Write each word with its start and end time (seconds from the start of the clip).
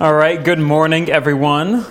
All 0.00 0.12
right, 0.12 0.42
good 0.42 0.58
morning, 0.58 1.08
everyone. 1.08 1.84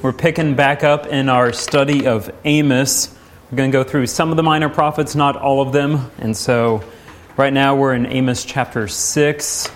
We're 0.00 0.14
picking 0.14 0.54
back 0.54 0.82
up 0.82 1.06
in 1.06 1.28
our 1.28 1.52
study 1.52 2.06
of 2.06 2.30
Amos. 2.46 3.14
We're 3.50 3.58
going 3.58 3.70
to 3.70 3.78
go 3.78 3.84
through 3.84 4.06
some 4.06 4.30
of 4.30 4.38
the 4.38 4.42
minor 4.42 4.70
prophets, 4.70 5.14
not 5.14 5.36
all 5.36 5.60
of 5.60 5.74
them. 5.74 6.10
And 6.16 6.34
so 6.34 6.82
right 7.36 7.52
now 7.52 7.76
we're 7.76 7.92
in 7.92 8.06
Amos 8.06 8.46
chapter 8.46 8.88
6. 8.88 9.70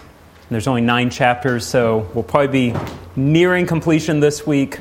There's 0.49 0.67
only 0.67 0.81
nine 0.81 1.11
chapters, 1.11 1.67
so 1.67 2.09
we'll 2.15 2.25
probably 2.25 2.71
be 2.73 2.79
nearing 3.17 3.67
completion 3.67 4.21
this 4.21 4.47
week, 4.47 4.81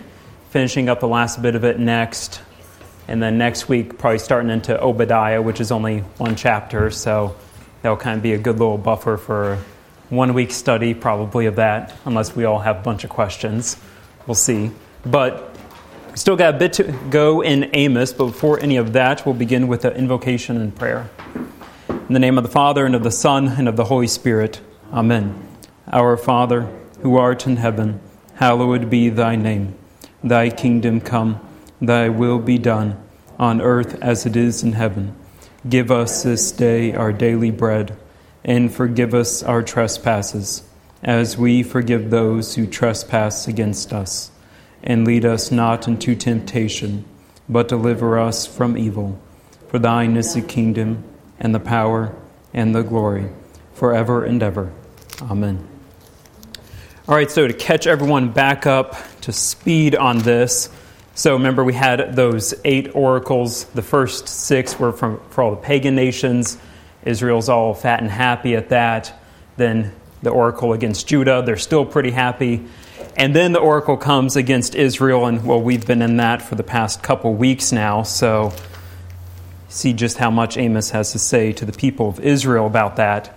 finishing 0.52 0.88
up 0.88 1.02
the 1.02 1.10
last 1.10 1.42
bit 1.42 1.56
of 1.56 1.66
it 1.66 1.78
next. 1.78 2.42
And 3.10 3.21
then 3.21 3.38
next 3.38 3.68
week, 3.68 3.98
probably 3.98 4.20
starting 4.20 4.50
into 4.50 4.82
Obadiah, 4.82 5.42
which 5.42 5.60
is 5.60 5.74
only 5.74 6.00
one 6.18 6.38
chapter. 6.38 6.90
So 6.90 7.36
that'll 7.82 7.98
kind 7.98 8.16
of 8.16 8.24
be 8.24 8.32
a 8.32 8.38
good 8.38 8.60
little 8.60 8.78
buffer 8.78 9.18
for 9.18 9.60
one 10.10 10.34
week 10.34 10.52
study, 10.52 10.94
probably, 10.94 11.46
of 11.46 11.55
that, 11.57 11.96
unless 12.05 12.36
we 12.36 12.44
all 12.44 12.60
have 12.60 12.78
a 12.78 12.82
bunch 12.82 13.04
of 13.04 13.10
questions. 13.10 13.78
We'll 14.25 14.36
see. 14.36 14.71
But 15.06 15.56
we 16.10 16.18
still 16.18 16.36
got 16.36 16.56
a 16.56 16.57
bit 16.57 16.74
to 16.74 16.84
go 17.10 17.42
in 17.42 17.70
Amos, 17.74 18.14
but 18.14 18.25
before 18.28 18.60
any 18.60 18.78
of 18.78 18.93
that, 18.93 19.25
we'll 19.25 19.36
begin 19.36 19.68
with 19.68 19.84
the 19.84 19.96
invocation 19.96 20.57
and 20.57 20.75
prayer. 20.75 21.10
In 21.89 22.14
the 22.14 22.20
name 22.20 22.37
of 22.37 22.43
the 22.43 22.50
Father, 22.50 22.86
and 22.86 22.96
of 22.96 23.04
the 23.04 23.11
Son, 23.11 23.50
and 23.50 23.68
of 23.68 23.75
the 23.75 23.86
Holy 23.86 24.07
Spirit. 24.07 24.61
Amen. 24.92 25.48
Our 25.92 26.18
Father, 26.18 26.62
who 27.01 27.18
art 27.18 27.46
in 27.46 27.57
heaven, 27.57 28.00
hallowed 28.36 28.89
be 28.89 29.10
thy 29.10 29.36
name. 29.36 29.76
Thy 30.23 30.50
kingdom 30.50 31.01
come, 31.01 31.39
thy 31.79 32.09
will 32.09 32.39
be 32.39 32.58
done, 32.58 33.02
on 33.38 33.62
earth 33.62 34.02
as 34.02 34.26
it 34.26 34.36
is 34.36 34.64
in 34.64 34.73
heaven. 34.73 35.16
Give 35.67 35.92
us 35.92 36.23
this 36.23 36.52
day 36.52 36.94
our 36.94 37.14
daily 37.14 37.52
bread 37.52 37.95
and 38.44 38.73
forgive 38.73 39.14
us 39.14 39.44
our 39.44 39.61
trespasses, 39.61 40.64
as 41.03 41.38
we 41.38 41.64
forgive 41.64 42.09
those 42.09 42.56
who 42.56 42.66
trespass 42.66 43.48
against 43.48 43.94
us. 43.94 44.31
And 44.81 45.06
lead 45.06 45.25
us 45.25 45.52
not 45.52 45.88
into 45.88 46.16
temptation, 46.16 47.06
but 47.48 47.67
deliver 47.67 48.17
us 48.17 48.45
from 48.45 48.78
evil. 48.78 49.20
For 49.67 49.80
thine 49.80 50.16
is 50.16 50.34
the 50.34 50.42
kingdom, 50.42 51.04
and 51.40 51.54
the 51.54 51.60
power, 51.60 52.16
and 52.54 52.73
the 52.73 52.84
glory, 52.84 53.30
forever 53.73 54.23
and 54.23 54.42
ever. 54.42 54.72
Amen. 55.22 55.67
All 57.08 57.16
right, 57.16 57.30
so 57.30 57.48
to 57.48 57.54
catch 57.54 57.88
everyone 57.88 58.32
back 58.32 58.66
up 58.66 58.95
to 59.22 59.32
speed 59.32 59.95
on 59.95 60.20
this, 60.20 60.70
so 61.16 61.34
remember 61.34 61.64
we 61.64 61.73
had 61.73 62.16
those 62.16 62.54
eight 62.64 62.95
oracles. 62.95 63.66
The 63.66 63.82
first 63.82 64.28
six 64.28 64.80
were 64.80 64.94
from, 64.94 65.20
for 65.32 65.44
all 65.44 65.52
the 65.52 65.58
pagan 65.58 65.95
nations. 65.95 66.58
Israel's 67.03 67.50
all 67.50 67.73
fat 67.73 68.02
and 68.02 68.09
happy 68.09 68.55
at 68.55 68.69
that. 68.69 69.14
Then 69.58 69.94
the 70.22 70.30
oracle 70.30 70.73
against 70.73 71.08
Judah, 71.08 71.42
they're 71.45 71.58
still 71.58 71.86
pretty 71.86 72.11
happy. 72.11 72.66
And 73.16 73.36
then 73.36 73.52
the 73.52 73.59
oracle 73.59 73.97
comes 73.97 74.36
against 74.36 74.75
Israel, 74.75 75.25
and 75.25 75.45
well, 75.45 75.61
we've 75.61 75.86
been 75.86 76.02
in 76.02 76.17
that 76.17 76.42
for 76.42 76.55
the 76.55 76.64
past 76.64 77.03
couple 77.03 77.33
weeks 77.33 77.72
now, 77.72 78.03
so 78.03 78.53
see 79.67 79.94
just 79.94 80.17
how 80.17 80.31
much 80.31 80.58
Amos 80.58 80.92
has 80.92 81.11
to 81.11 81.20
say 81.20 81.52
to 81.53 81.66
the 81.66 81.73
people 81.73 82.09
of 82.09 82.20
Israel 82.20 82.66
about 82.66 82.95
that. 82.95 83.36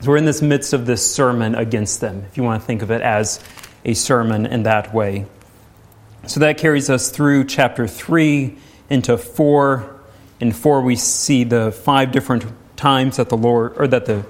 So 0.00 0.10
we're 0.10 0.16
in 0.16 0.24
this 0.24 0.42
midst 0.42 0.72
of 0.72 0.86
this 0.86 1.14
sermon 1.14 1.54
against 1.54 2.00
them, 2.00 2.24
if 2.30 2.36
you 2.36 2.42
want 2.42 2.62
to 2.62 2.66
think 2.66 2.82
of 2.82 2.90
it 2.90 3.02
as 3.02 3.40
a 3.84 3.94
sermon 3.94 4.46
in 4.46 4.64
that 4.64 4.94
way. 4.94 5.26
So 6.26 6.40
that 6.40 6.58
carries 6.58 6.90
us 6.90 7.10
through 7.10 7.44
chapter 7.44 7.86
3 7.86 8.56
into 8.90 9.16
4. 9.16 10.00
In 10.40 10.52
4, 10.52 10.82
we 10.82 10.96
see 10.96 11.44
the 11.44 11.72
five 11.72 12.12
different 12.12 12.44
times 12.80 13.18
that 13.18 13.28
the 13.28 13.36
Lord 13.36 13.74
or 13.76 13.86
that 13.86 14.06
the 14.06 14.24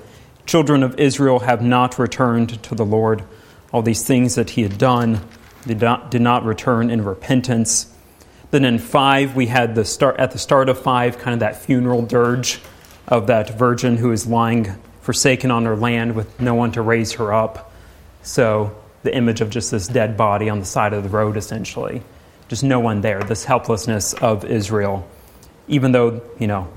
children 0.44 0.82
of 0.82 0.98
Israel 0.98 1.38
have 1.38 1.62
not 1.62 1.98
returned 2.00 2.60
to 2.64 2.74
the 2.74 2.84
Lord. 2.84 3.22
All 3.72 3.80
these 3.80 4.02
things 4.02 4.34
that 4.34 4.50
he 4.50 4.62
had 4.62 4.76
done 4.76 5.20
did 5.64 5.80
not, 5.80 6.10
did 6.10 6.20
not 6.20 6.44
return 6.44 6.90
in 6.90 7.04
repentance. 7.04 7.94
Then 8.50 8.64
in 8.64 8.80
five, 8.80 9.36
we 9.36 9.46
had 9.46 9.76
the 9.76 9.84
start 9.84 10.18
at 10.18 10.32
the 10.32 10.38
start 10.38 10.68
of 10.68 10.82
five, 10.82 11.18
kind 11.18 11.34
of 11.34 11.40
that 11.40 11.62
funeral 11.62 12.02
dirge 12.02 12.60
of 13.06 13.28
that 13.28 13.56
virgin 13.56 13.96
who 13.96 14.10
is 14.10 14.26
lying 14.26 14.74
forsaken 15.00 15.52
on 15.52 15.64
her 15.64 15.76
land 15.76 16.16
with 16.16 16.40
no 16.40 16.54
one 16.54 16.72
to 16.72 16.82
raise 16.82 17.12
her 17.12 17.32
up. 17.32 17.72
So 18.22 18.76
the 19.04 19.14
image 19.14 19.40
of 19.40 19.50
just 19.50 19.70
this 19.70 19.86
dead 19.86 20.16
body 20.16 20.50
on 20.50 20.58
the 20.58 20.66
side 20.66 20.92
of 20.92 21.04
the 21.04 21.08
road, 21.08 21.36
essentially. 21.36 22.02
Just 22.48 22.64
no 22.64 22.80
one 22.80 23.00
there, 23.00 23.22
this 23.22 23.44
helplessness 23.44 24.12
of 24.14 24.44
Israel. 24.44 25.08
Even 25.68 25.92
though, 25.92 26.20
you 26.40 26.48
know, 26.48 26.68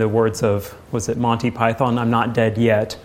the 0.00 0.08
words 0.08 0.42
of, 0.42 0.76
was 0.92 1.08
it 1.08 1.16
Monty 1.16 1.50
Python? 1.50 1.98
I'm 1.98 2.10
not 2.10 2.34
dead 2.34 2.58
yet. 2.58 2.98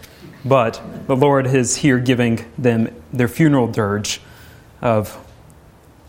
But 0.43 0.81
the 1.07 1.15
Lord 1.15 1.47
is 1.47 1.77
here 1.77 1.99
giving 1.99 2.45
them 2.57 2.93
their 3.13 3.27
funeral 3.27 3.67
dirge 3.67 4.21
of 4.81 5.17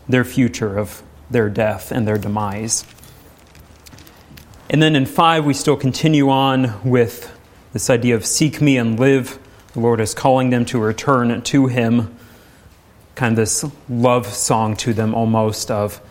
their 0.09 0.23
future, 0.23 0.77
of 0.77 1.03
their 1.29 1.49
death 1.49 1.91
and 1.91 2.07
their 2.07 2.17
demise. 2.17 2.85
And 4.69 4.81
then 4.81 4.95
in 4.95 5.05
5, 5.05 5.45
we 5.45 5.53
still 5.53 5.77
continue 5.77 6.29
on 6.29 6.89
with 6.89 7.31
this 7.73 7.89
idea 7.89 8.15
of 8.15 8.25
seek 8.25 8.59
me 8.59 8.77
and 8.77 8.99
live. 8.99 9.37
The 9.73 9.79
Lord 9.79 9.99
is 9.99 10.13
calling 10.13 10.49
them 10.49 10.65
to 10.65 10.79
return 10.79 11.41
to 11.41 11.67
Him. 11.67 12.17
Kind 13.15 13.33
of 13.33 13.35
this 13.37 13.63
love 13.87 14.27
song 14.27 14.75
to 14.77 14.93
them 14.93 15.13
almost 15.13 15.69
of 15.69 16.01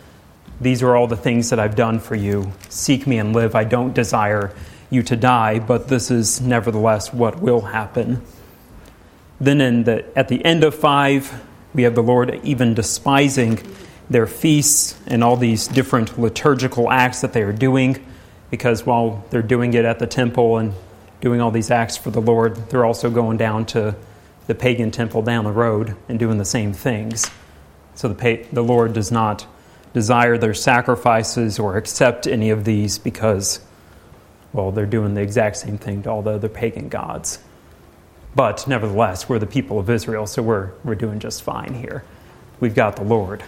these 0.63 0.81
are 0.81 0.95
all 0.95 1.07
the 1.07 1.17
things 1.17 1.49
that 1.49 1.59
I've 1.59 1.75
done 1.75 1.99
for 1.99 2.15
you. 2.15 2.51
Seek 2.69 3.05
me 3.05 3.17
and 3.17 3.33
live. 3.33 3.55
I 3.55 3.63
don't 3.63 3.93
desire 3.93 4.53
you 4.89 5.03
to 5.03 5.15
die, 5.15 5.59
but 5.59 5.87
this 5.87 6.11
is 6.11 6.41
nevertheless 6.41 7.13
what 7.13 7.39
will 7.39 7.61
happen. 7.61 8.21
Then 9.39 9.83
the, 9.83 10.05
at 10.17 10.27
the 10.27 10.43
end 10.45 10.63
of 10.63 10.75
5, 10.75 11.43
we 11.73 11.83
have 11.83 11.95
the 11.95 12.03
Lord 12.03 12.39
even 12.43 12.73
despising 12.73 13.59
their 14.09 14.27
feasts 14.27 14.99
and 15.07 15.23
all 15.23 15.35
these 15.35 15.67
different 15.67 16.19
liturgical 16.19 16.91
acts 16.91 17.21
that 17.21 17.33
they 17.33 17.41
are 17.41 17.51
doing, 17.51 18.05
because 18.51 18.85
while 18.85 19.23
they're 19.31 19.41
doing 19.41 19.73
it 19.73 19.85
at 19.85 19.99
the 19.99 20.07
temple 20.07 20.57
and 20.57 20.73
doing 21.19 21.41
all 21.41 21.51
these 21.51 21.71
acts 21.71 21.97
for 21.97 22.11
the 22.11 22.21
Lord, 22.21 22.69
they're 22.69 22.85
also 22.85 23.09
going 23.09 23.37
down 23.37 23.65
to 23.65 23.95
the 24.45 24.55
pagan 24.55 24.91
temple 24.91 25.21
down 25.21 25.45
the 25.45 25.51
road 25.51 25.95
and 26.07 26.19
doing 26.19 26.37
the 26.37 26.45
same 26.45 26.73
things. 26.73 27.29
So 27.95 28.07
the, 28.07 28.45
the 28.51 28.63
Lord 28.63 28.93
does 28.93 29.11
not 29.11 29.47
desire 29.93 30.37
their 30.37 30.53
sacrifices 30.53 31.59
or 31.59 31.77
accept 31.77 32.27
any 32.27 32.49
of 32.49 32.65
these 32.65 32.97
because, 32.97 33.59
well, 34.51 34.71
they're 34.71 34.85
doing 34.85 35.13
the 35.13 35.21
exact 35.21 35.57
same 35.57 35.77
thing 35.77 36.03
to 36.03 36.09
all 36.09 36.21
the 36.21 36.31
other 36.31 36.49
pagan 36.49 36.89
gods. 36.89 37.39
But 38.35 38.67
nevertheless, 38.67 39.29
we're 39.29 39.39
the 39.39 39.45
people 39.45 39.79
of 39.79 39.89
Israel, 39.89 40.25
so 40.25 40.41
we're, 40.41 40.71
we're 40.83 40.95
doing 40.95 41.19
just 41.19 41.43
fine 41.43 41.75
here. 41.75 42.03
We've 42.59 42.73
got 42.73 42.95
the 42.95 43.03
Lord. 43.03 43.43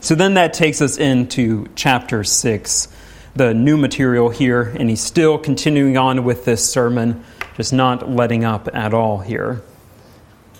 So 0.00 0.14
then 0.14 0.34
that 0.34 0.52
takes 0.52 0.82
us 0.82 0.98
into 0.98 1.68
chapter 1.76 2.24
6, 2.24 2.88
the 3.34 3.54
new 3.54 3.76
material 3.76 4.30
here, 4.30 4.74
and 4.78 4.90
he's 4.90 5.00
still 5.00 5.38
continuing 5.38 5.96
on 5.96 6.24
with 6.24 6.44
this 6.44 6.68
sermon, 6.68 7.24
just 7.56 7.72
not 7.72 8.10
letting 8.10 8.44
up 8.44 8.68
at 8.74 8.92
all 8.92 9.18
here. 9.18 9.62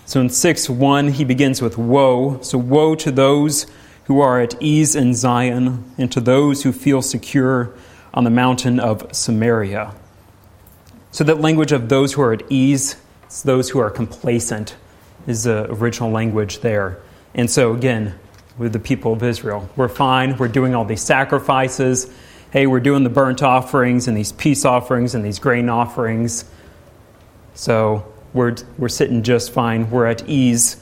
So 0.05 0.21
in 0.21 0.29
6 0.29 0.69
1, 0.69 1.09
he 1.09 1.25
begins 1.25 1.61
with 1.61 1.77
woe. 1.77 2.39
So, 2.41 2.57
woe 2.57 2.95
to 2.95 3.11
those 3.11 3.65
who 4.07 4.21
are 4.21 4.39
at 4.39 4.55
ease 4.61 4.95
in 4.95 5.13
Zion, 5.13 5.83
and 5.97 6.09
to 6.13 6.21
those 6.21 6.63
who 6.63 6.71
feel 6.71 7.01
secure 7.01 7.73
on 8.13 8.23
the 8.23 8.29
mountain 8.29 8.79
of 8.79 9.05
Samaria. 9.13 9.93
So, 11.11 11.25
that 11.25 11.41
language 11.41 11.73
of 11.73 11.89
those 11.89 12.13
who 12.13 12.21
are 12.21 12.31
at 12.31 12.43
ease, 12.49 12.95
it's 13.25 13.41
those 13.41 13.69
who 13.69 13.79
are 13.79 13.89
complacent, 13.89 14.77
is 15.27 15.43
the 15.43 15.69
original 15.69 16.09
language 16.09 16.61
there. 16.61 16.99
And 17.35 17.51
so, 17.51 17.73
again, 17.73 18.17
with 18.57 18.71
the 18.71 18.79
people 18.79 19.11
of 19.11 19.23
Israel, 19.23 19.69
we're 19.75 19.89
fine, 19.89 20.37
we're 20.37 20.47
doing 20.47 20.73
all 20.73 20.85
these 20.85 21.01
sacrifices. 21.01 22.09
Hey, 22.51 22.65
we're 22.65 22.79
doing 22.79 23.03
the 23.03 23.09
burnt 23.09 23.43
offerings 23.43 24.07
and 24.07 24.15
these 24.15 24.31
peace 24.31 24.63
offerings 24.63 25.15
and 25.15 25.25
these 25.25 25.37
grain 25.37 25.67
offerings. 25.67 26.45
So, 27.55 28.09
we're, 28.33 28.55
we're 28.77 28.87
sitting 28.87 29.23
just 29.23 29.51
fine, 29.51 29.91
we're 29.91 30.05
at 30.05 30.29
ease. 30.29 30.77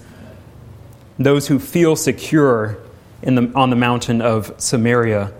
Those 1.17 1.47
who 1.47 1.57
feel 1.57 1.95
secure 1.95 2.84
in 3.25 3.35
the, 3.35 3.51
on 3.55 3.71
the 3.71 3.75
mountain 3.75 4.21
of 4.21 4.53
Samaria. 4.57 5.33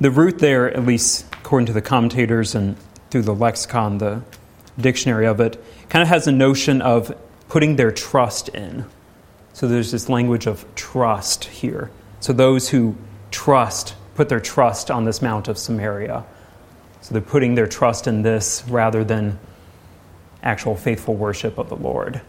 The 0.00 0.10
root 0.10 0.38
there, 0.38 0.74
at 0.74 0.84
least 0.84 1.26
according 1.32 1.66
to 1.66 1.72
the 1.72 1.82
commentators 1.82 2.54
and 2.54 2.76
through 3.10 3.22
the 3.22 3.34
lexicon, 3.34 3.98
the 3.98 4.22
dictionary 4.78 5.26
of 5.26 5.38
it, 5.40 5.62
kind 5.88 6.02
of 6.02 6.08
has 6.08 6.26
a 6.26 6.32
notion 6.32 6.82
of 6.82 7.16
putting 7.48 7.76
their 7.76 7.92
trust 7.92 8.48
in. 8.48 8.86
So 9.52 9.68
there's 9.68 9.92
this 9.92 10.08
language 10.08 10.46
of 10.46 10.66
trust 10.74 11.44
here. 11.44 11.90
So 12.20 12.32
those 12.32 12.70
who 12.70 12.96
trust, 13.30 13.94
put 14.14 14.28
their 14.28 14.40
trust 14.40 14.90
on 14.90 15.04
this 15.04 15.22
Mount 15.22 15.48
of 15.48 15.56
Samaria. 15.58 16.24
So 17.02 17.12
they're 17.12 17.22
putting 17.22 17.54
their 17.54 17.66
trust 17.66 18.06
in 18.06 18.22
this 18.22 18.64
rather 18.68 19.04
than 19.04 19.38
actual 20.42 20.74
faithful 20.74 21.14
worship 21.14 21.58
of 21.58 21.68
the 21.68 21.76
Lord. 21.76 22.20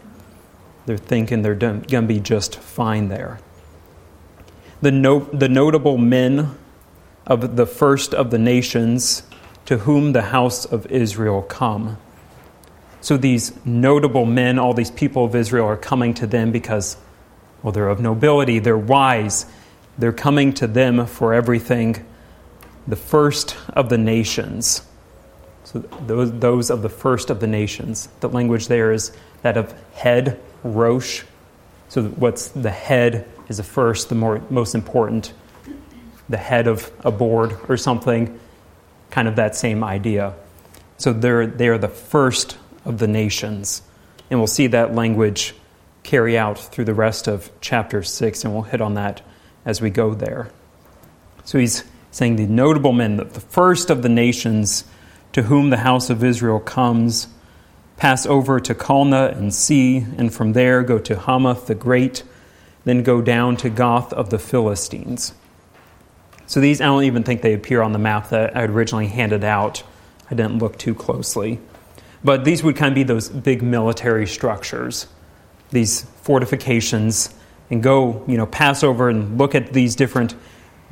They're 0.86 0.96
thinking 0.96 1.42
they're 1.42 1.54
going 1.54 1.82
to 1.82 2.02
be 2.02 2.20
just 2.20 2.56
fine 2.56 3.08
there 3.08 3.40
the, 4.80 4.90
no, 4.90 5.20
the 5.20 5.48
notable 5.48 5.98
men 5.98 6.56
of 7.26 7.56
the 7.56 7.66
first 7.66 8.14
of 8.14 8.30
the 8.30 8.38
nations 8.38 9.22
to 9.66 9.78
whom 9.78 10.12
the 10.12 10.22
house 10.22 10.64
of 10.64 10.86
Israel 10.86 11.42
come. 11.42 11.98
So 13.00 13.16
these 13.16 13.52
notable 13.64 14.24
men, 14.24 14.58
all 14.58 14.74
these 14.74 14.90
people 14.90 15.24
of 15.24 15.34
Israel 15.34 15.66
are 15.66 15.76
coming 15.76 16.14
to 16.14 16.26
them 16.26 16.52
because 16.52 16.96
Well, 17.62 17.72
they're 17.72 17.88
of 17.88 18.00
nobility, 18.00 18.58
they're 18.60 18.78
wise, 18.78 19.46
they're 19.98 20.12
coming 20.12 20.52
to 20.54 20.66
them 20.66 21.06
for 21.06 21.34
everything. 21.34 22.04
The 22.86 22.96
first 22.96 23.56
of 23.74 23.88
the 23.88 23.98
nations. 23.98 24.82
So, 25.64 25.80
those, 26.06 26.32
those 26.32 26.70
of 26.70 26.82
the 26.82 26.88
first 26.88 27.30
of 27.30 27.40
the 27.40 27.46
nations. 27.46 28.08
The 28.20 28.28
language 28.28 28.68
there 28.68 28.92
is 28.92 29.12
that 29.42 29.56
of 29.56 29.74
head, 29.92 30.40
Rosh. 30.62 31.24
So, 31.88 32.04
what's 32.04 32.48
the 32.48 32.70
head 32.70 33.26
is 33.48 33.56
the 33.56 33.62
first, 33.62 34.08
the 34.08 34.14
more, 34.14 34.42
most 34.50 34.74
important. 34.74 35.32
The 36.28 36.36
head 36.36 36.66
of 36.66 36.90
a 37.04 37.10
board 37.10 37.56
or 37.68 37.76
something, 37.76 38.38
kind 39.10 39.28
of 39.28 39.36
that 39.36 39.56
same 39.56 39.82
idea. 39.82 40.34
So, 40.98 41.12
they're, 41.12 41.46
they're 41.46 41.78
the 41.78 41.88
first 41.88 42.58
of 42.84 42.98
the 42.98 43.06
nations. 43.06 43.82
And 44.30 44.40
we'll 44.40 44.46
see 44.46 44.66
that 44.68 44.94
language 44.94 45.54
carry 46.02 46.38
out 46.38 46.58
through 46.58 46.86
the 46.86 46.94
rest 46.94 47.28
of 47.28 47.50
chapter 47.60 48.02
6, 48.02 48.44
and 48.44 48.52
we'll 48.52 48.62
hit 48.62 48.80
on 48.80 48.94
that 48.94 49.22
as 49.64 49.80
we 49.80 49.90
go 49.90 50.14
there. 50.14 50.50
So 51.44 51.58
he's 51.58 51.84
saying 52.10 52.36
the 52.36 52.46
notable 52.46 52.92
men, 52.92 53.18
the 53.18 53.40
first 53.40 53.90
of 53.90 54.02
the 54.02 54.08
nations 54.08 54.84
to 55.32 55.42
whom 55.42 55.70
the 55.70 55.78
house 55.78 56.08
of 56.08 56.24
Israel 56.24 56.60
comes, 56.60 57.28
pass 57.98 58.24
over 58.24 58.58
to 58.60 58.74
Calneh 58.74 59.36
and 59.36 59.52
see, 59.52 59.98
and 59.98 60.32
from 60.32 60.54
there 60.54 60.82
go 60.82 60.98
to 60.98 61.16
Hamath 61.16 61.66
the 61.66 61.74
Great, 61.74 62.22
then 62.84 63.02
go 63.02 63.20
down 63.20 63.56
to 63.58 63.70
Gath 63.70 64.12
of 64.12 64.30
the 64.30 64.38
Philistines. 64.38 65.32
So 66.46 66.60
these, 66.60 66.80
I 66.80 66.86
don't 66.86 67.04
even 67.04 67.22
think 67.22 67.42
they 67.42 67.52
appear 67.52 67.82
on 67.82 67.92
the 67.92 67.98
map 67.98 68.30
that 68.30 68.56
I 68.56 68.64
originally 68.64 69.08
handed 69.08 69.44
out. 69.44 69.82
I 70.30 70.34
didn't 70.34 70.58
look 70.58 70.78
too 70.78 70.94
closely. 70.94 71.60
But 72.24 72.44
these 72.44 72.62
would 72.62 72.76
kind 72.76 72.90
of 72.90 72.94
be 72.94 73.02
those 73.02 73.28
big 73.28 73.62
military 73.62 74.26
structures, 74.26 75.06
these 75.70 76.02
fortifications, 76.22 77.34
and 77.70 77.82
go, 77.82 78.24
you 78.26 78.36
know, 78.36 78.46
pass 78.46 78.82
over 78.82 79.08
and 79.08 79.38
look 79.38 79.54
at 79.54 79.72
these 79.72 79.94
different 79.94 80.34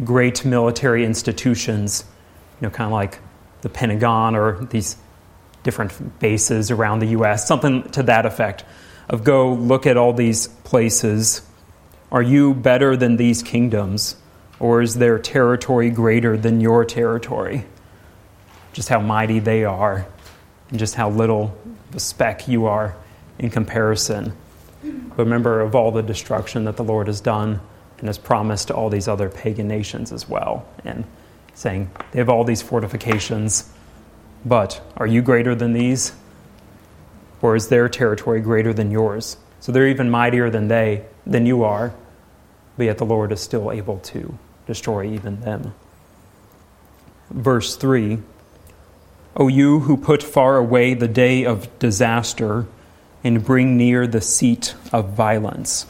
great 0.04 0.44
military 0.44 1.04
institutions, 1.04 2.04
you 2.60 2.66
know, 2.66 2.70
kind 2.70 2.86
of 2.86 2.92
like 2.92 3.18
the 3.62 3.68
Pentagon 3.68 4.36
or 4.36 4.64
these 4.66 4.96
different 5.62 6.18
bases 6.20 6.70
around 6.70 7.00
the 7.00 7.06
U.S., 7.08 7.48
something 7.48 7.82
to 7.90 8.02
that 8.04 8.26
effect. 8.26 8.64
Of 9.08 9.24
go 9.24 9.52
look 9.52 9.86
at 9.86 9.96
all 9.96 10.12
these 10.12 10.48
places. 10.48 11.45
Are 12.12 12.22
you 12.22 12.54
better 12.54 12.96
than 12.96 13.16
these 13.16 13.42
kingdoms? 13.42 14.16
Or 14.58 14.80
is 14.80 14.94
their 14.94 15.18
territory 15.18 15.90
greater 15.90 16.36
than 16.36 16.60
your 16.60 16.84
territory? 16.84 17.66
Just 18.72 18.88
how 18.88 19.00
mighty 19.00 19.38
they 19.38 19.64
are 19.64 20.06
and 20.70 20.78
just 20.78 20.94
how 20.94 21.10
little 21.10 21.56
a 21.94 22.00
speck 22.00 22.48
you 22.48 22.66
are 22.66 22.96
in 23.38 23.50
comparison. 23.50 24.32
But 24.82 25.18
remember 25.18 25.60
of 25.60 25.74
all 25.74 25.90
the 25.90 26.02
destruction 26.02 26.64
that 26.64 26.76
the 26.76 26.84
Lord 26.84 27.06
has 27.06 27.20
done 27.20 27.60
and 27.98 28.08
has 28.08 28.18
promised 28.18 28.68
to 28.68 28.74
all 28.74 28.90
these 28.90 29.08
other 29.08 29.28
pagan 29.28 29.68
nations 29.68 30.12
as 30.12 30.28
well. 30.28 30.66
And 30.84 31.04
saying, 31.54 31.90
they 32.12 32.18
have 32.18 32.28
all 32.28 32.44
these 32.44 32.62
fortifications, 32.62 33.72
but 34.44 34.80
are 34.96 35.06
you 35.06 35.22
greater 35.22 35.54
than 35.54 35.72
these? 35.72 36.12
Or 37.40 37.56
is 37.56 37.68
their 37.68 37.88
territory 37.88 38.40
greater 38.40 38.72
than 38.72 38.90
yours? 38.90 39.38
So 39.60 39.72
they're 39.72 39.88
even 39.88 40.10
mightier 40.10 40.50
than 40.50 40.68
they, 40.68 41.04
than 41.26 41.46
you 41.46 41.64
are, 41.64 41.94
but 42.76 42.84
yet 42.84 42.98
the 42.98 43.06
Lord 43.06 43.32
is 43.32 43.40
still 43.40 43.72
able 43.72 43.98
to 44.00 44.38
destroy 44.66 45.06
even 45.06 45.40
them. 45.40 45.74
Verse 47.30 47.76
3 47.76 48.18
O 49.38 49.48
you 49.48 49.80
who 49.80 49.96
put 49.96 50.22
far 50.22 50.56
away 50.56 50.94
the 50.94 51.08
day 51.08 51.44
of 51.44 51.78
disaster 51.78 52.66
and 53.22 53.44
bring 53.44 53.76
near 53.76 54.06
the 54.06 54.20
seat 54.20 54.74
of 54.92 55.10
violence. 55.10 55.86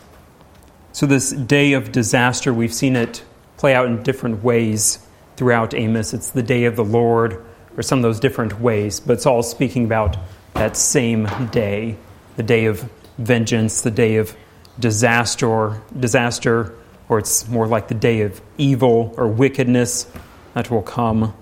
So, 0.92 1.06
this 1.06 1.30
day 1.30 1.74
of 1.74 1.92
disaster, 1.92 2.52
we've 2.52 2.72
seen 2.72 2.96
it 2.96 3.22
play 3.58 3.74
out 3.74 3.86
in 3.86 4.02
different 4.02 4.42
ways 4.42 4.98
throughout 5.36 5.74
Amos. 5.74 6.14
It's 6.14 6.30
the 6.30 6.42
day 6.42 6.64
of 6.64 6.76
the 6.76 6.84
Lord, 6.84 7.44
or 7.76 7.82
some 7.82 7.98
of 7.98 8.02
those 8.02 8.18
different 8.18 8.58
ways, 8.60 8.98
but 8.98 9.12
it's 9.12 9.26
all 9.26 9.42
speaking 9.42 9.84
about 9.84 10.16
that 10.54 10.76
same 10.76 11.28
day 11.50 11.96
the 12.36 12.42
day 12.42 12.66
of 12.66 12.88
vengeance, 13.18 13.80
the 13.80 13.90
day 13.90 14.16
of 14.16 14.36
disaster, 14.78 15.80
disaster, 15.98 16.74
or 17.08 17.18
it's 17.18 17.48
more 17.48 17.66
like 17.66 17.88
the 17.88 17.94
day 17.94 18.22
of 18.22 18.40
evil 18.58 19.14
or 19.16 19.28
wickedness 19.28 20.06
that 20.54 20.70
will 20.70 20.82
come 20.82 21.34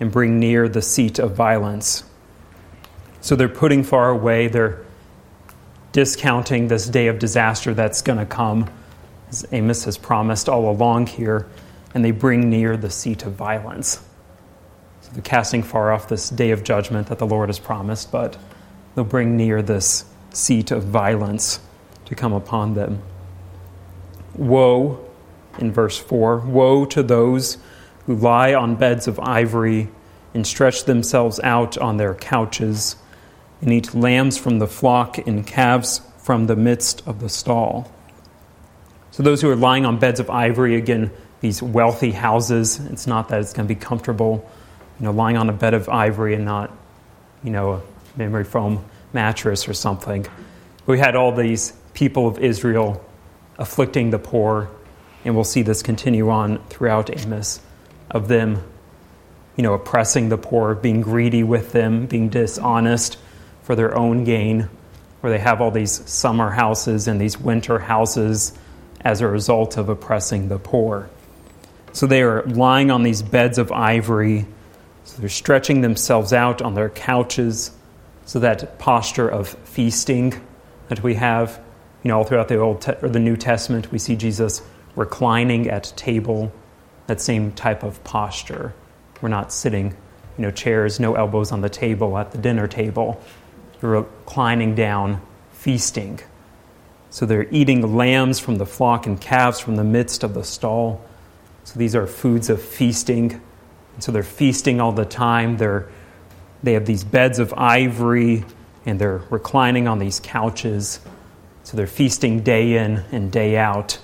and 0.00 0.10
bring 0.10 0.38
near 0.38 0.68
the 0.68 0.82
seat 0.82 1.18
of 1.18 1.34
violence. 1.34 2.04
So 3.20 3.36
they're 3.36 3.48
putting 3.48 3.84
far 3.84 4.10
away, 4.10 4.48
they're 4.48 4.84
discounting 5.92 6.68
this 6.68 6.88
day 6.88 7.06
of 7.06 7.18
disaster 7.18 7.72
that's 7.72 8.02
going 8.02 8.18
to 8.18 8.26
come, 8.26 8.68
as 9.28 9.46
Amos 9.52 9.84
has 9.84 9.96
promised 9.96 10.48
all 10.48 10.68
along 10.68 11.06
here, 11.06 11.46
and 11.94 12.04
they 12.04 12.10
bring 12.10 12.50
near 12.50 12.76
the 12.76 12.90
seat 12.90 13.24
of 13.24 13.34
violence. 13.34 14.02
So 15.02 15.12
they're 15.12 15.22
casting 15.22 15.62
far 15.62 15.92
off 15.92 16.08
this 16.08 16.28
day 16.28 16.50
of 16.50 16.64
judgment 16.64 17.06
that 17.08 17.18
the 17.18 17.26
Lord 17.26 17.48
has 17.48 17.58
promised, 17.58 18.10
but 18.10 18.36
they'll 18.94 19.04
bring 19.04 19.36
near 19.36 19.62
this 19.62 20.04
seat 20.34 20.70
of 20.70 20.84
violence 20.84 21.60
to 22.06 22.14
come 22.14 22.32
upon 22.32 22.74
them. 22.74 23.02
Woe, 24.34 25.04
in 25.58 25.72
verse 25.72 25.98
4 25.98 26.38
Woe 26.38 26.84
to 26.86 27.02
those 27.02 27.58
who 28.06 28.14
lie 28.14 28.54
on 28.54 28.74
beds 28.74 29.06
of 29.06 29.18
ivory 29.20 29.88
and 30.34 30.46
stretch 30.46 30.84
themselves 30.84 31.40
out 31.40 31.78
on 31.78 31.96
their 31.96 32.14
couches 32.14 32.96
and 33.60 33.72
eat 33.72 33.94
lambs 33.94 34.36
from 34.36 34.58
the 34.58 34.66
flock 34.66 35.18
and 35.18 35.46
calves 35.46 36.00
from 36.18 36.46
the 36.46 36.56
midst 36.56 37.06
of 37.06 37.20
the 37.20 37.28
stall. 37.28 37.90
So, 39.12 39.22
those 39.22 39.40
who 39.40 39.50
are 39.50 39.56
lying 39.56 39.86
on 39.86 39.98
beds 39.98 40.18
of 40.18 40.28
ivory, 40.28 40.74
again, 40.74 41.12
these 41.40 41.62
wealthy 41.62 42.10
houses, 42.10 42.80
it's 42.86 43.06
not 43.06 43.28
that 43.28 43.40
it's 43.40 43.52
going 43.52 43.68
to 43.68 43.74
be 43.74 43.80
comfortable, 43.80 44.50
you 44.98 45.04
know, 45.04 45.12
lying 45.12 45.36
on 45.36 45.48
a 45.48 45.52
bed 45.52 45.72
of 45.72 45.88
ivory 45.88 46.34
and 46.34 46.44
not, 46.44 46.72
you 47.44 47.50
know, 47.50 47.74
a 47.74 47.82
memory 48.18 48.44
foam 48.44 48.84
mattress 49.14 49.68
or 49.68 49.74
something. 49.74 50.26
We 50.86 50.98
had 50.98 51.16
all 51.16 51.32
these 51.32 51.72
people 51.94 52.26
of 52.26 52.38
Israel 52.38 53.04
afflicting 53.56 54.10
the 54.10 54.18
poor, 54.18 54.68
and 55.24 55.34
we'll 55.34 55.44
see 55.44 55.62
this 55.62 55.82
continue 55.82 56.28
on 56.28 56.58
throughout 56.66 57.16
Amos 57.16 57.60
of 58.10 58.28
them, 58.28 58.62
you 59.56 59.62
know, 59.62 59.74
oppressing 59.74 60.28
the 60.28 60.36
poor, 60.36 60.74
being 60.74 61.00
greedy 61.00 61.42
with 61.42 61.72
them, 61.72 62.06
being 62.06 62.28
dishonest 62.28 63.16
for 63.62 63.74
their 63.74 63.96
own 63.96 64.24
gain, 64.24 64.68
where 65.20 65.32
they 65.32 65.38
have 65.38 65.60
all 65.60 65.70
these 65.70 66.08
summer 66.10 66.50
houses 66.50 67.08
and 67.08 67.20
these 67.20 67.38
winter 67.38 67.78
houses 67.78 68.52
as 69.00 69.20
a 69.20 69.26
result 69.28 69.76
of 69.76 69.88
oppressing 69.88 70.48
the 70.48 70.58
poor. 70.58 71.08
So 71.92 72.06
they 72.06 72.22
are 72.22 72.42
lying 72.42 72.90
on 72.90 73.04
these 73.04 73.22
beds 73.22 73.56
of 73.56 73.70
ivory. 73.70 74.46
So 75.04 75.20
they're 75.20 75.28
stretching 75.28 75.80
themselves 75.80 76.32
out 76.32 76.60
on 76.60 76.74
their 76.74 76.88
couches. 76.88 77.70
So 78.24 78.38
that 78.40 78.78
posture 78.78 79.28
of 79.28 79.48
feasting 79.48 80.34
that 80.88 81.02
we 81.02 81.14
have, 81.14 81.60
you 82.02 82.08
know, 82.08 82.18
all 82.18 82.24
throughout 82.24 82.48
the 82.48 82.58
Old 82.58 82.80
Te- 82.80 82.94
or 83.02 83.08
the 83.08 83.18
New 83.18 83.36
Testament, 83.36 83.92
we 83.92 83.98
see 83.98 84.16
Jesus 84.16 84.62
reclining 84.96 85.68
at 85.68 85.92
table 85.96 86.52
that 87.06 87.20
same 87.20 87.52
type 87.52 87.82
of 87.82 88.02
posture. 88.04 88.74
We're 89.20 89.28
not 89.28 89.52
sitting, 89.52 89.90
you 90.38 90.42
know, 90.42 90.50
chairs, 90.50 90.98
no 90.98 91.14
elbows 91.14 91.52
on 91.52 91.60
the 91.60 91.68
table 91.68 92.16
at 92.16 92.32
the 92.32 92.38
dinner 92.38 92.66
table. 92.66 93.20
You're 93.82 94.02
reclining 94.02 94.74
down, 94.74 95.20
feasting. 95.52 96.20
So 97.10 97.26
they're 97.26 97.48
eating 97.50 97.94
lambs 97.94 98.40
from 98.40 98.56
the 98.56 98.66
flock 98.66 99.06
and 99.06 99.20
calves 99.20 99.60
from 99.60 99.76
the 99.76 99.84
midst 99.84 100.24
of 100.24 100.34
the 100.34 100.44
stall. 100.44 101.04
So 101.64 101.78
these 101.78 101.94
are 101.94 102.06
foods 102.06 102.50
of 102.50 102.60
feasting. 102.60 103.40
And 103.94 104.02
so 104.02 104.12
they're 104.12 104.22
feasting 104.22 104.80
all 104.80 104.92
the 104.92 105.04
time. 105.04 105.56
They're, 105.56 105.88
they 106.64 106.72
have 106.72 106.86
these 106.86 107.04
beds 107.04 107.38
of 107.38 107.52
ivory 107.56 108.44
and 108.86 108.98
they're 108.98 109.22
reclining 109.28 109.86
on 109.86 109.98
these 109.98 110.18
couches. 110.18 110.98
So 111.62 111.76
they're 111.76 111.86
feasting 111.86 112.40
day 112.40 112.76
in 112.76 113.04
and 113.12 113.30
day 113.30 113.56
out 113.56 113.98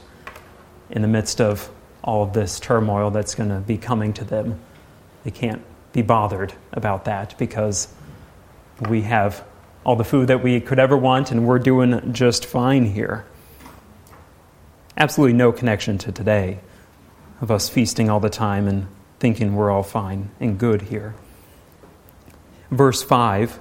in 0.91 1.03
the 1.03 1.09
midst 1.09 1.41
of 1.41 1.71
all 2.05 2.23
of 2.23 2.35
this 2.35 2.61
turmoil 2.61 3.11
that's 3.11 3.35
going 3.35 3.49
to 3.49 3.61
be 3.61 3.79
coming 3.79 4.13
to 4.15 4.25
them. 4.25 4.61
They 5.25 5.31
can't 5.31 5.63
be 5.93 6.03
bothered 6.03 6.53
about 6.73 7.07
that 7.07 7.37
because 7.39 7.89
we 8.89 9.03
have 9.03 9.45
all 9.85 9.97
the 9.97 10.05
food 10.05 10.29
that 10.29 10.43
we 10.43 10.61
could 10.61 10.79
ever 10.79 10.97
want 10.97 11.31
and 11.31 11.47
we're 11.47 11.59
doing 11.59 12.13
just 12.13 12.45
fine 12.45 12.85
here. 12.85 13.25
Absolutely 14.99 15.35
no 15.35 15.51
connection 15.51 15.97
to 15.99 16.13
today 16.13 16.61
of 17.41 17.51
us 17.51 17.71
feasting 17.71 18.11
all 18.11 18.21
the 18.21 18.29
time 18.29 18.69
and 18.69 18.87
thinking 19.19 19.55
we're 19.55 19.71
all 19.71 19.83
fine 19.83 20.31
and 20.41 20.59
good 20.59 20.83
here. 20.83 21.15
Verse 22.71 23.03
5 23.03 23.59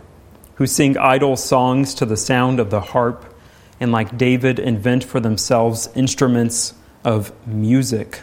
Who 0.56 0.68
sing 0.68 0.98
idle 0.98 1.36
songs 1.36 1.94
to 1.96 2.06
the 2.06 2.18
sound 2.18 2.60
of 2.60 2.70
the 2.70 2.82
harp, 2.82 3.34
and 3.80 3.92
like 3.92 4.18
David 4.18 4.60
invent 4.60 5.04
for 5.04 5.20
themselves 5.20 5.90
instruments 5.96 6.74
of 7.04 7.32
music. 7.48 8.22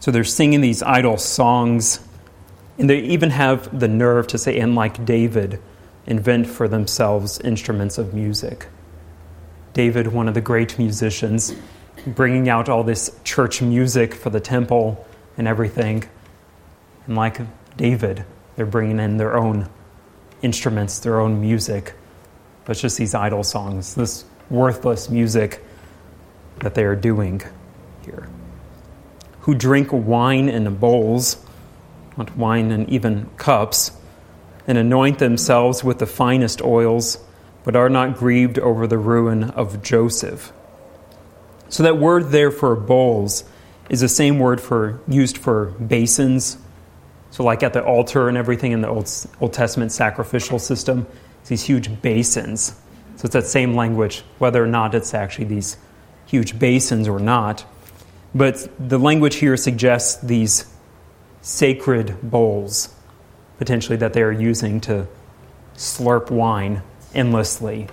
So 0.00 0.10
they're 0.10 0.24
singing 0.24 0.60
these 0.60 0.82
idle 0.82 1.16
songs, 1.16 2.00
and 2.78 2.88
they 2.88 2.98
even 3.00 3.30
have 3.30 3.78
the 3.78 3.88
nerve 3.88 4.26
to 4.28 4.38
say, 4.38 4.58
and 4.58 4.74
like 4.74 5.04
David, 5.04 5.60
invent 6.06 6.46
for 6.48 6.66
themselves 6.66 7.38
instruments 7.40 7.98
of 7.98 8.12
music. 8.12 8.66
David, 9.72 10.08
one 10.08 10.28
of 10.28 10.34
the 10.34 10.40
great 10.40 10.78
musicians, 10.78 11.54
bringing 12.06 12.48
out 12.48 12.68
all 12.68 12.82
this 12.82 13.16
church 13.24 13.62
music 13.62 14.14
for 14.14 14.30
the 14.30 14.40
temple 14.40 15.06
and 15.38 15.46
everything. 15.46 16.04
And 17.06 17.16
like 17.16 17.40
David, 17.76 18.24
they're 18.56 18.66
bringing 18.66 18.98
in 18.98 19.16
their 19.16 19.36
own 19.36 19.68
instruments, 20.42 20.98
their 21.00 21.20
own 21.20 21.40
music. 21.40 21.94
But 22.64 22.76
just 22.76 22.98
these 22.98 23.14
idle 23.14 23.44
songs, 23.44 23.94
this 23.94 24.24
worthless 24.50 25.08
music 25.08 25.64
that 26.58 26.74
they 26.74 26.84
are 26.84 26.96
doing 26.96 27.42
here. 28.04 28.28
Who 29.40 29.54
drink 29.54 29.88
wine 29.92 30.48
in 30.48 30.72
bowls, 30.76 31.36
not 32.16 32.36
wine 32.36 32.70
in 32.70 32.88
even 32.88 33.28
cups, 33.36 33.92
and 34.66 34.78
anoint 34.78 35.18
themselves 35.18 35.82
with 35.82 35.98
the 35.98 36.06
finest 36.06 36.62
oils, 36.62 37.18
but 37.64 37.74
are 37.74 37.88
not 37.88 38.16
grieved 38.16 38.58
over 38.58 38.86
the 38.86 38.98
ruin 38.98 39.44
of 39.50 39.82
Joseph. 39.82 40.52
So 41.68 41.82
that 41.82 41.96
word 41.96 42.30
there 42.30 42.50
for 42.50 42.76
bowls 42.76 43.44
is 43.88 44.00
the 44.00 44.08
same 44.08 44.38
word 44.38 44.60
for 44.60 45.00
used 45.08 45.38
for 45.38 45.66
basins. 45.66 46.58
So 47.32 47.42
like 47.42 47.62
at 47.62 47.72
the 47.72 47.82
altar 47.82 48.28
and 48.28 48.36
everything 48.36 48.72
in 48.72 48.82
the 48.82 48.88
Old, 48.88 49.10
Old 49.40 49.54
Testament 49.54 49.90
sacrificial 49.90 50.58
system, 50.58 51.06
these 51.46 51.62
huge 51.64 52.02
basins. 52.02 52.74
So 53.16 53.24
it's 53.24 53.32
that 53.32 53.46
same 53.46 53.74
language, 53.74 54.22
whether 54.38 54.62
or 54.62 54.66
not 54.66 54.94
it's 54.94 55.14
actually 55.14 55.46
these 55.46 55.78
huge 56.26 56.58
basins 56.58 57.08
or 57.08 57.18
not. 57.18 57.64
But 58.34 58.68
the 58.78 58.98
language 58.98 59.36
here 59.36 59.56
suggests 59.56 60.20
these 60.22 60.66
sacred 61.40 62.18
bowls, 62.22 62.94
potentially 63.56 63.96
that 63.96 64.12
they 64.12 64.22
are 64.22 64.30
using 64.32 64.80
to 64.82 65.08
slurp 65.74 66.30
wine 66.30 66.82
endlessly. 67.14 67.88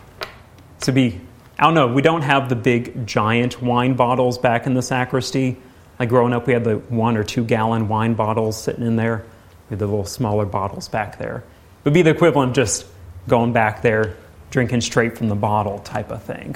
To 0.82 0.92
be, 0.92 1.22
I 1.58 1.64
don't 1.64 1.76
know, 1.76 1.88
we 1.88 2.02
don't 2.02 2.24
have 2.24 2.50
the 2.50 2.56
big 2.58 3.08
giant 3.08 3.62
wine 3.62 3.94
bottles 3.94 4.38
back 4.38 4.66
in 4.66 4.74
the 4.74 4.82
sacristy. 4.82 5.58
Like 6.00 6.10
growing 6.10 6.34
up, 6.34 6.48
we 6.48 6.54
had 6.54 6.64
the 6.64 6.78
one 6.78 7.18
or 7.18 7.24
two 7.24 7.44
gallon 7.44 7.90
wine 7.90 8.14
bottles 8.14 8.62
sitting 8.62 8.86
in 8.86 8.96
there. 8.96 9.26
We 9.70 9.74
had 9.74 9.80
the 9.80 9.86
little 9.86 10.06
smaller 10.06 10.46
bottles 10.46 10.88
back 10.88 11.20
there. 11.20 11.38
It 11.38 11.86
would 11.86 11.94
be 11.94 12.02
the 12.02 12.12
equivalent 12.12 12.52
of 12.52 12.56
just 12.56 12.86
going 13.28 13.54
back 13.54 13.82
there, 13.82 14.16
drinking 14.50 14.82
straight 14.82 15.18
from 15.18 15.28
the 15.28 15.36
bottle 15.36 15.80
type 15.80 16.10
of 16.10 16.24
thing 16.24 16.56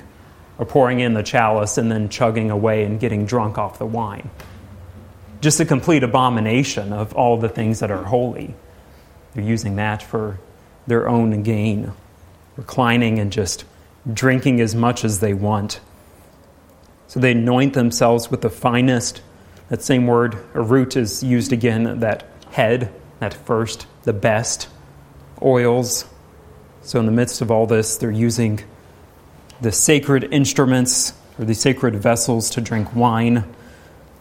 or 0.58 0.66
pouring 0.66 1.00
in 1.00 1.14
the 1.14 1.24
chalice 1.24 1.78
and 1.78 1.92
then 1.92 2.10
chugging 2.10 2.52
away 2.52 2.84
and 2.84 3.00
getting 3.00 3.26
drunk 3.26 3.58
off 3.58 3.80
the 3.80 3.86
wine. 3.86 4.30
Just 5.42 5.60
a 5.60 5.66
complete 5.66 6.04
abomination 6.04 6.94
of 6.94 7.14
all 7.14 7.38
the 7.38 7.50
things 7.50 7.80
that 7.80 7.92
are 7.92 8.04
holy. 8.04 8.54
They're 9.34 9.44
using 9.44 9.76
that 9.78 10.02
for 10.02 10.40
their 10.88 11.10
own 11.10 11.44
gain, 11.44 11.92
reclining 12.56 13.20
and 13.20 13.32
just 13.32 13.66
drinking 14.12 14.62
as 14.62 14.76
much 14.76 15.04
as 15.04 15.20
they 15.20 15.34
want. 15.34 15.80
So 17.08 17.20
they 17.20 17.32
anoint 17.32 17.74
themselves 17.74 18.32
with 18.32 18.42
the 18.42 18.50
finest. 18.50 19.22
That 19.70 19.82
same 19.82 20.08
word, 20.08 20.38
a 20.54 20.62
root, 20.62 20.96
is 20.96 21.24
used 21.24 21.54
again, 21.54 22.00
that 22.02 22.26
head, 22.52 22.94
that 23.20 23.34
first, 23.34 23.88
the 24.04 24.14
best 24.14 24.70
oils. 25.42 26.06
So 26.82 27.00
in 27.00 27.06
the 27.06 27.12
midst 27.12 27.42
of 27.42 27.50
all 27.50 27.66
this, 27.66 27.98
they're 27.98 28.12
using 28.12 28.62
the 29.62 29.72
sacred 29.72 30.26
instruments 30.26 31.14
or 31.40 31.46
the 31.46 31.56
sacred 31.56 31.96
vessels 31.96 32.50
to 32.52 32.62
drink 32.62 32.96
wine. 32.96 33.44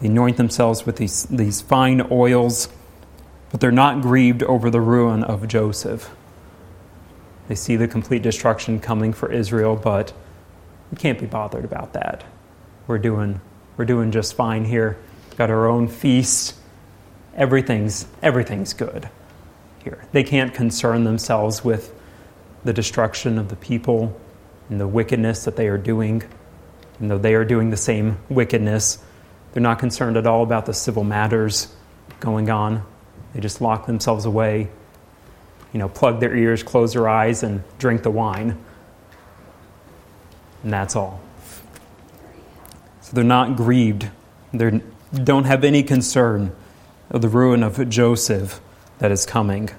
They 0.01 0.09
anoint 0.09 0.37
themselves 0.37 0.87
with 0.87 0.97
these, 0.97 1.25
these 1.25 1.61
fine 1.61 2.07
oils, 2.11 2.69
but 3.51 3.61
they're 3.61 3.71
not 3.71 4.01
grieved 4.01 4.43
over 4.45 4.71
the 4.71 4.81
ruin 4.81 5.23
of 5.23 5.47
Joseph. 5.49 6.15
They 7.49 7.55
see 7.55 7.77
the 7.77 7.89
complete 7.89 8.23
destruction 8.23 8.81
coming 8.81 9.13
for 9.13 9.31
Israel, 9.31 9.77
but 9.77 10.13
we 10.91 10.97
can't 10.97 11.19
be 11.19 11.27
bothered 11.27 11.65
about 11.65 11.93
that. 11.93 12.25
We're 12.87 12.99
doing, 12.99 13.41
we're 13.77 13.85
doing 13.85 14.11
just 14.11 14.35
fine 14.35 14.65
here. 14.65 14.97
Got 15.37 15.51
our 15.51 15.67
own 15.67 15.89
feast. 15.89 16.55
Everything's, 17.35 18.07
everything's 18.23 18.75
good 18.75 19.09
here. 19.83 20.05
They 20.13 20.23
can't 20.23 20.53
concern 20.53 21.05
themselves 21.05 21.65
with 21.65 21.95
the 22.65 22.73
destruction 22.73 23.39
of 23.39 23.49
the 23.49 23.57
people 23.57 24.19
and 24.69 24.81
the 24.81 24.87
wickedness 24.87 25.45
that 25.45 25.57
they 25.57 25.69
are 25.69 25.79
doing. 25.79 26.23
Though 27.01 27.19
they 27.19 27.35
are 27.35 27.45
doing 27.45 27.71
the 27.71 27.77
same 27.77 28.19
wickedness, 28.29 28.99
they're 29.53 29.63
not 29.63 29.81
concerned 29.81 30.17
at 30.17 30.27
all 30.27 30.45
about 30.45 30.67
the 30.67 30.75
civil 30.75 31.03
matters 31.03 31.75
going 32.21 32.49
on. 32.49 32.85
They 33.35 33.41
just 33.41 33.61
lock 33.61 33.87
themselves 33.87 34.25
away, 34.25 34.69
you 35.73 35.79
know, 35.79 35.89
plug 35.89 36.21
their 36.21 36.37
ears, 36.37 36.63
close 36.63 36.93
their 36.93 37.09
eyes, 37.09 37.43
and 37.43 37.65
drink 37.79 38.05
the 38.05 38.11
wine. 38.11 38.57
And 40.63 40.73
that's 40.73 40.95
all. 40.95 41.21
So 43.01 43.15
they're 43.15 43.25
not 43.25 43.57
grieved. 43.57 44.09
They 44.53 44.81
don't 45.13 45.45
have 45.45 45.65
any 45.65 45.83
concern 45.83 46.55
of 47.11 47.23
the 47.23 47.29
ruin 47.29 47.63
of 47.63 47.89
Joseph 47.89 48.61
that 48.99 49.13
is 49.13 49.27
coming. 49.27 49.71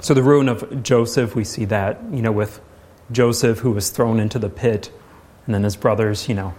So 0.00 0.14
the 0.14 0.22
ruin 0.22 0.48
of 0.48 0.82
Joseph, 0.82 1.34
we 1.34 1.44
see 1.44 1.64
that, 1.66 2.00
you 2.12 2.22
know, 2.22 2.32
with 2.32 2.60
Joseph, 3.10 3.58
who 3.60 3.70
was 3.70 3.90
thrown 3.90 4.20
into 4.20 4.38
the 4.38 4.50
pit, 4.50 4.92
and 5.46 5.54
then 5.54 5.64
his 5.64 5.76
brothers, 5.76 6.28
you 6.28 6.34
know, 6.34 6.54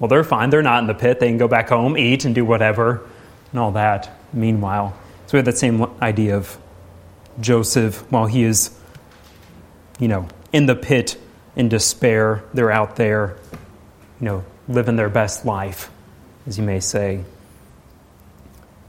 well, 0.00 0.08
they're 0.08 0.24
fine. 0.24 0.50
They're 0.50 0.62
not 0.62 0.80
in 0.80 0.88
the 0.88 0.94
pit. 0.94 1.20
They 1.20 1.28
can 1.28 1.38
go 1.38 1.46
back 1.46 1.68
home, 1.68 1.96
eat, 1.96 2.24
and 2.24 2.34
do 2.34 2.44
whatever, 2.44 3.08
and 3.52 3.60
all 3.60 3.70
that. 3.72 4.10
Meanwhile, 4.32 4.96
so 5.26 5.34
we 5.34 5.38
have 5.38 5.44
that 5.44 5.58
same 5.58 5.84
idea 6.02 6.36
of 6.36 6.58
Joseph 7.40 8.10
while 8.10 8.26
he 8.26 8.42
is, 8.42 8.76
you 10.00 10.08
know, 10.08 10.26
in 10.52 10.66
the 10.66 10.74
pit 10.74 11.16
in 11.54 11.68
despair. 11.68 12.42
They're 12.52 12.72
out 12.72 12.96
there, 12.96 13.36
you 14.20 14.26
know, 14.26 14.44
living 14.66 14.96
their 14.96 15.08
best 15.08 15.46
life, 15.46 15.91
as 16.46 16.58
you 16.58 16.64
may 16.64 16.80
say. 16.80 17.24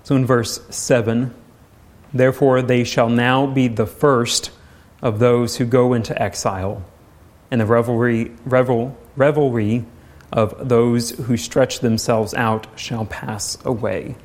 So 0.03 0.15
in 0.15 0.25
verse 0.25 0.61
7, 0.69 1.33
therefore 2.13 2.61
they 2.61 2.83
shall 2.83 3.09
now 3.09 3.45
be 3.47 3.67
the 3.67 3.85
first 3.85 4.51
of 5.01 5.19
those 5.19 5.57
who 5.57 5.65
go 5.65 5.93
into 5.93 6.19
exile, 6.21 6.83
and 7.51 7.61
the 7.61 7.65
revelry, 7.65 8.31
revel, 8.45 8.97
revelry 9.15 9.85
of 10.31 10.67
those 10.67 11.11
who 11.11 11.37
stretch 11.37 11.79
themselves 11.79 12.33
out 12.33 12.67
shall 12.75 13.05
pass 13.05 13.57
away. 13.63 14.15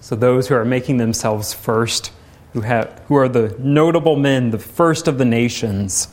So 0.00 0.14
those 0.14 0.46
who 0.46 0.54
are 0.54 0.64
making 0.64 0.98
themselves 0.98 1.52
first, 1.52 2.12
who, 2.52 2.60
have, 2.60 3.02
who 3.08 3.16
are 3.16 3.28
the 3.28 3.56
notable 3.58 4.16
men, 4.16 4.50
the 4.50 4.58
first 4.58 5.08
of 5.08 5.18
the 5.18 5.24
nations, 5.24 6.08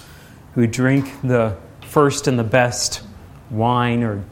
who 0.56 0.66
drink 0.66 1.14
the 1.22 1.56
first 1.82 2.28
and 2.28 2.40
the 2.40 2.44
best 2.44 3.04
wine 3.52 4.02
or 4.02 4.24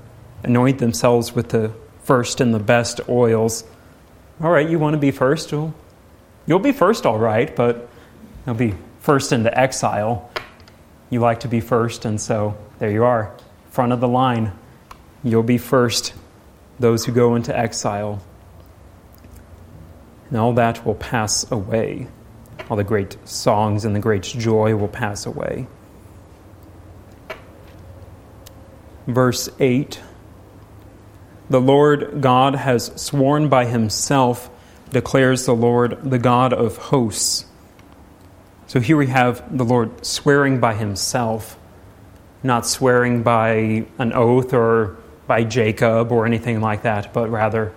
anoint 0.44 0.80
themselves 0.80 1.34
with 1.34 1.50
the 1.50 1.72
first 2.04 2.42
and 2.42 2.54
the 2.54 2.60
best 2.60 3.02
oils. 3.08 3.64
All 4.42 4.50
right, 4.50 4.68
you 4.68 4.80
want 4.80 4.94
to 4.94 5.00
be 5.00 5.12
first? 5.12 5.52
Well, 5.52 5.74
you'll 6.46 6.60
be 6.60 6.72
first, 6.72 7.06
all 7.06 7.20
right, 7.20 7.56
but 7.56 7.90
you'll 8.46 8.56
be 8.56 8.74
first 9.00 9.32
into 9.32 9.56
exile. 9.58 10.32
You 11.10 11.20
like 11.20 11.42
to 11.42 11.48
be 11.48 11.60
first, 11.60 12.06
and 12.06 12.20
so 12.20 12.58
there 12.80 12.92
you 12.92 13.04
are, 13.04 13.36
front 13.70 13.92
of 13.92 14.00
the 14.00 14.08
line. 14.08 14.52
You'll 15.24 15.44
be 15.44 15.58
first, 15.58 16.14
those 16.80 17.06
who 17.06 17.12
go 17.12 17.36
into 17.36 17.56
exile. 17.58 18.22
And 20.30 20.40
all 20.40 20.54
that 20.54 20.86
will 20.86 20.96
pass 20.96 21.50
away. 21.52 22.08
All 22.70 22.78
the 22.78 22.84
great 22.84 23.18
songs 23.28 23.86
and 23.86 23.96
the 23.96 24.00
great 24.00 24.24
joy 24.24 24.76
will 24.76 24.88
pass 24.88 25.26
away. 25.26 25.68
Verse 29.08 29.50
8 29.60 30.00
The 31.52 31.60
Lord 31.60 32.22
God 32.22 32.56
has 32.56 32.94
sworn 32.96 33.50
by 33.50 33.66
himself, 33.66 34.50
declares 34.92 35.46
the 35.46 35.54
Lord, 35.54 36.02
the 36.02 36.18
God 36.18 36.54
of 36.54 36.78
hosts. 36.78 37.44
So 38.68 38.80
here 38.80 38.96
we 38.96 39.08
have 39.08 39.58
the 39.58 39.66
Lord 39.66 40.06
swearing 40.06 40.62
by 40.62 40.76
himself, 40.76 41.60
not 42.42 42.66
swearing 42.66 43.22
by 43.22 43.86
an 44.00 44.14
oath 44.14 44.54
or 44.54 44.96
by 45.28 45.44
Jacob 45.44 46.14
or 46.14 46.26
anything 46.26 46.62
like 46.62 46.84
that, 46.84 47.12
but 47.12 47.30
rather 47.30 47.74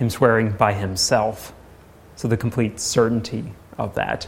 him 0.00 0.10
swearing 0.10 0.50
by 0.50 0.72
himself. 0.72 1.52
So 2.16 2.26
the 2.26 2.36
complete 2.36 2.80
certainty 2.80 3.52
of 3.78 3.94
that. 3.94 4.26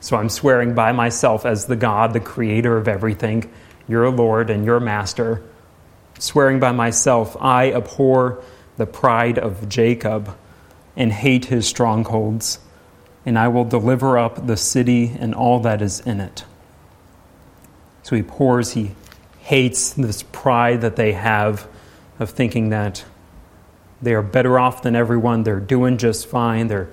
So 0.00 0.16
I'm 0.16 0.30
swearing 0.30 0.74
by 0.74 0.90
myself 0.90 1.46
as 1.46 1.66
the 1.66 1.76
God, 1.76 2.12
the 2.12 2.18
creator 2.18 2.76
of 2.76 2.88
everything, 2.88 3.48
your 3.86 4.10
Lord 4.10 4.50
and 4.50 4.64
your 4.64 4.80
master. 4.80 5.44
Swearing 6.18 6.60
by 6.60 6.72
myself, 6.72 7.36
I 7.40 7.72
abhor 7.72 8.42
the 8.76 8.86
pride 8.86 9.38
of 9.38 9.68
Jacob 9.68 10.36
and 10.96 11.12
hate 11.12 11.46
his 11.46 11.66
strongholds 11.66 12.58
and 13.28 13.38
I 13.38 13.48
will 13.48 13.66
deliver 13.66 14.16
up 14.16 14.46
the 14.46 14.56
city 14.56 15.14
and 15.20 15.34
all 15.34 15.60
that 15.60 15.82
is 15.82 16.00
in 16.00 16.18
it. 16.18 16.46
So 18.02 18.16
he 18.16 18.22
pours, 18.22 18.72
he 18.72 18.92
hates 19.40 19.92
this 19.92 20.22
pride 20.22 20.80
that 20.80 20.96
they 20.96 21.12
have 21.12 21.68
of 22.18 22.30
thinking 22.30 22.70
that 22.70 23.04
they 24.00 24.14
are 24.14 24.22
better 24.22 24.58
off 24.58 24.82
than 24.82 24.96
everyone, 24.96 25.42
they're 25.42 25.60
doing 25.60 25.98
just 25.98 26.26
fine, 26.26 26.68
they're 26.68 26.88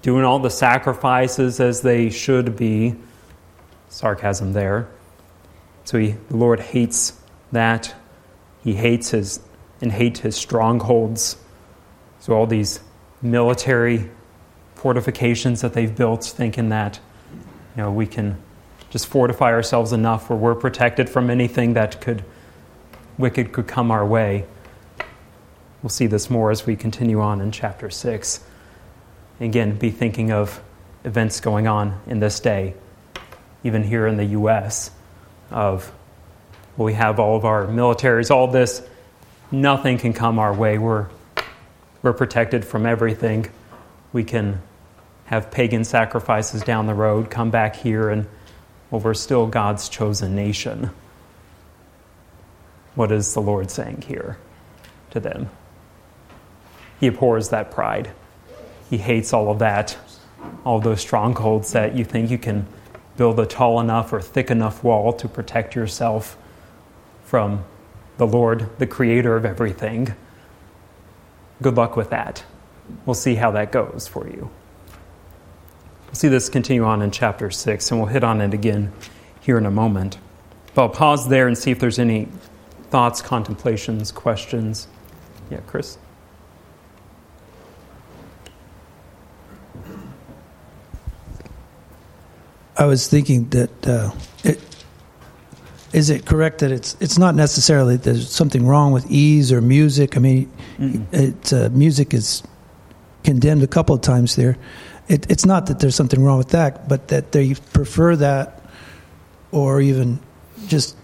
doing 0.00 0.24
all 0.24 0.38
the 0.38 0.48
sacrifices 0.48 1.60
as 1.60 1.82
they 1.82 2.08
should 2.08 2.56
be. 2.56 2.94
Sarcasm 3.90 4.54
there. 4.54 4.88
So 5.84 5.98
he, 5.98 6.12
the 6.30 6.36
Lord 6.36 6.60
hates 6.60 7.20
that. 7.52 7.94
He 8.66 8.74
hates 8.74 9.10
his 9.10 9.38
and 9.80 9.92
hate 9.92 10.18
his 10.18 10.34
strongholds. 10.34 11.36
So 12.18 12.32
all 12.32 12.48
these 12.48 12.80
military 13.22 14.10
fortifications 14.74 15.60
that 15.60 15.72
they've 15.72 15.94
built, 15.94 16.24
thinking 16.24 16.70
that 16.70 16.98
you 17.76 17.82
know 17.84 17.92
we 17.92 18.08
can 18.08 18.42
just 18.90 19.06
fortify 19.06 19.52
ourselves 19.52 19.92
enough 19.92 20.28
where 20.28 20.36
we're 20.36 20.56
protected 20.56 21.08
from 21.08 21.30
anything 21.30 21.74
that 21.74 22.00
could 22.00 22.24
wicked 23.18 23.52
could 23.52 23.68
come 23.68 23.92
our 23.92 24.04
way. 24.04 24.44
We'll 25.80 25.90
see 25.90 26.08
this 26.08 26.28
more 26.28 26.50
as 26.50 26.66
we 26.66 26.74
continue 26.74 27.20
on 27.20 27.40
in 27.40 27.52
chapter 27.52 27.88
6. 27.88 28.42
Again, 29.38 29.76
be 29.76 29.92
thinking 29.92 30.32
of 30.32 30.60
events 31.04 31.38
going 31.38 31.68
on 31.68 32.00
in 32.08 32.18
this 32.18 32.40
day, 32.40 32.74
even 33.62 33.84
here 33.84 34.08
in 34.08 34.16
the 34.16 34.24
U.S., 34.24 34.90
of 35.52 35.92
we 36.84 36.92
have 36.92 37.18
all 37.18 37.36
of 37.36 37.44
our 37.44 37.66
militaries, 37.66 38.30
all 38.30 38.48
this, 38.48 38.82
nothing 39.50 39.98
can 39.98 40.12
come 40.12 40.38
our 40.38 40.52
way. 40.52 40.78
We're, 40.78 41.06
we're 42.02 42.12
protected 42.12 42.64
from 42.64 42.86
everything. 42.86 43.50
We 44.12 44.24
can 44.24 44.60
have 45.26 45.50
pagan 45.50 45.84
sacrifices 45.84 46.62
down 46.62 46.86
the 46.86 46.94
road, 46.94 47.30
come 47.30 47.50
back 47.50 47.76
here, 47.76 48.10
and 48.10 48.26
well, 48.90 49.00
we're 49.00 49.14
still 49.14 49.46
God's 49.46 49.88
chosen 49.88 50.36
nation. 50.36 50.90
What 52.94 53.10
is 53.10 53.34
the 53.34 53.40
Lord 53.40 53.70
saying 53.70 54.04
here 54.06 54.38
to 55.10 55.20
them? 55.20 55.50
He 57.00 57.08
abhors 57.08 57.50
that 57.50 57.70
pride. 57.70 58.10
He 58.88 58.98
hates 58.98 59.32
all 59.32 59.50
of 59.50 59.58
that, 59.58 59.96
all 60.64 60.80
those 60.80 61.00
strongholds 61.00 61.72
that 61.72 61.96
you 61.96 62.04
think 62.04 62.30
you 62.30 62.38
can 62.38 62.66
build 63.16 63.40
a 63.40 63.46
tall 63.46 63.80
enough 63.80 64.12
or 64.12 64.20
thick 64.20 64.50
enough 64.50 64.84
wall 64.84 65.12
to 65.14 65.28
protect 65.28 65.74
yourself 65.74 66.38
from 67.26 67.64
the 68.18 68.26
Lord, 68.26 68.70
the 68.78 68.86
creator 68.86 69.36
of 69.36 69.44
everything. 69.44 70.14
Good 71.60 71.74
luck 71.74 71.96
with 71.96 72.10
that. 72.10 72.44
We'll 73.04 73.14
see 73.14 73.34
how 73.34 73.50
that 73.50 73.72
goes 73.72 74.06
for 74.08 74.28
you. 74.28 74.48
We'll 76.06 76.14
see 76.14 76.28
this 76.28 76.48
continue 76.48 76.84
on 76.84 77.02
in 77.02 77.10
chapter 77.10 77.50
6, 77.50 77.90
and 77.90 78.00
we'll 78.00 78.08
hit 78.08 78.22
on 78.22 78.40
it 78.40 78.54
again 78.54 78.92
here 79.40 79.58
in 79.58 79.66
a 79.66 79.70
moment. 79.70 80.18
But 80.74 80.82
I'll 80.82 80.88
pause 80.88 81.28
there 81.28 81.48
and 81.48 81.58
see 81.58 81.72
if 81.72 81.80
there's 81.80 81.98
any 81.98 82.28
thoughts, 82.90 83.20
contemplations, 83.20 84.12
questions. 84.12 84.86
Yeah, 85.50 85.60
Chris? 85.66 85.98
I 92.78 92.84
was 92.84 93.08
thinking 93.08 93.48
that 93.48 93.88
uh, 93.88 94.12
it, 94.44 94.75
is 95.96 96.10
it 96.10 96.26
correct 96.26 96.58
that 96.58 96.70
it's 96.70 96.94
it's 97.00 97.18
not 97.18 97.34
necessarily 97.34 97.96
that 97.96 98.02
there's 98.02 98.30
something 98.30 98.66
wrong 98.66 98.92
with 98.92 99.10
ease 99.10 99.50
or 99.50 99.62
music. 99.62 100.14
I 100.14 100.20
mean, 100.20 100.52
it, 101.10 101.52
uh, 101.54 101.70
music 101.72 102.12
is 102.12 102.42
condemned 103.24 103.62
a 103.62 103.66
couple 103.66 103.94
of 103.94 104.02
times 104.02 104.36
there. 104.36 104.58
It, 105.08 105.28
it's 105.30 105.46
not 105.46 105.66
that 105.66 105.80
there's 105.80 105.94
something 105.94 106.22
wrong 106.22 106.36
with 106.36 106.50
that, 106.50 106.86
but 106.86 107.08
that 107.08 107.32
they 107.32 107.54
prefer 107.54 108.14
that, 108.16 108.62
or 109.52 109.80
even 109.80 110.20
just 110.66 110.98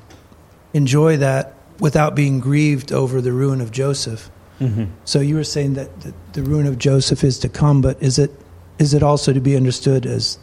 enjoy 0.75 1.17
that 1.17 1.55
without 1.81 2.15
being 2.15 2.39
grieved 2.39 2.93
over 2.93 3.23
the 3.23 3.33
ruin 3.33 3.63
of 3.63 3.71
Joseph. 3.71 4.31
Mm-hmm. 4.61 4.85
So 5.07 5.21
you 5.21 5.37
were 5.37 5.45
saying 5.45 5.73
that 5.75 5.89
the, 6.03 6.13
the 6.35 6.43
ruin 6.43 6.67
of 6.67 6.77
Joseph 6.77 7.25
is 7.25 7.39
to 7.39 7.49
come, 7.49 7.81
but 7.81 8.01
is 8.03 8.19
it 8.19 8.31
is 8.79 8.93
it 8.93 9.03
also 9.03 9.33
to 9.33 9.41
be 9.41 9.57
understood 9.57 10.05
as 10.05 10.39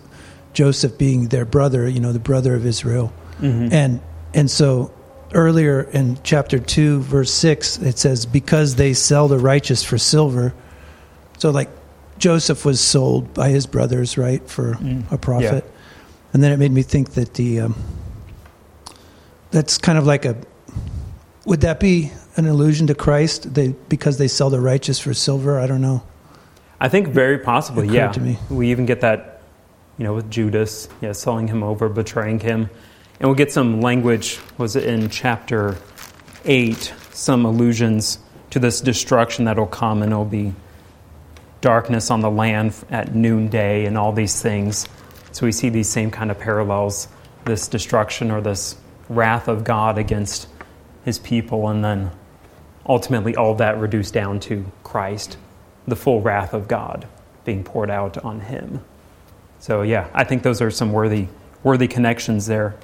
Joseph 0.54 0.98
being 0.98 1.28
their 1.28 1.46
brother, 1.46 1.88
you 1.88 2.00
know, 2.00 2.14
the 2.14 2.20
brother 2.20 2.56
of 2.56 2.66
Israel. 2.66 3.14
Mm-hmm. 3.42 3.72
And 3.72 4.00
and 4.34 4.50
so 4.50 4.92
earlier 5.34 5.82
in 5.82 6.18
chapter 6.24 6.58
2 6.58 7.02
verse 7.02 7.32
6 7.32 7.78
it 7.80 8.00
says 8.00 8.26
because 8.26 8.76
they 8.76 8.94
sell 8.94 9.28
the 9.28 9.38
righteous 9.38 9.84
for 9.84 9.98
silver. 9.98 10.54
So 11.38 11.52
like 11.52 11.70
Joseph 12.18 12.66
was 12.66 12.82
sold 12.82 13.34
by 13.34 13.50
his 13.50 13.66
brothers, 13.66 14.18
right, 14.18 14.46
for 14.50 14.74
mm. 14.76 15.10
a 15.12 15.18
profit. 15.18 15.64
Yeah. 15.64 15.72
And 16.34 16.44
then 16.44 16.52
it 16.52 16.58
made 16.58 16.72
me 16.72 16.82
think 16.84 17.12
that 17.12 17.36
the 17.36 17.62
um, 17.62 17.76
that's 19.52 19.78
kind 19.78 19.98
of 19.98 20.06
like 20.06 20.26
a 20.26 20.36
would 21.46 21.62
that 21.62 21.80
be 21.80 22.12
an 22.36 22.46
allusion 22.46 22.88
to 22.88 22.96
Christ? 22.96 23.54
They 23.54 23.70
because 23.88 24.18
they 24.18 24.28
sell 24.28 24.50
the 24.50 24.60
righteous 24.60 25.00
for 25.00 25.14
silver. 25.14 25.60
I 25.60 25.66
don't 25.66 25.82
know. 25.82 26.04
I 26.80 26.90
think 26.90 27.08
very 27.08 27.40
possibly. 27.40 27.88
Yeah, 27.88 28.14
we 28.50 28.72
even 28.72 28.86
get 28.86 29.02
that 29.02 29.40
you 30.00 30.06
know, 30.06 30.14
with 30.14 30.32
Judas, 30.32 30.88
yeah, 31.02 31.12
selling 31.12 31.50
him 31.50 31.62
over, 31.62 31.90
betraying 31.90 32.40
him. 32.40 32.70
And 33.20 33.28
we'll 33.28 33.36
get 33.36 33.52
some 33.52 33.82
language, 33.82 34.40
was 34.58 34.76
it 34.76 34.86
in 34.86 35.10
chapter 35.10 35.78
8, 36.46 36.94
some 37.12 37.46
allusions 37.46 38.20
to 38.52 38.60
this 38.60 38.80
destruction 38.80 39.46
that'll 39.46 39.68
come, 39.68 40.02
and 40.02 40.12
it'll 40.12 40.26
be 40.26 40.54
darkness 41.62 42.10
on 42.12 42.22
the 42.22 42.32
land 42.32 42.74
at 42.90 43.14
noonday 43.14 43.86
and 43.86 43.98
all 43.98 44.14
these 44.14 44.42
things. 44.42 44.88
So 45.34 45.46
we 45.46 45.52
see 45.52 45.68
these 45.70 45.90
same 45.90 46.12
kind 46.12 46.32
of 46.32 46.40
parallels 46.40 47.10
this 47.46 47.68
destruction 47.68 48.32
or 48.32 48.42
this 48.42 48.76
wrath 49.10 49.48
of 49.48 49.64
God 49.64 49.98
against 49.98 50.48
his 51.04 51.20
people, 51.20 51.68
and 51.70 51.84
then 51.84 52.12
ultimately 52.86 53.36
all 53.36 53.56
that 53.56 53.78
reduced 53.78 54.14
down 54.14 54.40
to 54.42 54.66
Christ, 54.84 55.38
the 55.88 55.96
full 55.96 56.22
wrath 56.22 56.54
of 56.54 56.68
God 56.68 57.08
being 57.44 57.64
poured 57.64 57.90
out 57.90 58.18
on 58.20 58.40
him. 58.40 58.84
So 59.60 59.82
yeah, 59.82 60.10
I 60.14 60.24
think 60.24 60.44
those 60.44 60.62
are 60.62 60.72
some 60.72 60.94
worthy 60.94 61.28
worthy 61.64 61.88
connections 61.88 62.48
there. 62.48 62.76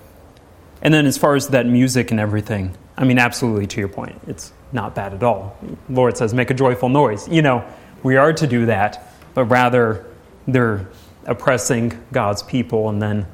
And 0.85 0.93
then 0.93 1.07
as 1.07 1.17
far 1.17 1.35
as 1.35 1.47
that 1.47 1.65
music 1.65 2.11
and 2.11 2.19
everything, 2.19 2.77
I 2.95 3.05
mean 3.05 3.17
absolutely 3.17 3.65
to 3.65 3.79
your 3.79 3.89
point. 3.89 4.21
It's 4.27 4.53
not 4.71 4.93
bad 4.93 5.15
at 5.15 5.23
all. 5.23 5.57
Lord 5.89 6.15
says 6.15 6.31
make 6.31 6.51
a 6.51 6.53
joyful 6.53 6.89
noise. 6.89 7.27
You 7.27 7.41
know, 7.41 7.65
we 8.03 8.17
are 8.17 8.31
to 8.31 8.45
do 8.45 8.67
that, 8.67 9.11
but 9.33 9.45
rather 9.45 10.05
they're 10.47 10.87
oppressing 11.25 11.99
God's 12.11 12.43
people 12.43 12.89
and 12.89 13.01
then 13.01 13.25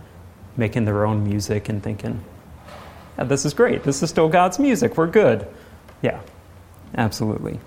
making 0.56 0.86
their 0.86 1.06
own 1.06 1.26
music 1.26 1.68
and 1.68 1.84
thinking, 1.84 2.24
yeah, 3.18 3.26
this 3.26 3.44
is 3.44 3.54
great. 3.54 3.84
This 3.84 4.02
is 4.02 4.10
still 4.10 4.30
God's 4.30 4.58
music. 4.58 4.96
We're 4.96 5.08
good. 5.08 5.46
Yeah, 6.02 6.22
absolutely. 6.96 7.60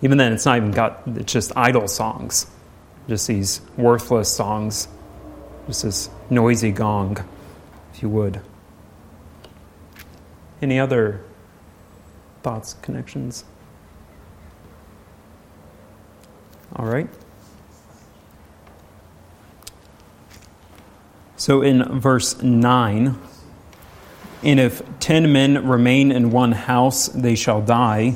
Even 0.00 0.16
then, 0.16 0.32
it's 0.32 0.46
not 0.46 0.58
even 0.58 0.70
got, 0.70 1.02
it's 1.06 1.32
just 1.32 1.52
idle 1.56 1.88
songs 1.88 2.46
just 3.08 3.26
these 3.26 3.60
worthless 3.76 4.34
songs, 4.34 4.88
just 5.66 5.82
this 5.82 6.10
noisy 6.30 6.70
gong, 6.70 7.18
if 7.92 8.02
you 8.02 8.08
would. 8.08 8.40
Any 10.62 10.78
other 10.78 11.20
thoughts, 12.44 12.74
connections? 12.82 13.44
All 16.76 16.86
right. 16.86 17.08
So 21.36 21.62
in 21.62 21.98
verse 21.98 22.40
9, 22.40 23.18
and 24.44 24.60
if 24.60 24.82
ten 25.00 25.32
men 25.32 25.66
remain 25.66 26.12
in 26.12 26.30
one 26.30 26.52
house, 26.52 27.08
they 27.08 27.34
shall 27.34 27.60
die. 27.60 28.14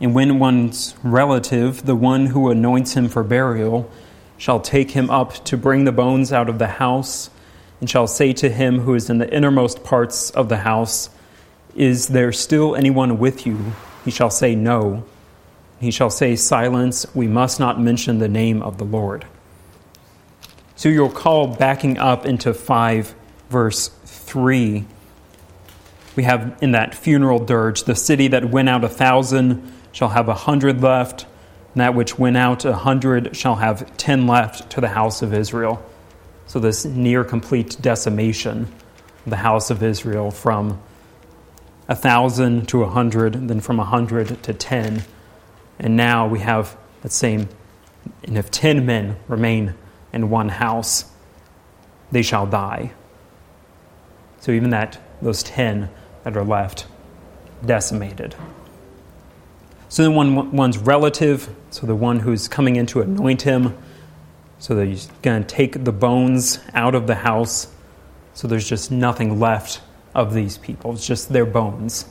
And 0.00 0.14
when 0.14 0.38
one's 0.38 0.94
relative, 1.02 1.84
the 1.84 1.94
one 1.94 2.26
who 2.26 2.50
anoints 2.50 2.94
him 2.94 3.08
for 3.08 3.22
burial, 3.22 3.90
shall 4.38 4.60
take 4.60 4.92
him 4.92 5.10
up 5.10 5.44
to 5.44 5.58
bring 5.58 5.84
the 5.84 5.92
bones 5.92 6.32
out 6.32 6.48
of 6.48 6.58
the 6.58 6.66
house, 6.66 7.28
and 7.80 7.90
shall 7.90 8.06
say 8.06 8.32
to 8.32 8.48
him 8.48 8.80
who 8.80 8.94
is 8.94 9.10
in 9.10 9.18
the 9.18 9.30
innermost 9.30 9.84
parts 9.84 10.30
of 10.30 10.48
the 10.48 10.58
house, 10.58 11.10
Is 11.74 12.08
there 12.08 12.32
still 12.32 12.74
anyone 12.74 13.18
with 13.18 13.46
you? 13.46 13.72
He 14.04 14.10
shall 14.10 14.30
say, 14.30 14.54
No. 14.54 15.04
He 15.78 15.90
shall 15.90 16.10
say, 16.10 16.36
Silence, 16.36 17.06
we 17.14 17.26
must 17.26 17.58
not 17.58 17.80
mention 17.80 18.18
the 18.18 18.28
name 18.28 18.62
of 18.62 18.78
the 18.78 18.84
Lord. 18.84 19.26
So 20.76 20.88
you'll 20.88 21.10
call 21.10 21.46
backing 21.46 21.98
up 21.98 22.26
into 22.26 22.54
5, 22.54 23.14
verse 23.50 23.88
3. 24.04 24.84
We 26.16 26.22
have 26.24 26.58
in 26.60 26.72
that 26.72 26.94
funeral 26.94 27.38
dirge, 27.38 27.84
the 27.84 27.94
city 27.94 28.28
that 28.28 28.50
went 28.50 28.68
out 28.68 28.84
a 28.84 28.88
thousand 28.88 29.72
shall 29.92 30.08
have 30.08 30.28
a 30.28 30.34
hundred 30.34 30.82
left, 30.82 31.26
and 31.74 31.80
that 31.80 31.94
which 31.94 32.18
went 32.18 32.36
out 32.36 32.64
a 32.64 32.74
hundred 32.74 33.36
shall 33.36 33.56
have 33.56 33.96
ten 33.96 34.26
left 34.26 34.70
to 34.70 34.80
the 34.80 34.88
house 34.88 35.22
of 35.22 35.32
Israel. 35.32 35.84
So, 36.46 36.58
this 36.58 36.84
near 36.84 37.24
complete 37.24 37.76
decimation 37.80 38.62
of 39.24 39.30
the 39.30 39.36
house 39.36 39.70
of 39.70 39.82
Israel 39.82 40.30
from 40.30 40.80
a 41.90 41.96
thousand 41.96 42.68
to 42.68 42.84
a 42.84 42.88
hundred, 42.88 43.48
then 43.48 43.60
from 43.60 43.80
a 43.80 43.84
hundred 43.84 44.40
to 44.44 44.54
ten. 44.54 45.02
And 45.80 45.96
now 45.96 46.28
we 46.28 46.38
have 46.38 46.76
that 47.02 47.10
same, 47.10 47.48
and 48.22 48.38
if 48.38 48.48
ten 48.48 48.86
men 48.86 49.16
remain 49.26 49.74
in 50.12 50.30
one 50.30 50.50
house, 50.50 51.10
they 52.12 52.22
shall 52.22 52.46
die. 52.46 52.92
So, 54.38 54.52
even 54.52 54.70
that, 54.70 54.98
those 55.20 55.42
ten 55.42 55.90
that 56.22 56.36
are 56.36 56.44
left, 56.44 56.86
decimated. 57.66 58.36
So 59.88 60.04
then 60.04 60.14
one, 60.14 60.52
one's 60.52 60.78
relative, 60.78 61.52
so 61.70 61.88
the 61.88 61.96
one 61.96 62.20
who's 62.20 62.46
coming 62.46 62.76
in 62.76 62.86
to 62.86 63.00
anoint 63.00 63.42
him, 63.42 63.76
so 64.60 64.80
he's 64.80 65.06
going 65.22 65.42
to 65.42 65.48
take 65.48 65.84
the 65.84 65.90
bones 65.90 66.60
out 66.72 66.94
of 66.94 67.08
the 67.08 67.16
house, 67.16 67.66
so 68.32 68.46
there's 68.46 68.68
just 68.68 68.92
nothing 68.92 69.40
left 69.40 69.80
of 70.14 70.34
these 70.34 70.58
people. 70.58 70.92
It's 70.92 71.06
just 71.06 71.32
their 71.32 71.46
bones. 71.46 72.06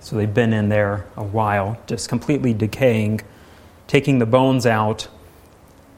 So 0.00 0.16
they've 0.16 0.32
been 0.32 0.52
in 0.52 0.68
there 0.68 1.06
a 1.16 1.24
while, 1.24 1.78
just 1.86 2.08
completely 2.08 2.52
decaying. 2.52 3.22
Taking 3.86 4.18
the 4.18 4.26
bones 4.26 4.66
out, 4.66 5.08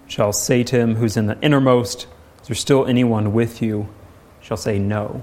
shall 0.07 0.33
say 0.33 0.63
to 0.65 0.79
him 0.79 0.97
who's 0.97 1.17
in 1.17 1.27
the 1.27 1.39
innermost, 1.41 2.07
Is 2.43 2.49
there 2.49 2.55
still 2.55 2.87
anyone 2.87 3.33
with 3.33 3.61
you? 3.61 3.89
Shall 4.41 4.57
say, 4.57 4.79
No. 4.79 5.23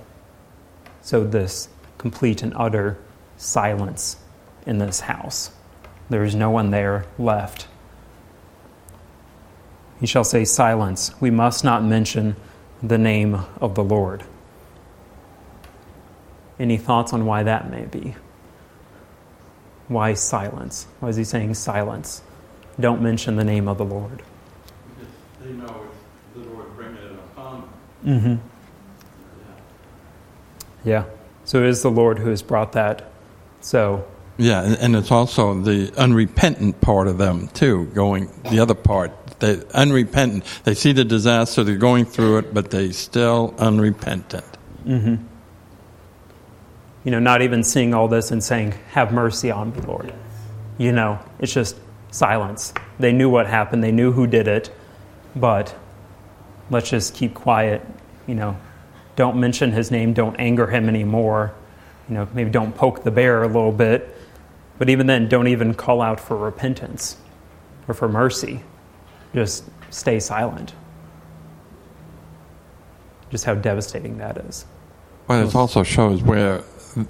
So 1.02 1.24
this 1.24 1.70
complete 1.98 2.44
and 2.44 2.54
utter 2.56 2.98
silence 3.38 4.18
in 4.66 4.78
this 4.78 5.02
house. 5.02 5.52
There 6.10 6.24
is 6.24 6.36
no 6.36 6.50
one 6.50 6.72
there 6.72 7.06
left. 7.18 7.68
He 10.00 10.06
shall 10.06 10.26
say, 10.26 10.44
Silence. 10.44 11.12
We 11.22 11.32
must 11.32 11.64
not 11.64 11.84
mention 11.84 12.36
the 12.82 12.98
name 12.98 13.46
of 13.62 13.76
the 13.76 13.84
Lord. 13.84 14.26
Any 16.60 16.78
thoughts 16.78 17.14
on 17.14 17.26
why 17.26 17.44
that 17.44 17.70
may 17.70 17.86
be? 17.86 18.16
Why 19.88 20.14
silence? 20.14 20.88
Why 21.00 21.10
is 21.10 21.16
he 21.16 21.24
saying 21.24 21.56
silence? 21.56 22.22
Don't 22.80 23.02
mention 23.02 23.36
the 23.36 23.44
name 23.44 23.68
of 23.68 23.78
the 23.78 23.86
Lord. 23.86 24.24
Because 24.96 25.14
they 25.42 25.52
know 25.52 25.88
the 26.36 26.42
Lord 26.42 26.76
bringing 26.76 26.96
it 26.96 27.12
upon 27.12 27.70
them. 28.04 28.20
Mm-hmm. 28.20 28.48
Yeah. 30.84 31.06
So 31.46 31.60
it 31.60 31.70
is 31.70 31.82
the 31.82 31.92
Lord 31.92 32.20
who 32.20 32.30
has 32.30 32.42
brought 32.42 32.72
that. 32.74 33.12
So 33.62 34.06
Yeah, 34.38 34.64
and, 34.64 34.78
and 34.78 34.96
it's 34.96 35.12
also 35.12 35.60
the 35.60 35.94
unrepentant 35.98 36.82
part 36.82 37.08
of 37.08 37.18
them 37.18 37.48
too, 37.50 37.86
going 37.94 38.30
the 38.50 38.60
other 38.60 38.74
part. 38.74 39.12
They 39.40 39.62
unrepentant. 39.74 40.46
They 40.64 40.74
see 40.74 40.94
the 40.94 41.06
disaster, 41.06 41.64
they're 41.64 41.76
going 41.76 42.06
through 42.06 42.38
it, 42.40 42.54
but 42.54 42.72
they 42.72 42.92
still 42.92 43.54
unrepentant. 43.58 44.46
Mm-hmm. 44.86 45.16
You 47.04 47.12
know, 47.12 47.20
not 47.20 47.42
even 47.42 47.64
seeing 47.64 47.94
all 47.94 48.08
this 48.08 48.32
and 48.32 48.44
saying, 48.44 48.74
Have 48.92 49.12
mercy 49.12 49.52
on 49.52 49.74
me, 49.74 49.82
Lord. 49.82 50.14
You 50.78 50.92
know, 50.92 51.20
it's 51.40 51.54
just 51.54 51.78
silence. 52.12 52.74
They 53.00 53.12
knew 53.12 53.30
what 53.30 53.48
happened, 53.48 53.84
they 53.84 53.92
knew 53.92 54.12
who 54.12 54.28
did 54.28 54.48
it, 54.48 54.74
but 55.36 55.76
let's 56.70 56.90
just 56.90 57.14
keep 57.14 57.34
quiet. 57.34 57.82
You 58.28 58.36
know, 58.36 58.58
don't 59.16 59.40
mention 59.40 59.72
his 59.72 59.92
name, 59.92 60.14
don't 60.14 60.36
anger 60.40 60.68
him 60.68 60.88
anymore. 60.88 61.54
You 62.10 62.16
know, 62.16 62.28
maybe 62.34 62.50
don't 62.50 62.76
poke 62.76 63.04
the 63.04 63.12
bear 63.12 63.44
a 63.44 63.48
little 63.48 63.72
bit, 63.72 64.16
but 64.78 64.90
even 64.90 65.08
then, 65.08 65.30
don't 65.30 65.48
even 65.48 65.74
call 65.74 66.02
out 66.02 66.20
for 66.20 66.38
repentance 66.38 67.18
or 67.88 67.94
for 67.94 68.08
mercy. 68.08 68.64
Just 69.34 69.66
stay 69.90 70.20
silent. 70.20 70.74
Just 73.30 73.46
how 73.46 73.56
devastating 73.56 74.18
that 74.18 74.38
is. 74.38 74.66
But 75.28 75.48
it 75.48 75.56
also 75.56 75.84
shows 75.84 76.22
where 76.22 76.64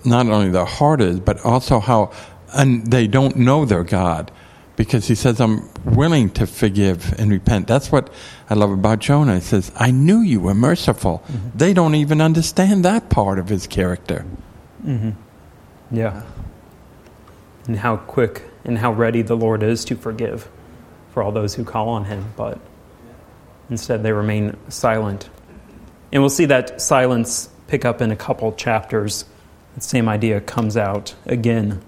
not 0.06 0.28
only 0.28 0.50
their 0.50 0.66
heart 0.66 1.02
is, 1.02 1.20
but 1.20 1.44
also 1.46 1.80
how 1.80 2.12
and 2.54 2.86
they 2.88 3.08
don't 3.08 3.36
know 3.36 3.66
their 3.66 3.84
God. 3.84 4.32
Because 4.76 5.08
he 5.08 5.14
says, 5.14 5.40
I'm 5.40 5.70
willing 5.86 6.32
to 6.32 6.48
forgive 6.48 7.14
and 7.20 7.30
repent. 7.30 7.68
That's 7.68 7.92
what 7.92 8.12
I 8.50 8.56
love 8.56 8.72
about 8.72 9.00
Jonah. 9.00 9.36
He 9.36 9.42
says, 9.42 9.72
I 9.76 9.92
knew 9.92 10.22
you 10.22 10.40
were 10.40 10.56
merciful. 10.56 11.24
Mm-hmm. 11.28 11.58
They 11.58 11.74
don't 11.74 11.94
even 11.94 12.22
understand 12.22 12.84
that 12.84 13.10
part 13.10 13.38
of 13.38 13.50
his 13.50 13.68
character. 13.68 14.26
Mm-hmm. 14.84 15.12
Yeah. 15.96 16.24
And 17.68 17.78
how 17.78 17.98
quick 17.98 18.46
and 18.66 18.80
how 18.80 18.94
ready 18.94 19.22
the 19.22 19.36
Lord 19.36 19.62
is 19.62 19.86
to 19.86 19.96
forgive 19.96 20.50
for 21.12 21.22
all 21.22 21.32
those 21.32 21.54
who 21.54 21.64
call 21.64 21.90
on 21.90 22.06
him, 22.06 22.34
but 22.36 22.60
instead 23.70 24.02
they 24.02 24.12
remain 24.12 24.58
silent. 24.70 25.30
And 26.12 26.24
we'll 26.24 26.32
see 26.32 26.46
that 26.46 26.82
silence 26.82 27.50
pick 27.68 27.86
up 27.86 28.02
in 28.02 28.10
a 28.10 28.16
couple 28.16 28.52
chapters. 28.54 29.26
The 29.76 29.82
same 29.82 30.08
idea 30.08 30.40
comes 30.40 30.78
out 30.78 31.16
again, 31.26 31.82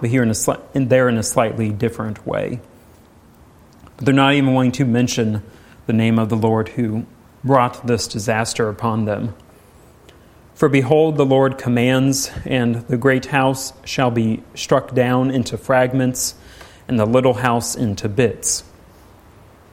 but 0.00 0.10
here 0.10 0.22
in, 0.22 0.28
a 0.28 0.34
sli- 0.34 0.60
in 0.74 0.88
there 0.88 1.08
in 1.08 1.16
a 1.16 1.22
slightly 1.22 1.70
different 1.70 2.26
way. 2.26 2.60
But 3.96 4.04
they're 4.04 4.14
not 4.14 4.34
even 4.34 4.52
willing 4.52 4.72
to 4.72 4.84
mention 4.84 5.42
the 5.86 5.94
name 5.94 6.18
of 6.18 6.28
the 6.28 6.36
Lord 6.36 6.70
who 6.70 7.06
brought 7.42 7.86
this 7.86 8.06
disaster 8.06 8.68
upon 8.68 9.06
them. 9.06 9.34
For 10.54 10.68
behold, 10.68 11.16
the 11.16 11.24
Lord 11.24 11.56
commands, 11.56 12.30
and 12.44 12.76
the 12.86 12.98
great 12.98 13.26
house 13.26 13.72
shall 13.84 14.10
be 14.10 14.42
struck 14.54 14.94
down 14.94 15.30
into 15.30 15.56
fragments, 15.56 16.34
and 16.86 16.98
the 16.98 17.06
little 17.06 17.34
house 17.34 17.74
into 17.74 18.08
bits. 18.08 18.62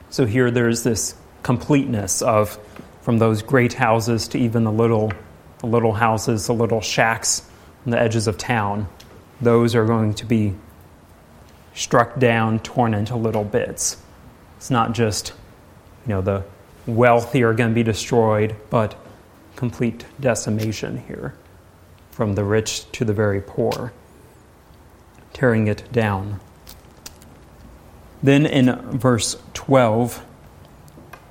So 0.08 0.24
here 0.24 0.50
there's 0.50 0.82
this 0.82 1.14
completeness 1.42 2.22
of 2.22 2.58
from 3.02 3.18
those 3.18 3.42
great 3.42 3.74
houses 3.74 4.28
to 4.28 4.38
even 4.38 4.64
the 4.64 4.72
little, 4.72 5.12
the 5.58 5.66
little 5.66 5.92
houses, 5.92 6.46
the 6.46 6.54
little 6.54 6.80
shacks 6.80 7.49
on 7.84 7.90
the 7.90 7.98
edges 7.98 8.26
of 8.26 8.38
town. 8.38 8.88
Those 9.40 9.74
are 9.74 9.84
going 9.84 10.14
to 10.14 10.26
be 10.26 10.54
struck 11.74 12.18
down, 12.18 12.58
torn 12.60 12.94
into 12.94 13.16
little 13.16 13.44
bits. 13.44 13.96
It's 14.56 14.70
not 14.70 14.92
just, 14.92 15.32
you 16.06 16.10
know, 16.10 16.20
the 16.20 16.44
wealthy 16.86 17.42
are 17.42 17.54
going 17.54 17.70
to 17.70 17.74
be 17.74 17.82
destroyed, 17.82 18.56
but 18.68 18.94
complete 19.56 20.04
decimation 20.20 20.98
here, 21.06 21.34
from 22.10 22.34
the 22.34 22.44
rich 22.44 22.90
to 22.92 23.04
the 23.04 23.12
very 23.12 23.40
poor, 23.40 23.92
tearing 25.32 25.66
it 25.66 25.90
down. 25.92 26.40
Then 28.22 28.44
in 28.44 28.76
verse 28.98 29.36
12, 29.54 30.24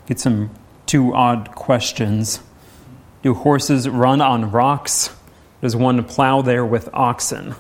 get 0.08 0.20
some 0.20 0.50
two 0.86 1.14
odd 1.14 1.52
questions. 1.52 2.40
Do 3.22 3.36
horses 3.36 3.88
run 3.88 4.22
on 4.22 4.50
rocks? 4.50 5.16
Does 5.62 5.76
one 5.76 6.04
plow 6.04 6.42
there 6.42 6.66
with 6.66 6.90
oxen? 6.94 7.56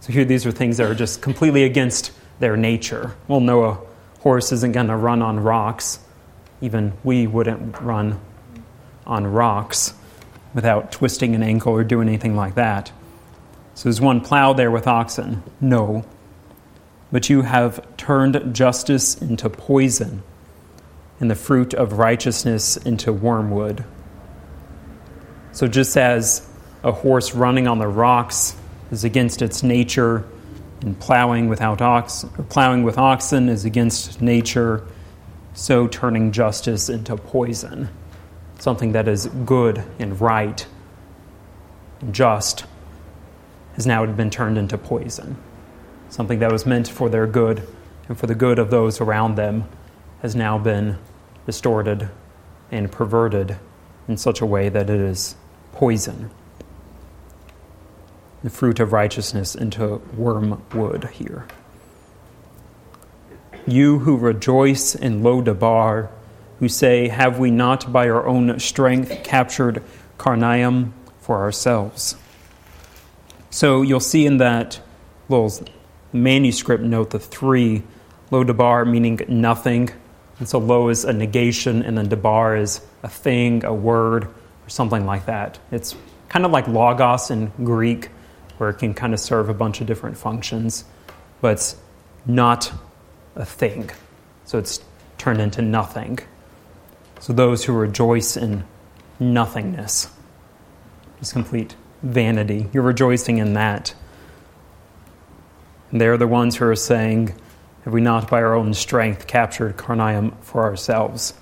So 0.00 0.12
here, 0.12 0.24
these 0.24 0.46
are 0.46 0.52
things 0.52 0.76
that 0.78 0.88
are 0.88 0.94
just 0.94 1.20
completely 1.20 1.64
against 1.64 2.12
their 2.38 2.56
nature. 2.56 3.14
Well, 3.28 3.40
no, 3.40 3.64
a 3.64 3.78
horse 4.20 4.52
isn't 4.52 4.72
going 4.72 4.88
to 4.88 4.96
run 4.96 5.22
on 5.22 5.40
rocks. 5.40 5.98
Even 6.60 6.92
we 7.04 7.26
wouldn't 7.26 7.80
run 7.80 8.20
on 9.06 9.26
rocks 9.26 9.94
without 10.54 10.92
twisting 10.92 11.34
an 11.34 11.42
ankle 11.42 11.72
or 11.72 11.84
doing 11.84 12.08
anything 12.08 12.36
like 12.36 12.54
that. 12.54 12.92
So 13.74 13.88
does 13.88 14.00
one 14.00 14.20
plow 14.20 14.52
there 14.52 14.70
with 14.70 14.86
oxen? 14.86 15.42
No. 15.60 16.04
But 17.12 17.28
you 17.28 17.42
have 17.42 17.96
turned 17.96 18.54
justice 18.54 19.20
into 19.20 19.48
poison 19.50 20.22
and 21.18 21.30
the 21.30 21.34
fruit 21.34 21.74
of 21.74 21.94
righteousness 21.94 22.76
into 22.76 23.12
wormwood. 23.12 23.84
So 25.52 25.66
just 25.66 25.96
as 25.96 26.49
a 26.82 26.92
horse 26.92 27.34
running 27.34 27.66
on 27.66 27.78
the 27.78 27.88
rocks 27.88 28.56
is 28.90 29.04
against 29.04 29.42
its 29.42 29.62
nature, 29.62 30.26
and 30.82 30.98
plowing 30.98 31.48
without 31.48 31.82
ox 31.82 32.24
plowing 32.48 32.82
with 32.82 32.96
oxen 32.96 33.48
is 33.48 33.64
against 33.64 34.22
nature, 34.22 34.86
so 35.52 35.86
turning 35.86 36.32
justice 36.32 36.88
into 36.88 37.16
poison 37.16 37.88
something 38.60 38.92
that 38.92 39.08
is 39.08 39.26
good 39.46 39.82
and 39.98 40.20
right 40.20 40.66
and 42.00 42.14
just 42.14 42.64
has 43.74 43.86
now 43.86 44.04
been 44.04 44.30
turned 44.30 44.58
into 44.58 44.76
poison. 44.76 45.36
Something 46.10 46.40
that 46.40 46.52
was 46.52 46.66
meant 46.66 46.88
for 46.88 47.08
their 47.08 47.26
good 47.26 47.66
and 48.08 48.18
for 48.18 48.26
the 48.26 48.34
good 48.34 48.58
of 48.58 48.70
those 48.70 49.00
around 49.00 49.36
them 49.36 49.64
has 50.22 50.34
now 50.34 50.58
been 50.58 50.98
distorted 51.46 52.10
and 52.70 52.90
perverted 52.90 53.56
in 54.08 54.16
such 54.16 54.40
a 54.40 54.46
way 54.46 54.68
that 54.68 54.90
it 54.90 55.00
is 55.00 55.36
poison. 55.72 56.30
The 58.42 58.50
fruit 58.50 58.80
of 58.80 58.92
righteousness 58.92 59.54
into 59.54 60.00
wormwood 60.16 61.10
here. 61.12 61.46
You 63.66 63.98
who 64.00 64.16
rejoice 64.16 64.94
in 64.94 65.22
Lo-debar, 65.22 66.10
who 66.58 66.68
say, 66.68 67.08
Have 67.08 67.38
we 67.38 67.50
not 67.50 67.92
by 67.92 68.08
our 68.08 68.26
own 68.26 68.58
strength 68.58 69.22
captured 69.24 69.82
Karnaim 70.18 70.92
for 71.20 71.38
ourselves? 71.42 72.16
So 73.50 73.82
you'll 73.82 74.00
see 74.00 74.24
in 74.24 74.38
that 74.38 74.80
little 75.28 75.52
manuscript 76.12 76.82
note 76.82 77.10
the 77.10 77.18
three, 77.18 77.82
lo 78.30 78.44
debar 78.44 78.84
meaning 78.84 79.20
nothing. 79.28 79.90
And 80.38 80.48
so 80.48 80.58
lo 80.58 80.88
is 80.88 81.04
a 81.04 81.12
negation, 81.12 81.82
and 81.82 81.98
then 81.98 82.08
debar 82.08 82.56
is 82.56 82.80
a 83.02 83.08
thing, 83.08 83.64
a 83.64 83.74
word, 83.74 84.24
or 84.24 84.68
something 84.68 85.04
like 85.04 85.26
that. 85.26 85.58
It's 85.70 85.94
kind 86.28 86.46
of 86.46 86.50
like 86.50 86.66
logos 86.68 87.30
in 87.30 87.52
Greek, 87.62 88.08
where 88.60 88.68
it 88.68 88.74
can 88.74 88.92
kind 88.92 89.14
of 89.14 89.20
serve 89.20 89.48
a 89.48 89.54
bunch 89.54 89.80
of 89.80 89.86
different 89.86 90.18
functions, 90.18 90.84
but 91.40 91.52
it's 91.52 91.76
not 92.26 92.70
a 93.34 93.46
thing. 93.46 93.88
So 94.44 94.58
it's 94.58 94.80
turned 95.16 95.40
into 95.40 95.62
nothing. 95.62 96.18
So 97.20 97.32
those 97.32 97.64
who 97.64 97.72
rejoice 97.72 98.36
in 98.36 98.64
nothingness 99.18 100.08
is 101.22 101.32
complete 101.32 101.74
vanity. 102.02 102.68
You're 102.74 102.82
rejoicing 102.82 103.38
in 103.38 103.54
that. 103.54 103.94
And 105.90 105.98
they're 105.98 106.18
the 106.18 106.26
ones 106.26 106.56
who 106.56 106.66
are 106.66 106.76
saying, 106.76 107.34
Have 107.84 107.94
we 107.94 108.02
not 108.02 108.28
by 108.28 108.42
our 108.42 108.54
own 108.54 108.74
strength 108.74 109.26
captured 109.26 109.78
Karnaim 109.78 110.38
for 110.42 110.64
ourselves? 110.64 111.32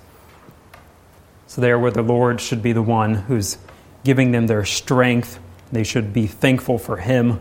So 1.47 1.59
there 1.59 1.77
where 1.77 1.91
the 1.91 2.01
Lord 2.01 2.39
should 2.39 2.61
be 2.61 2.71
the 2.71 2.81
one 2.81 3.13
who's 3.13 3.57
giving 4.05 4.31
them 4.31 4.47
their 4.47 4.63
strength. 4.63 5.37
They 5.71 5.83
should 5.83 6.13
be 6.13 6.27
thankful 6.27 6.77
for 6.77 6.97
Him, 6.97 7.39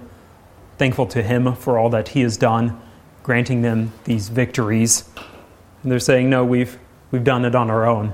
thankful 0.77 1.07
to 1.07 1.23
Him 1.23 1.55
for 1.55 1.79
all 1.79 1.91
that 1.91 2.09
He 2.09 2.21
has 2.23 2.37
done, 2.37 2.81
granting 3.23 3.63
them 3.63 3.93
these 4.05 4.29
victories. 4.29 5.09
And 5.83 5.91
they're 5.93 5.99
saying, 5.99 6.29
No, 6.29 6.45
we've, 6.45 6.79
we've 7.11 7.25
done 7.25 7.45
it 7.45 7.55
on 7.55 7.71
our 7.71 7.87
own. 7.87 8.13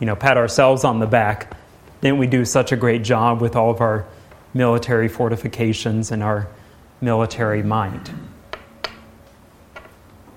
You 0.00 0.06
know, 0.06 0.16
pat 0.16 0.36
ourselves 0.36 0.84
on 0.84 0.98
the 0.98 1.06
back. 1.06 1.56
Didn't 2.00 2.18
we 2.18 2.26
do 2.26 2.44
such 2.44 2.72
a 2.72 2.76
great 2.76 3.04
job 3.04 3.40
with 3.40 3.54
all 3.54 3.70
of 3.70 3.80
our 3.80 4.04
military 4.52 5.08
fortifications 5.08 6.10
and 6.10 6.22
our 6.22 6.48
military 7.00 7.62
might? 7.62 8.10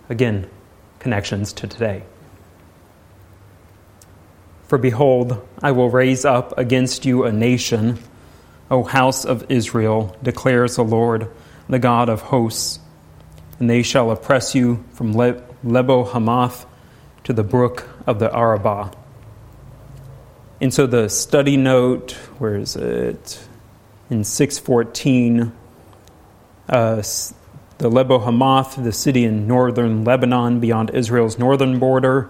Again, 0.10 0.48
connections 1.00 1.52
to 1.54 1.68
today. 1.68 2.04
For 4.68 4.78
behold, 4.78 5.48
I 5.62 5.72
will 5.72 5.90
raise 5.90 6.26
up 6.26 6.58
against 6.58 7.06
you 7.06 7.26
a 7.26 7.32
nation, 7.32 8.00
O 8.70 8.84
house 8.84 9.26
of 9.26 9.46
Israel, 9.50 10.16
declares 10.24 10.76
the 10.76 10.84
Lord, 10.84 11.30
the 11.70 11.80
God 11.80 12.10
of 12.10 12.22
hosts, 12.22 12.80
and 13.60 13.70
they 13.70 13.84
shall 13.84 14.12
oppress 14.12 14.56
you 14.56 14.84
from 14.94 15.16
Le- 15.16 15.42
Lebo 15.64 16.04
Hamath 16.04 16.66
to 17.24 17.34
the 17.34 17.44
brook 17.44 17.88
of 18.08 18.20
the 18.20 18.34
Arabah. 18.34 18.92
And 20.62 20.74
so 20.74 20.88
the 20.88 21.10
study 21.10 21.58
note, 21.58 22.12
where 22.38 22.56
is 22.56 22.76
it? 22.76 23.46
In 24.10 24.24
614, 24.24 25.52
uh, 26.70 27.04
the 27.78 27.90
Lebo 27.90 28.20
Hamath, 28.20 28.82
the 28.82 28.92
city 28.92 29.26
in 29.26 29.48
northern 29.48 30.04
Lebanon 30.04 30.60
beyond 30.60 30.92
Israel's 30.92 31.38
northern 31.38 31.78
border, 31.78 32.30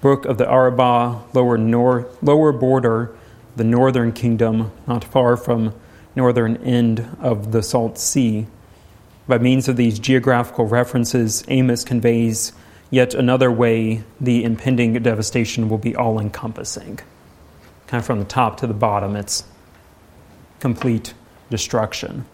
brook 0.00 0.24
of 0.24 0.38
the 0.38 0.50
Arabah, 0.50 1.22
lower, 1.34 1.58
nor- 1.58 2.08
lower 2.22 2.52
border, 2.52 3.14
the 3.58 3.64
northern 3.64 4.12
kingdom, 4.12 4.72
not 4.86 5.04
far 5.04 5.36
from 5.36 5.74
northern 6.16 6.56
end 6.58 7.06
of 7.20 7.52
the 7.52 7.62
Salt 7.62 7.98
Sea. 7.98 8.46
By 9.26 9.38
means 9.38 9.68
of 9.68 9.76
these 9.76 9.98
geographical 9.98 10.66
references, 10.66 11.44
Amos 11.48 11.84
conveys 11.84 12.52
yet 12.90 13.12
another 13.14 13.52
way 13.52 14.04
the 14.20 14.44
impending 14.44 14.94
devastation 14.94 15.68
will 15.68 15.78
be 15.78 15.94
all 15.94 16.18
encompassing. 16.18 17.00
Kind 17.88 18.00
of 18.00 18.06
from 18.06 18.20
the 18.20 18.24
top 18.24 18.58
to 18.58 18.66
the 18.66 18.74
bottom, 18.74 19.16
it's 19.16 19.44
complete 20.60 21.14
destruction. 21.50 22.24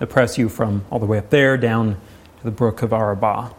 Oppress 0.00 0.38
you 0.38 0.48
from 0.48 0.84
all 0.90 0.98
the 0.98 1.06
way 1.06 1.18
up 1.18 1.30
there 1.30 1.56
down 1.56 1.94
to 2.38 2.44
the 2.44 2.50
brook 2.50 2.82
of 2.82 2.92
Arabah. 2.92 3.52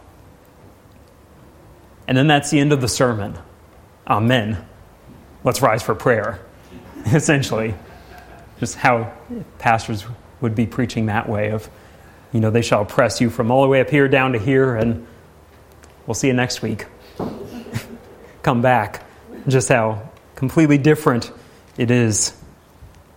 And 2.08 2.16
then 2.16 2.26
that's 2.26 2.50
the 2.50 2.60
end 2.60 2.72
of 2.72 2.80
the 2.80 2.88
sermon. 2.88 3.38
Amen. 4.06 4.64
Let's 5.42 5.62
rise 5.62 5.82
for 5.82 5.94
prayer. 5.94 6.40
Essentially, 7.12 7.74
just 8.58 8.76
how 8.76 9.12
pastors 9.58 10.04
would 10.40 10.54
be 10.54 10.66
preaching 10.66 11.06
that 11.06 11.28
way 11.28 11.50
of, 11.50 11.68
you 12.32 12.40
know, 12.40 12.50
they 12.50 12.62
shall 12.62 12.82
oppress 12.82 13.20
you 13.20 13.30
from 13.30 13.50
all 13.50 13.62
the 13.62 13.68
way 13.68 13.80
up 13.80 13.90
here 13.90 14.08
down 14.08 14.32
to 14.32 14.38
here, 14.38 14.74
and 14.74 15.06
we'll 16.06 16.14
see 16.14 16.28
you 16.28 16.34
next 16.34 16.62
week. 16.62 16.86
Come 18.42 18.62
back. 18.62 19.04
Just 19.46 19.68
how 19.68 20.10
completely 20.34 20.78
different 20.78 21.30
it 21.76 21.90
is 21.90 22.34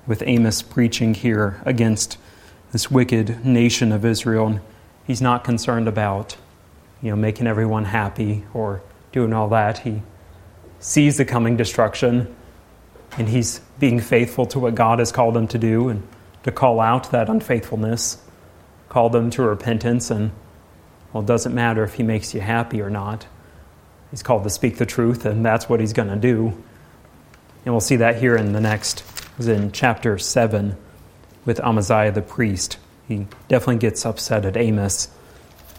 with 0.05 0.23
Amos 0.25 0.61
preaching 0.61 1.13
here 1.13 1.61
against 1.65 2.17
this 2.71 2.89
wicked 2.89 3.45
nation 3.45 3.91
of 3.91 4.05
Israel. 4.05 4.47
And 4.47 4.61
he's 5.05 5.21
not 5.21 5.43
concerned 5.43 5.87
about 5.87 6.37
you 7.01 7.09
know, 7.09 7.15
making 7.15 7.47
everyone 7.47 7.85
happy 7.85 8.45
or 8.53 8.81
doing 9.11 9.33
all 9.33 9.49
that. 9.49 9.79
He 9.79 10.01
sees 10.79 11.17
the 11.17 11.25
coming 11.25 11.57
destruction 11.57 12.33
and 13.17 13.27
he's 13.29 13.61
being 13.79 13.99
faithful 13.99 14.45
to 14.47 14.59
what 14.59 14.75
God 14.75 14.99
has 14.99 15.11
called 15.11 15.35
them 15.35 15.47
to 15.49 15.57
do 15.57 15.89
and 15.89 16.07
to 16.43 16.51
call 16.51 16.79
out 16.79 17.11
that 17.11 17.29
unfaithfulness, 17.29 18.21
call 18.89 19.09
them 19.09 19.29
to 19.31 19.43
repentance. 19.43 20.09
And, 20.09 20.31
well, 21.13 21.23
it 21.23 21.27
doesn't 21.27 21.53
matter 21.53 21.83
if 21.83 21.95
he 21.95 22.03
makes 22.03 22.33
you 22.33 22.41
happy 22.41 22.81
or 22.81 22.89
not. 22.89 23.27
He's 24.11 24.23
called 24.23 24.43
to 24.43 24.49
speak 24.49 24.77
the 24.77 24.85
truth, 24.85 25.25
and 25.25 25.45
that's 25.45 25.67
what 25.67 25.79
he's 25.79 25.93
going 25.93 26.07
to 26.07 26.15
do. 26.15 26.47
And 27.65 27.73
we'll 27.73 27.81
see 27.81 27.97
that 27.97 28.17
here 28.17 28.37
in 28.37 28.53
the 28.53 28.61
next, 28.61 29.03
in 29.39 29.71
chapter 29.71 30.17
7 30.17 30.77
with 31.45 31.59
Amaziah 31.59 32.11
the 32.11 32.21
priest. 32.21 32.77
He 33.07 33.27
definitely 33.47 33.77
gets 33.77 34.05
upset 34.05 34.45
at 34.45 34.55
Amos. 34.55 35.09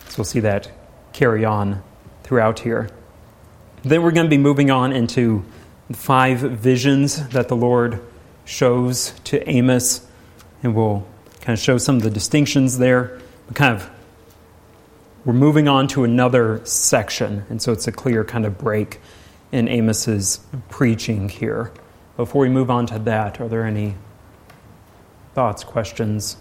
So 0.08 0.18
we'll 0.18 0.24
see 0.24 0.40
that 0.40 0.70
carry 1.12 1.44
on 1.44 1.82
throughout 2.22 2.60
here. 2.60 2.90
Then 3.82 4.02
we're 4.02 4.10
going 4.10 4.26
to 4.26 4.30
be 4.30 4.38
moving 4.38 4.70
on 4.70 4.92
into 4.92 5.44
five 5.92 6.40
visions 6.40 7.28
that 7.28 7.48
the 7.48 7.56
Lord 7.56 8.00
shows 8.44 9.12
to 9.24 9.48
Amos, 9.48 10.06
and 10.62 10.74
we'll 10.74 11.06
kind 11.40 11.56
of 11.56 11.62
show 11.62 11.78
some 11.78 11.96
of 11.96 12.02
the 12.02 12.10
distinctions 12.10 12.78
there. 12.78 13.20
Kind 13.54 13.76
of 13.76 13.90
we're 15.24 15.34
moving 15.34 15.68
on 15.68 15.88
to 15.88 16.04
another 16.04 16.64
section, 16.64 17.44
and 17.50 17.60
so 17.60 17.72
it's 17.72 17.86
a 17.86 17.92
clear 17.92 18.24
kind 18.24 18.46
of 18.46 18.56
break 18.56 19.00
in 19.52 19.68
Amos's 19.68 20.40
preaching 20.68 21.28
here. 21.28 21.72
Before 22.16 22.42
we 22.42 22.48
move 22.48 22.70
on 22.70 22.86
to 22.86 22.98
that, 23.00 23.40
are 23.40 23.48
there 23.48 23.64
any 23.64 23.94
thoughts, 25.34 25.64
questions? 25.64 26.36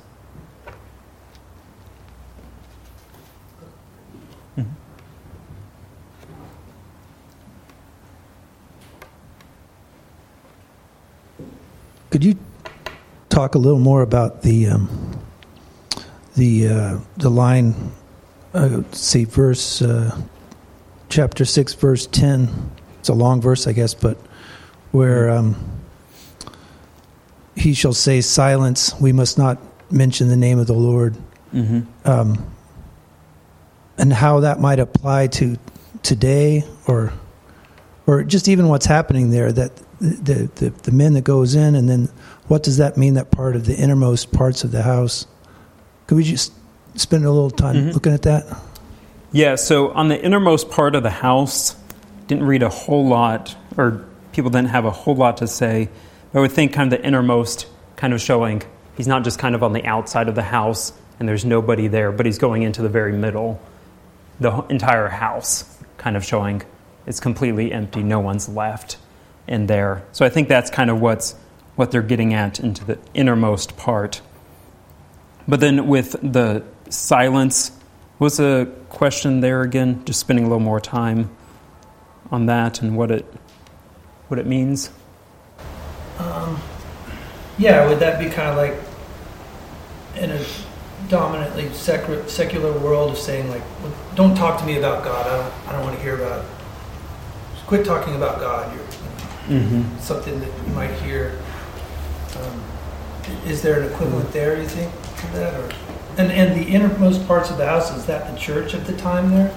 Could 12.10 12.24
you 12.24 12.38
talk 13.30 13.56
a 13.56 13.58
little 13.58 13.80
more 13.80 14.02
about 14.02 14.41
the 14.41 14.67
um, 14.67 15.20
the 16.36 16.67
uh, 16.67 17.00
the 17.17 17.30
line? 17.30 17.91
Uh, 18.54 18.82
see, 18.91 19.26
verse 19.26 19.82
uh, 19.82 20.17
chapter 21.10 21.43
six, 21.46 21.74
verse 21.74 22.08
ten. 22.08 22.72
It's 23.00 23.10
a 23.10 23.13
long 23.13 23.41
verse, 23.41 23.67
I 23.67 23.74
guess, 23.74 23.93
but 23.93 24.17
where 24.91 25.30
um, 25.30 25.56
he 27.56 27.74
shall 27.74 27.93
say, 27.93 28.22
"Silence! 28.22 28.93
We 29.00 29.12
must 29.12 29.38
not 29.38 29.58
mention 29.91 30.30
the 30.30 30.38
name 30.38 30.60
of 30.60 30.67
the 30.67 30.74
Lord." 30.74 31.17
Mm-hmm. 31.54 31.82
Um, 32.10 32.52
and 33.98 34.13
how 34.13 34.41
that 34.41 34.60
might 34.60 34.80
apply 34.80 35.28
to 35.28 35.58
today, 36.04 36.63
or 36.88 37.12
or 38.06 38.24
just 38.24 38.48
even 38.48 38.70
what's 38.70 38.86
happening 38.86 39.30
there. 39.30 39.52
That 39.52 39.72
the, 40.00 40.50
the, 40.56 40.70
the 40.84 40.92
men 40.92 41.14
that 41.14 41.24
goes 41.24 41.56
in, 41.56 41.76
and 41.76 41.90
then 41.90 42.10
what 42.48 42.64
does 42.64 42.78
that 42.78 42.98
mean? 42.98 43.16
That 43.16 43.32
part 43.32 43.56
of 43.56 43.66
the 43.66 43.76
innermost 43.76 44.32
parts 44.32 44.64
of 44.64 44.72
the 44.72 44.84
house. 44.84 45.26
Could 46.08 46.16
we 46.16 46.24
just 46.24 46.54
spend 46.96 47.26
a 47.26 47.32
little 47.32 47.50
time 47.52 47.76
Mhm. 47.76 47.94
looking 47.94 48.14
at 48.14 48.22
that? 48.24 48.46
Yeah, 49.32 49.56
so 49.56 49.90
on 49.92 50.08
the 50.08 50.22
innermost 50.24 50.70
part 50.70 50.96
of 50.96 51.04
the 51.04 51.10
house, 51.10 51.76
didn't 52.28 52.46
read 52.46 52.64
a 52.64 52.70
whole 52.70 53.06
lot, 53.08 53.56
or 53.78 54.06
people 54.34 54.50
didn't 54.52 54.70
have 54.70 54.86
a 54.86 54.92
whole 54.92 55.16
lot 55.16 55.38
to 55.38 55.48
say. 55.48 55.90
I 56.34 56.40
would 56.40 56.52
think 56.52 56.74
kind 56.74 56.92
of 56.94 57.00
the 57.00 57.06
innermost, 57.06 57.66
kind 57.96 58.14
of 58.14 58.22
showing 58.22 58.62
he's 58.96 59.08
not 59.08 59.24
just 59.24 59.40
kind 59.40 59.56
of 59.56 59.64
on 59.64 59.74
the 59.74 59.84
outside 59.86 60.28
of 60.30 60.36
the 60.36 60.44
house 60.44 60.94
and 61.20 61.28
there's 61.28 61.44
nobody 61.46 61.88
there, 61.88 62.12
but 62.12 62.26
he's 62.28 62.38
going 62.38 62.62
into 62.62 62.82
the 62.84 62.90
very 62.90 63.12
middle. 63.14 63.60
The 64.40 64.64
entire 64.70 65.08
house, 65.08 65.66
kind 65.98 66.16
of 66.16 66.24
showing 66.24 66.62
it's 67.08 67.20
completely 67.20 67.72
empty, 67.72 68.04
no 68.04 68.20
one's 68.20 68.48
left 68.48 68.98
in 69.48 69.68
there. 69.68 70.04
So 70.12 70.26
I 70.26 70.30
think 70.30 70.48
that's 70.48 70.70
kind 70.70 70.90
of 70.90 71.00
what's 71.00 71.36
what 71.76 71.92
they're 71.92 72.02
getting 72.02 72.34
at 72.34 72.60
into 72.60 72.84
the 72.84 72.98
innermost 73.14 73.78
part. 73.78 74.22
But 75.48 75.60
then 75.60 75.88
with 75.88 76.16
the 76.24 76.64
silence, 76.90 77.72
was 78.20 78.40
a 78.40 78.66
question 78.90 79.42
there 79.42 79.62
again? 79.62 80.04
Just 80.06 80.20
spending 80.20 80.46
a 80.46 80.48
little 80.48 80.64
more 80.64 80.80
time 80.80 81.30
on 82.32 82.48
that 82.48 82.82
and 82.82 82.98
what 82.98 83.12
it 83.12 83.26
what 84.28 84.40
it 84.40 84.46
means. 84.46 84.90
Um, 86.20 86.60
yeah, 87.58 87.88
would 87.88 88.00
that 88.00 88.20
be 88.20 88.30
kind 88.30 88.50
of 88.50 88.58
like 88.58 88.76
in 90.22 90.32
a 90.32 90.44
dominantly 91.10 91.70
secular, 91.74 92.28
secular 92.28 92.78
world 92.80 93.12
of 93.12 93.18
saying 93.18 93.50
like, 93.50 93.62
don't 94.16 94.36
talk 94.36 94.60
to 94.60 94.66
me 94.66 94.78
about 94.78 95.04
God. 95.04 95.26
I 95.28 95.38
don't, 95.38 95.68
I 95.68 95.72
don't 95.74 95.84
want 95.84 95.96
to 95.96 96.02
hear 96.02 96.16
about. 96.16 96.46
Just 97.54 97.68
quit 97.68 97.86
talking 97.86 98.16
about 98.16 98.40
God. 98.40 98.74
You're, 98.76 98.84
Mm-hmm. 99.48 100.00
something 100.00 100.40
that 100.40 100.50
you 100.68 100.74
might 100.74 100.92
hear. 101.02 101.40
Um, 102.38 102.64
is 103.46 103.62
there 103.62 103.82
an 103.82 103.92
equivalent 103.92 104.32
there? 104.34 104.62
You 104.62 104.68
think 104.68 104.92
to 104.92 105.28
that, 105.34 105.54
or 105.54 105.70
and 106.18 106.32
and 106.32 106.60
the 106.60 106.68
innermost 106.68 107.26
parts 107.28 107.50
of 107.50 107.58
the 107.58 107.66
house 107.66 107.96
is 107.96 108.06
that 108.06 108.32
the 108.32 108.38
church 108.38 108.74
at 108.74 108.86
the 108.86 108.96
time 108.98 109.32
there, 109.32 109.54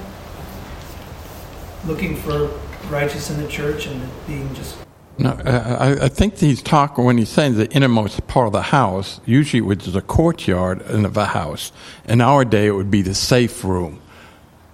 looking 1.87 2.17
for 2.17 2.51
righteous 2.89 3.31
in 3.31 3.43
the 3.43 3.49
church 3.49 3.87
and 3.87 4.09
being 4.27 4.53
just 4.55 4.77
No, 5.19 5.31
uh, 5.31 5.77
I, 5.79 6.05
I 6.05 6.09
think 6.09 6.39
he's 6.39 6.63
talking 6.63 7.05
when 7.05 7.19
he's 7.19 7.29
saying 7.29 7.55
the 7.55 7.71
innermost 7.73 8.27
part 8.27 8.47
of 8.47 8.53
the 8.53 8.63
house, 8.63 9.21
usually 9.27 9.61
which 9.61 9.87
is 9.87 9.95
a 9.95 10.03
courtyard 10.03 10.83
of 10.83 11.17
a 11.17 11.27
house. 11.27 11.73
In 12.07 12.21
our 12.21 12.45
day, 12.45 12.67
it 12.67 12.73
would 12.73 12.91
be 12.91 13.03
the 13.03 13.15
safe 13.15 13.65
room. 13.65 14.00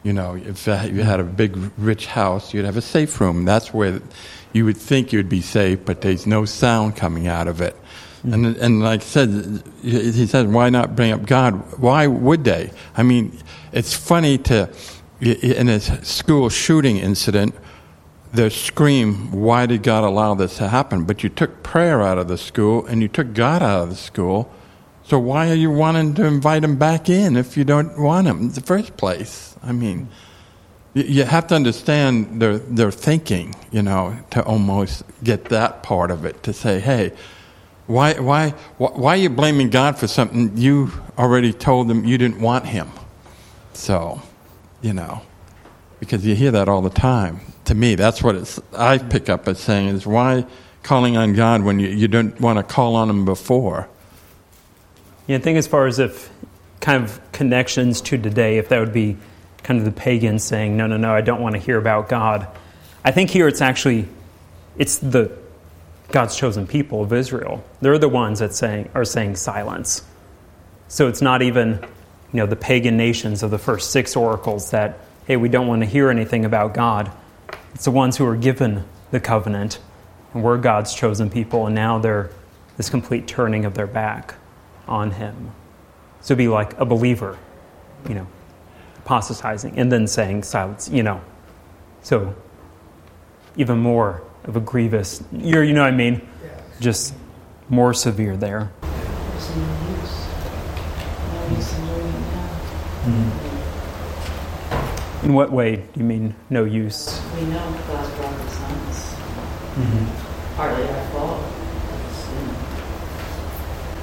You 0.07 0.13
know, 0.13 0.37
if 0.37 0.69
you 0.69 1.03
had 1.03 1.19
a 1.19 1.25
big, 1.25 1.59
rich 1.77 2.07
house, 2.07 2.55
you'd 2.55 2.65
have 2.65 2.77
a 2.77 2.81
safe 2.81 3.21
room. 3.21 3.45
That's 3.45 3.75
where 3.75 4.01
you 4.53 4.65
would 4.65 4.77
think 4.77 5.13
you'd 5.13 5.29
be 5.29 5.41
safe, 5.41 5.85
but 5.85 6.01
there's 6.01 6.29
no 6.29 6.45
sound 6.45 6.95
coming 6.95 7.27
out 7.27 7.49
of 7.49 7.61
it. 7.61 7.75
Hmm. 8.23 8.33
And, 8.33 8.57
and 8.59 8.83
like 8.85 9.01
I 9.01 9.05
said, 9.05 9.65
he 9.83 10.27
said, 10.29 10.53
why 10.53 10.71
not 10.71 10.95
bring 10.95 11.11
up 11.11 11.27
God? 11.27 11.55
Why 11.81 12.07
would 12.07 12.45
they? 12.45 12.71
I 12.97 13.03
mean, 13.03 13.37
it's 13.73 13.95
funny 13.95 14.39
to, 14.39 14.71
in 15.21 15.69
a 15.69 15.81
school 15.81 16.51
shooting 16.51 16.99
incident, 16.99 17.57
they 18.33 18.49
scream, 18.51 19.33
why 19.33 19.67
did 19.67 19.83
God 19.83 20.05
allow 20.05 20.35
this 20.35 20.59
to 20.59 20.69
happen? 20.69 21.03
But 21.03 21.25
you 21.25 21.31
took 21.31 21.65
prayer 21.65 22.01
out 22.01 22.19
of 22.19 22.29
the 22.29 22.39
school 22.39 22.87
and 22.87 23.03
you 23.03 23.09
took 23.09 23.35
God 23.35 23.61
out 23.61 23.83
of 23.83 23.89
the 23.89 23.97
school. 23.97 24.53
So 25.03 25.19
why 25.19 25.51
are 25.51 25.55
you 25.55 25.73
wanting 25.73 26.15
to 26.15 26.27
invite 26.27 26.63
him 26.63 26.77
back 26.77 27.09
in 27.09 27.37
if 27.37 27.57
you 27.57 27.65
don't 27.65 27.99
want 27.99 28.29
him 28.29 28.39
in 28.39 28.53
the 28.53 28.61
first 28.61 28.97
place? 28.97 29.56
I 29.67 29.73
mean, 29.73 30.09
you 30.95 31.25
have 31.25 31.47
to 31.49 31.55
understand 31.55 32.41
their, 32.41 32.59
their 32.59 32.91
thinking, 32.91 33.55
you 33.71 33.83
know, 33.83 34.19
to 34.31 34.43
almost 34.45 35.05
get 35.23 35.47
that 35.47 35.83
part 35.83 36.11
of 36.11 36.25
it, 36.25 36.43
to 36.45 36.53
say, 36.53 36.81
hey, 36.81 37.13
why, 37.87 38.15
why, 38.15 38.51
why 38.79 39.15
are 39.15 39.17
you 39.17 39.31
blaming 39.31 39.71
God 39.71 39.99
for 39.99 40.07
something 40.07 40.57
you 40.57 40.91
already 41.19 41.53
told 41.53 41.89
them 41.89 42.05
you 42.05 42.17
didn't 42.19 42.41
want 42.41 42.67
him? 42.67 42.91
So, 43.75 44.23
you 44.81 44.93
know, 44.93 45.23
because 46.01 46.25
you 46.25 46.35
hear 46.35 46.51
that 46.53 46.69
all 46.69 46.81
the 46.81 46.91
time. 46.91 47.41
To 47.67 47.75
me, 47.75 47.95
that's 47.95 48.23
what 48.23 48.35
it's, 48.35 48.61
I 48.73 48.99
pick 48.99 49.29
up 49.29 49.47
as 49.49 49.61
saying 49.61 49.89
is 49.89 50.07
why 50.07 50.47
calling 50.83 51.17
on 51.17 51.35
God 51.35 51.63
when 51.63 51.79
you, 51.79 51.89
you 51.89 52.09
don't 52.09 52.41
want 52.41 52.59
to 52.59 52.63
call 52.63 52.95
on 52.95 53.11
him 53.11 53.25
before? 53.25 53.89
Yeah, 55.27 55.37
I 55.37 55.41
think 55.41 55.59
as 55.59 55.67
far 55.67 55.87
as 55.87 55.99
if 55.99 56.31
kind 56.81 57.03
of 57.03 57.21
connections 57.33 58.01
to 58.03 58.17
today, 58.17 58.59
if 58.59 58.69
that 58.69 58.79
would 58.79 58.93
be 58.93 59.17
kind 59.67 59.81
of 59.81 59.85
the 59.85 59.91
pagans 59.91 60.45
saying, 60.45 60.77
no, 60.77 60.87
no, 60.87 60.97
no, 60.97 61.13
I 61.13 61.23
don't 61.23 61.41
want 61.41 61.57
to 61.57 61.61
hear 61.61 61.77
about 61.77 62.09
God. 62.09 62.47
I 63.05 63.11
think 63.11 63.31
here 63.31 63.49
it's 63.49 63.61
actually, 63.61 64.07
it's 64.79 64.99
the 64.99 65.37
God's 66.13 66.37
chosen 66.37 66.69
people 66.69 67.03
of 67.03 67.13
Israel. 67.13 67.65
They're 67.81 67.99
the 67.99 68.09
ones 68.09 68.39
that 68.39 68.55
saying, 68.55 68.91
are 68.95 69.05
saying 69.05 69.35
silence. 69.35 70.05
So 70.87 71.09
it's 71.09 71.21
not 71.21 71.43
even, 71.43 71.81
you 72.33 72.37
know, 72.39 72.47
the 72.47 72.55
pagan 72.55 72.97
nations 72.97 73.43
of 73.43 73.51
the 73.51 73.59
first 73.59 73.91
six 73.91 74.15
oracles 74.15 74.71
that, 74.71 75.01
hey, 75.27 75.37
we 75.37 75.49
don't 75.49 75.67
want 75.67 75.83
to 75.83 75.87
hear 75.87 76.11
anything 76.11 76.45
about 76.45 76.73
God. 76.73 77.11
It's 77.75 77.87
the 77.87 77.91
ones 77.91 78.17
who 78.17 78.25
are 78.25 78.37
given 78.37 78.85
the 79.11 79.19
covenant, 79.19 79.81
and 80.33 80.45
we're 80.45 80.59
God's 80.59 80.95
chosen 80.95 81.29
people, 81.29 81.67
and 81.67 81.75
now 81.75 81.99
they're 81.99 82.31
this 82.77 82.89
complete 82.89 83.27
turning 83.27 83.65
of 83.65 83.75
their 83.75 83.89
back 83.89 84.37
on 84.87 85.11
Him. 85.11 85.51
So 86.21 86.37
be 86.37 86.47
like 86.47 86.79
a 86.79 86.85
believer, 86.85 87.37
you 88.09 88.15
know, 88.15 88.29
apostatizing, 89.07 89.79
and 89.79 89.91
then 89.91 90.07
saying 90.09 90.43
silence, 90.43 90.89
you 90.89 91.03
know. 91.05 91.21
So 92.03 92.35
even 93.57 93.79
more 93.79 94.23
of 94.45 94.57
a 94.57 94.61
grievous, 94.61 95.23
you're, 95.31 95.63
you 95.63 95.75
know 95.75 95.83
what 95.83 95.93
I 95.93 95.97
mean? 95.97 96.21
Just 96.81 97.15
more 97.69 97.95
severe 97.95 98.37
there. 98.37 98.73
There's 98.83 99.57
no 99.57 99.63
use. 99.91 100.27
No 101.33 101.49
use 101.57 101.79
in 101.79 101.87
doing 101.87 102.07
it 102.07 102.21
now. 102.35 102.51
In 105.23 105.33
what 105.35 105.53
way 105.53 105.77
do 105.77 105.83
you 105.95 106.05
mean 106.05 106.35
no 106.51 106.65
use? 106.65 107.21
We 107.37 107.43
know 107.47 107.59
God 107.87 108.17
brought 108.17 108.37
the 108.37 108.49
sons. 108.51 109.15
Partly 110.57 110.89
our 110.89 111.07
fault. 111.11 111.41
You 111.43 111.47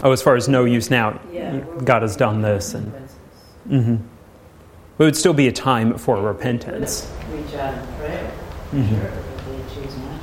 Oh, 0.05 0.11
as 0.11 0.21
far 0.21 0.35
as 0.35 0.47
no 0.47 0.63
use 0.65 0.89
now, 0.89 1.19
Yeah. 1.31 1.59
God 1.83 2.01
has 2.03 2.15
done 2.15 2.41
this, 2.41 2.73
and 2.73 2.93
hmm 3.67 3.95
but 4.97 5.03
it 5.03 5.07
would 5.07 5.15
still 5.17 5.33
be 5.33 5.47
a 5.47 5.51
time 5.51 5.97
for 5.97 6.21
repentance. 6.21 7.11
Reach 7.31 7.53
out 7.55 7.73
in 7.77 7.93
prayer. 7.95 8.31
Sure, 8.71 8.79
if 8.81 9.45
they 9.45 9.81
choose 9.81 9.97
not. 9.97 10.19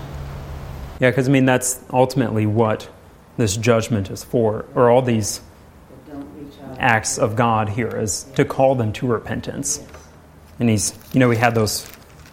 Yeah, 1.01 1.11
because 1.11 1.29
I 1.29 1.33
mean 1.33 1.45
that's 1.45 1.81
ultimately 1.93 2.47
what 2.47 2.89
this 3.37 3.57
judgment 3.57 4.11
is 4.11 4.23
for, 4.25 4.67
or 4.75 4.91
all 4.91 5.03
these 5.03 5.41
But 6.07 6.15
don't 6.15 6.29
reach 6.39 6.55
out. 6.63 6.73
in 6.73 6.79
acts 6.79 7.19
of 7.19 7.37
God 7.37 7.69
here 7.71 7.89
is 7.97 8.25
to 8.35 8.45
call 8.45 8.75
them 8.75 8.93
to 8.95 9.07
repentance. 9.07 9.81
And 10.59 10.69
he's, 10.69 10.93
you 11.13 11.21
know, 11.21 11.29
we 11.29 11.37
had 11.37 11.55
those 11.55 11.87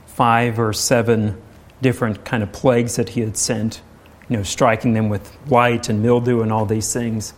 five 0.08 0.60
or 0.60 0.74
seven 0.74 1.42
different 1.82 2.26
kind 2.26 2.44
of 2.44 2.52
plagues 2.52 2.96
that 2.98 3.10
he 3.10 3.22
had 3.22 3.38
sent, 3.38 3.82
you 4.28 4.36
know, 4.38 4.44
striking 4.44 4.94
them 4.94 5.08
with 5.10 5.32
light 5.50 5.88
and 5.90 6.02
mildew 6.02 6.42
and 6.42 6.52
all 6.52 6.66
these 6.66 6.92
things. 6.92 7.34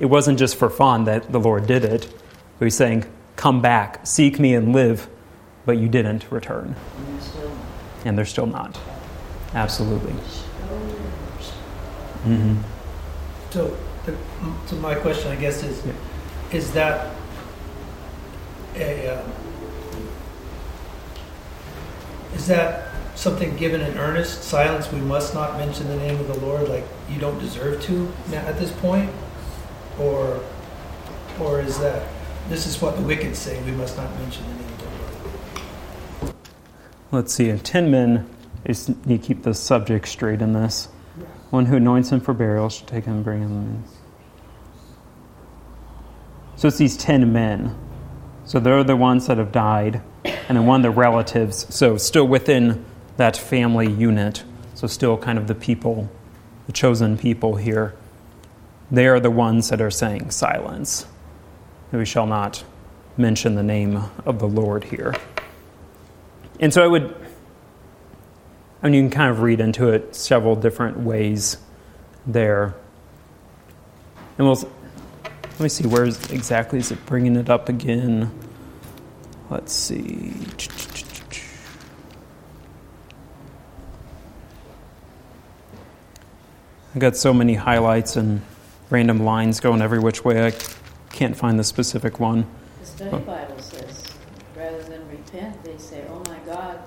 It 0.00 0.06
wasn't 0.06 0.38
just 0.38 0.56
for 0.56 0.70
fun 0.70 1.04
that 1.04 1.30
the 1.30 1.38
Lord 1.38 1.66
did 1.66 1.84
it. 1.84 2.12
But 2.58 2.64
he's 2.64 2.74
saying, 2.74 3.04
Come 3.40 3.62
back, 3.62 4.06
seek 4.06 4.38
me 4.38 4.54
and 4.54 4.74
live, 4.74 5.08
but 5.64 5.78
you 5.78 5.88
didn't 5.88 6.30
return. 6.30 6.76
And 6.98 7.08
they're 7.08 7.22
still 7.22 7.52
And 8.04 8.18
they're 8.18 8.24
still 8.26 8.46
not. 8.46 8.78
Absolutely. 9.54 10.12
not. 10.12 10.20
hmm 12.24 12.56
So, 13.48 13.74
the, 14.04 14.14
so 14.66 14.76
my 14.76 14.94
question, 14.94 15.32
I 15.32 15.36
guess, 15.36 15.62
is 15.62 15.82
Yeah. 15.86 15.92
is 16.52 16.70
that 16.72 17.14
a 18.76 19.08
uh, 19.08 19.22
is 22.34 22.46
that 22.46 22.88
something 23.14 23.56
given 23.56 23.80
in 23.80 23.96
earnest? 23.96 24.44
Silence. 24.44 24.92
We 24.92 25.00
must 25.00 25.32
not 25.32 25.56
mention 25.56 25.88
the 25.88 25.96
name 25.96 26.20
of 26.20 26.28
the 26.28 26.38
Lord. 26.40 26.68
Like 26.68 26.84
you 27.08 27.18
don't 27.18 27.38
deserve 27.38 27.82
to 27.84 28.12
at 28.34 28.58
this 28.58 28.70
point, 28.70 29.10
or 29.98 30.40
or 31.40 31.60
is 31.62 31.78
that 31.78 32.02
this 32.50 32.66
is 32.66 32.82
what 32.82 32.96
the 32.96 33.02
wicked 33.02 33.36
say? 33.36 33.62
We 33.62 33.70
must 33.70 33.96
not 33.96 34.12
mention 34.18 34.44
the 34.44 34.54
name 34.54 34.72
of 34.72 34.78
the 34.78 36.26
Lord. 36.26 36.36
Let's 37.12 37.32
see. 37.32 37.56
Ten 37.58 37.90
men 37.92 38.28
is 38.64 38.92
to 39.06 39.18
keep 39.18 39.44
the 39.44 39.54
subject 39.54 40.08
straight 40.08 40.42
in 40.42 40.52
this. 40.52 40.88
One 41.50 41.66
who 41.66 41.76
anoints 41.76 42.10
him 42.10 42.20
for 42.20 42.34
burial 42.34 42.68
should 42.68 42.88
take 42.88 43.04
him 43.04 43.14
and 43.14 43.24
bring 43.24 43.42
him 43.42 43.52
in. 43.52 43.84
So 46.56 46.68
it's 46.68 46.76
these 46.76 46.96
ten 46.96 47.32
men. 47.32 47.78
So 48.44 48.58
they're 48.58 48.82
the 48.82 48.96
ones 48.96 49.28
that 49.28 49.38
have 49.38 49.52
died, 49.52 50.02
and 50.24 50.58
then 50.58 50.66
one 50.66 50.80
of 50.80 50.82
the 50.82 50.90
relatives. 50.90 51.72
So 51.72 51.96
still 51.96 52.26
within 52.26 52.84
that 53.16 53.36
family 53.36 53.90
unit. 53.90 54.42
So 54.74 54.88
still 54.88 55.16
kind 55.16 55.38
of 55.38 55.46
the 55.46 55.54
people, 55.54 56.10
the 56.66 56.72
chosen 56.72 57.16
people 57.16 57.56
here. 57.56 57.94
They 58.90 59.06
are 59.06 59.20
the 59.20 59.30
ones 59.30 59.68
that 59.68 59.80
are 59.80 59.90
saying 59.90 60.32
silence. 60.32 61.06
We 61.92 62.04
shall 62.04 62.26
not 62.26 62.64
mention 63.16 63.56
the 63.56 63.62
name 63.62 64.02
of 64.24 64.38
the 64.38 64.46
Lord 64.46 64.84
here. 64.84 65.14
And 66.60 66.72
so 66.72 66.84
I 66.84 66.86
would, 66.86 67.14
I 68.82 68.86
mean, 68.86 68.94
you 68.94 69.02
can 69.02 69.10
kind 69.10 69.30
of 69.30 69.40
read 69.40 69.60
into 69.60 69.88
it 69.88 70.14
several 70.14 70.54
different 70.54 70.98
ways 71.00 71.56
there. 72.26 72.74
And 74.38 74.46
we'll, 74.46 74.56
let 75.42 75.60
me 75.60 75.68
see, 75.68 75.86
where 75.86 76.04
is, 76.04 76.30
exactly 76.30 76.78
is 76.78 76.92
it 76.92 77.04
bringing 77.06 77.36
it 77.36 77.50
up 77.50 77.68
again? 77.68 78.30
Let's 79.50 79.72
see. 79.72 80.32
I 86.94 86.98
got 86.98 87.16
so 87.16 87.32
many 87.34 87.54
highlights 87.54 88.16
and 88.16 88.42
random 88.90 89.24
lines 89.24 89.60
going 89.60 89.82
every 89.82 89.98
which 89.98 90.24
way. 90.24 90.46
I 90.46 90.52
can't 91.20 91.36
find 91.36 91.58
the 91.58 91.64
specific 91.64 92.18
one. 92.18 92.46
The 92.80 92.86
study 92.86 93.18
Bible 93.24 93.58
says, 93.58 94.04
rather 94.56 94.82
than 94.84 95.06
repent, 95.10 95.62
they 95.62 95.76
say, 95.76 96.02
oh 96.08 96.22
my 96.26 96.38
God, 96.46 96.80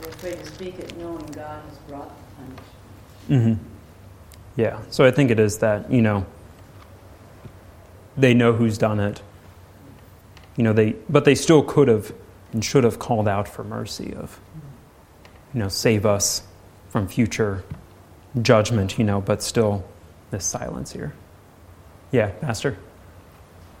they're 0.00 0.10
afraid 0.10 0.38
to 0.38 0.46
speak 0.46 0.78
it 0.78 0.96
knowing 0.96 1.26
God 1.26 1.64
has 1.68 1.78
brought 1.88 2.08
the 2.08 3.34
punishment. 3.34 3.58
hmm 3.58 3.64
Yeah. 4.54 4.80
So 4.90 5.04
I 5.04 5.10
think 5.10 5.32
it 5.32 5.40
is 5.40 5.58
that, 5.58 5.90
you 5.90 6.02
know, 6.02 6.24
they 8.16 8.32
know 8.32 8.52
who's 8.52 8.78
done 8.78 9.00
it. 9.00 9.22
You 10.54 10.62
know, 10.62 10.72
they, 10.72 10.94
but 11.08 11.24
they 11.24 11.34
still 11.34 11.64
could 11.64 11.88
have 11.88 12.14
and 12.52 12.64
should 12.64 12.84
have 12.84 13.00
called 13.00 13.26
out 13.26 13.48
for 13.48 13.64
mercy 13.64 14.14
of, 14.14 14.38
you 15.52 15.58
know, 15.58 15.68
save 15.68 16.06
us 16.06 16.44
from 16.90 17.08
future 17.08 17.64
judgment, 18.40 19.00
you 19.00 19.04
know, 19.04 19.20
but 19.20 19.42
still 19.42 19.84
this 20.30 20.44
silence 20.44 20.92
here. 20.92 21.12
Yeah, 22.12 22.28
Pastor? 22.40 22.78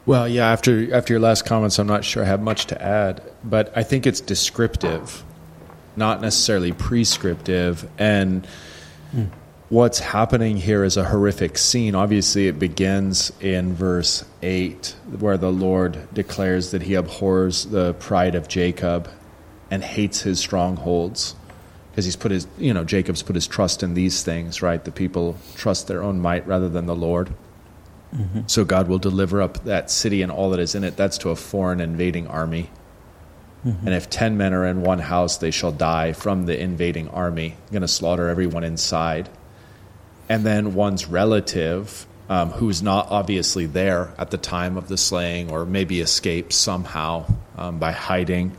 Well, 0.08 0.26
yeah, 0.26 0.50
after 0.50 0.94
after 0.94 1.12
your 1.12 1.20
last 1.20 1.44
comments, 1.44 1.78
I'm 1.78 1.86
not 1.86 2.02
sure 2.02 2.22
I 2.22 2.26
have 2.26 2.40
much 2.40 2.68
to 2.68 2.82
add, 2.82 3.20
but 3.44 3.70
I 3.76 3.82
think 3.82 4.06
it's 4.06 4.22
descriptive, 4.22 5.22
not 5.96 6.22
necessarily 6.22 6.72
prescriptive. 6.72 7.86
And 7.98 8.46
hmm. 9.12 9.24
what's 9.68 9.98
happening 9.98 10.56
here 10.56 10.82
is 10.82 10.96
a 10.96 11.04
horrific 11.04 11.58
scene. 11.58 11.94
Obviously, 11.94 12.48
it 12.48 12.58
begins 12.58 13.32
in 13.42 13.74
verse 13.74 14.24
8, 14.40 14.96
where 15.18 15.36
the 15.36 15.52
Lord 15.52 16.08
declares 16.14 16.70
that 16.70 16.80
he 16.80 16.94
abhors 16.94 17.66
the 17.66 17.92
pride 17.92 18.34
of 18.34 18.48
Jacob 18.48 19.10
and 19.70 19.84
hates 19.84 20.22
his 20.22 20.40
strongholds. 20.40 21.34
Because 21.90 22.06
he's 22.06 22.16
put 22.16 22.30
his, 22.30 22.46
you 22.56 22.72
know, 22.72 22.82
Jacob's 22.84 23.22
put 23.22 23.34
his 23.34 23.46
trust 23.46 23.82
in 23.82 23.92
these 23.92 24.22
things, 24.22 24.62
right? 24.62 24.82
The 24.82 24.90
people 24.90 25.36
trust 25.54 25.86
their 25.86 26.02
own 26.02 26.18
might 26.18 26.46
rather 26.46 26.70
than 26.70 26.86
the 26.86 26.96
Lord. 26.96 27.34
So 28.46 28.64
God 28.64 28.88
will 28.88 28.98
deliver 28.98 29.42
up 29.42 29.64
that 29.64 29.90
city 29.90 30.22
and 30.22 30.32
all 30.32 30.50
that 30.50 30.60
is 30.60 30.74
in 30.74 30.82
it. 30.84 30.96
That's 30.96 31.18
to 31.18 31.30
a 31.30 31.36
foreign 31.36 31.80
invading 31.80 32.26
army. 32.26 32.70
And 33.64 33.94
if 33.94 34.08
ten 34.08 34.36
men 34.36 34.54
are 34.54 34.64
in 34.64 34.82
one 34.82 35.00
house, 35.00 35.36
they 35.36 35.50
shall 35.50 35.72
die 35.72 36.12
from 36.12 36.46
the 36.46 36.58
invading 36.58 37.08
army. 37.08 37.56
going 37.70 37.82
to 37.82 37.88
slaughter 37.88 38.28
everyone 38.28 38.64
inside. 38.64 39.28
and 40.28 40.44
then 40.44 40.74
one's 40.74 41.06
relative 41.06 42.06
um, 42.28 42.50
who's 42.50 42.82
not 42.82 43.08
obviously 43.10 43.66
there 43.66 44.12
at 44.18 44.30
the 44.30 44.36
time 44.36 44.76
of 44.76 44.88
the 44.88 44.98
slaying 44.98 45.50
or 45.50 45.64
maybe 45.64 46.00
escapes 46.00 46.56
somehow 46.56 47.24
um, 47.56 47.78
by 47.78 47.92
hiding, 47.92 48.54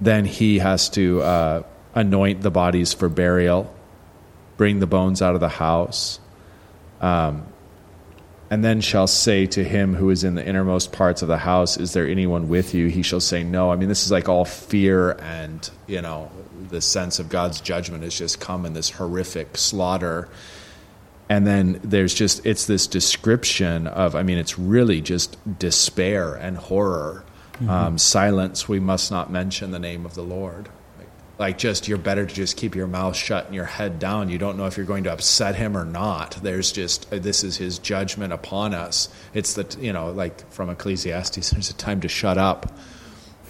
then 0.00 0.24
he 0.24 0.58
has 0.58 0.88
to 0.90 1.20
uh, 1.20 1.62
anoint 1.94 2.40
the 2.42 2.50
bodies 2.52 2.94
for 2.94 3.08
burial, 3.08 3.74
bring 4.56 4.78
the 4.78 4.86
bones 4.86 5.20
out 5.20 5.34
of 5.34 5.40
the 5.40 5.48
house, 5.48 6.20
um, 7.00 7.46
and 8.50 8.64
then 8.64 8.80
shall 8.80 9.06
say 9.06 9.46
to 9.46 9.62
him 9.62 9.94
who 9.94 10.10
is 10.10 10.24
in 10.24 10.34
the 10.34 10.44
innermost 10.44 10.92
parts 10.92 11.22
of 11.22 11.28
the 11.28 11.38
house, 11.38 11.76
Is 11.76 11.92
there 11.92 12.06
anyone 12.06 12.48
with 12.48 12.74
you? 12.74 12.88
He 12.88 13.02
shall 13.02 13.20
say, 13.20 13.44
No. 13.44 13.70
I 13.70 13.76
mean, 13.76 13.88
this 13.88 14.04
is 14.04 14.10
like 14.10 14.28
all 14.28 14.44
fear 14.44 15.12
and, 15.22 15.70
you 15.86 16.02
know, 16.02 16.30
the 16.68 16.80
sense 16.80 17.18
of 17.18 17.28
God's 17.28 17.60
judgment 17.60 18.02
has 18.02 18.18
just 18.18 18.40
come 18.40 18.66
in 18.66 18.74
this 18.74 18.90
horrific 18.90 19.56
slaughter 19.56 20.28
and 21.30 21.46
then 21.46 21.80
there's 21.84 22.12
just 22.12 22.44
it's 22.44 22.66
this 22.66 22.86
description 22.86 23.86
of 23.86 24.14
i 24.14 24.22
mean 24.22 24.36
it's 24.36 24.58
really 24.58 25.00
just 25.00 25.38
despair 25.58 26.34
and 26.34 26.58
horror 26.58 27.24
mm-hmm. 27.54 27.70
um, 27.70 27.96
silence 27.96 28.68
we 28.68 28.80
must 28.80 29.10
not 29.10 29.30
mention 29.30 29.70
the 29.70 29.78
name 29.78 30.04
of 30.04 30.14
the 30.14 30.22
lord 30.22 30.68
like, 31.40 31.58
just 31.58 31.88
you're 31.88 31.98
better 31.98 32.26
to 32.26 32.34
just 32.34 32.56
keep 32.56 32.76
your 32.76 32.86
mouth 32.86 33.16
shut 33.16 33.46
and 33.46 33.54
your 33.54 33.64
head 33.64 33.98
down 33.98 34.28
you 34.28 34.38
don't 34.38 34.56
know 34.56 34.66
if 34.66 34.76
you're 34.76 34.86
going 34.86 35.04
to 35.04 35.12
upset 35.12 35.56
him 35.56 35.76
or 35.76 35.84
not 35.84 36.32
there's 36.42 36.70
just 36.70 37.12
uh, 37.12 37.18
this 37.18 37.42
is 37.42 37.56
his 37.56 37.78
judgment 37.78 38.32
upon 38.32 38.74
us 38.74 39.08
it's 39.34 39.54
that 39.54 39.76
you 39.78 39.92
know 39.92 40.10
like 40.10 40.48
from 40.52 40.70
ecclesiastes 40.70 41.50
there's 41.50 41.70
a 41.70 41.74
time 41.74 42.00
to 42.00 42.08
shut 42.08 42.38
up 42.38 42.72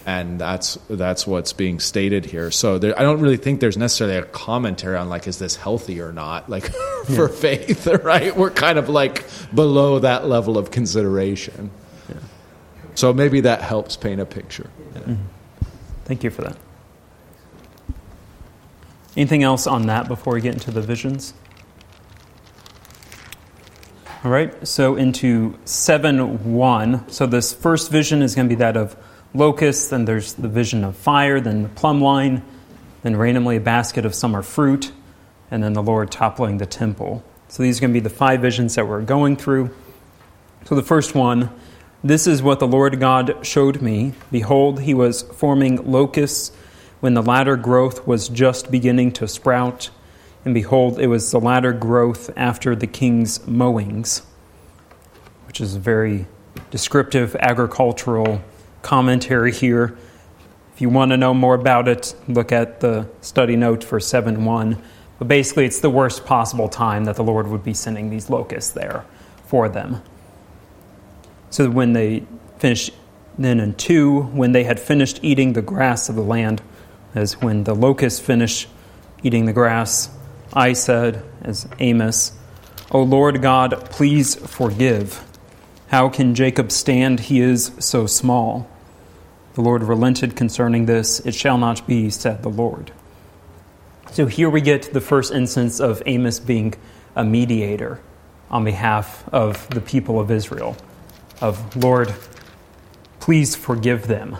and 0.05 0.39
that's 0.39 0.75
that's 0.89 1.27
what's 1.27 1.53
being 1.53 1.79
stated 1.79 2.25
here. 2.25 2.51
So 2.51 2.77
there, 2.79 2.97
I 2.97 3.03
don't 3.03 3.19
really 3.19 3.37
think 3.37 3.59
there's 3.59 3.77
necessarily 3.77 4.17
a 4.17 4.23
commentary 4.23 4.97
on 4.97 5.09
like 5.09 5.27
is 5.27 5.37
this 5.39 5.55
healthy 5.55 6.01
or 6.01 6.11
not, 6.11 6.49
like 6.49 6.65
for 7.05 7.29
yeah. 7.29 7.35
faith, 7.35 7.87
right? 8.03 8.35
We're 8.35 8.51
kind 8.51 8.79
of 8.79 8.89
like 8.89 9.25
below 9.53 9.99
that 9.99 10.27
level 10.27 10.57
of 10.57 10.71
consideration. 10.71 11.71
Yeah. 12.09 12.15
So 12.95 13.13
maybe 13.13 13.41
that 13.41 13.61
helps 13.61 13.95
paint 13.95 14.21
a 14.21 14.25
picture. 14.25 14.69
Yeah. 14.95 15.01
Mm-hmm. 15.01 15.23
Thank 16.05 16.23
you 16.23 16.29
for 16.29 16.41
that. 16.41 16.57
Anything 19.15 19.43
else 19.43 19.67
on 19.67 19.87
that 19.87 20.07
before 20.07 20.33
we 20.33 20.41
get 20.41 20.53
into 20.53 20.71
the 20.71 20.81
visions? 20.81 21.33
All 24.23 24.31
right, 24.31 24.67
so 24.67 24.95
into 24.95 25.57
7 25.65 26.53
1. 26.53 27.09
So 27.09 27.25
this 27.25 27.53
first 27.53 27.91
vision 27.91 28.21
is 28.21 28.35
going 28.35 28.47
to 28.47 28.55
be 28.55 28.59
that 28.59 28.77
of 28.77 28.95
locusts, 29.33 29.89
then 29.89 30.05
there's 30.05 30.33
the 30.33 30.47
vision 30.47 30.83
of 30.83 30.95
fire, 30.95 31.39
then 31.39 31.63
the 31.63 31.69
plumb 31.69 32.01
line, 32.01 32.43
then 33.01 33.15
randomly 33.15 33.57
a 33.57 33.61
basket 33.61 34.05
of 34.05 34.13
summer 34.13 34.41
fruit, 34.41 34.91
and 35.49 35.63
then 35.63 35.73
the 35.73 35.81
Lord 35.81 36.11
toppling 36.11 36.57
the 36.57 36.65
temple. 36.65 37.23
So 37.47 37.63
these 37.63 37.79
are 37.79 37.81
going 37.81 37.93
to 37.93 37.99
be 37.99 38.03
the 38.03 38.09
five 38.09 38.41
visions 38.41 38.75
that 38.75 38.87
we're 38.87 39.01
going 39.01 39.35
through. 39.35 39.71
So 40.65 40.75
the 40.75 40.83
first 40.83 41.15
one 41.15 41.49
this 42.03 42.25
is 42.25 42.41
what 42.41 42.59
the 42.59 42.67
Lord 42.67 42.99
God 42.99 43.45
showed 43.45 43.79
me. 43.79 44.13
Behold, 44.31 44.81
he 44.81 44.95
was 44.95 45.21
forming 45.21 45.91
locusts 45.91 46.51
when 47.01 47.15
the 47.15 47.21
latter 47.21 47.57
growth 47.57 48.07
was 48.07 48.29
just 48.29 48.71
beginning 48.71 49.11
to 49.11 49.27
sprout. 49.27 49.89
And 50.45 50.53
behold, 50.53 50.99
it 50.99 51.07
was 51.07 51.29
the 51.31 51.39
latter 51.39 51.73
growth 51.73 52.29
after 52.37 52.75
the 52.75 52.87
king's 52.87 53.45
mowings, 53.45 54.21
which 55.47 55.59
is 55.59 55.75
a 55.75 55.79
very 55.79 56.27
descriptive 56.69 57.35
agricultural 57.35 58.41
commentary 58.81 59.51
here. 59.51 59.97
If 60.73 60.81
you 60.81 60.89
want 60.89 61.11
to 61.11 61.17
know 61.17 61.33
more 61.33 61.55
about 61.55 61.87
it, 61.87 62.15
look 62.27 62.51
at 62.51 62.79
the 62.79 63.07
study 63.21 63.55
note 63.55 63.83
for 63.83 63.99
7 63.99 64.45
1. 64.45 64.81
But 65.19 65.27
basically, 65.27 65.65
it's 65.65 65.81
the 65.81 65.89
worst 65.89 66.25
possible 66.25 66.69
time 66.69 67.05
that 67.05 67.15
the 67.15 67.23
Lord 67.23 67.47
would 67.47 67.63
be 67.63 67.75
sending 67.75 68.09
these 68.09 68.29
locusts 68.29 68.71
there 68.71 69.05
for 69.45 69.69
them. 69.69 70.01
So 71.51 71.69
when 71.69 71.93
they 71.93 72.25
finished, 72.57 72.91
then 73.37 73.59
in 73.59 73.75
2, 73.75 74.21
when 74.21 74.51
they 74.51 74.63
had 74.63 74.79
finished 74.79 75.19
eating 75.21 75.53
the 75.53 75.61
grass 75.61 76.09
of 76.09 76.15
the 76.15 76.23
land, 76.23 76.63
as 77.13 77.41
when 77.41 77.63
the 77.63 77.75
locusts 77.75 78.19
finished 78.19 78.67
eating 79.23 79.45
the 79.45 79.53
grass, 79.53 80.09
I 80.53 80.73
said, 80.73 81.23
as 81.41 81.67
Amos, 81.79 82.33
O 82.91 83.01
Lord 83.01 83.41
God, 83.41 83.89
please 83.89 84.35
forgive. 84.35 85.23
How 85.89 86.09
can 86.09 86.35
Jacob 86.35 86.71
stand? 86.71 87.21
He 87.21 87.39
is 87.41 87.71
so 87.79 88.05
small. 88.05 88.69
The 89.53 89.61
Lord 89.61 89.83
relented 89.83 90.35
concerning 90.35 90.85
this. 90.85 91.19
It 91.21 91.35
shall 91.35 91.57
not 91.57 91.85
be, 91.87 92.09
said 92.09 92.43
the 92.43 92.49
Lord. 92.49 92.91
So 94.11 94.25
here 94.25 94.49
we 94.49 94.61
get 94.61 94.93
the 94.93 95.01
first 95.01 95.33
instance 95.33 95.79
of 95.79 96.01
Amos 96.05 96.39
being 96.39 96.73
a 97.15 97.23
mediator 97.23 98.01
on 98.49 98.65
behalf 98.65 99.27
of 99.29 99.69
the 99.69 99.81
people 99.81 100.19
of 100.19 100.31
Israel. 100.31 100.75
Of, 101.39 101.75
Lord, 101.75 102.13
please 103.19 103.55
forgive 103.55 104.07
them, 104.07 104.37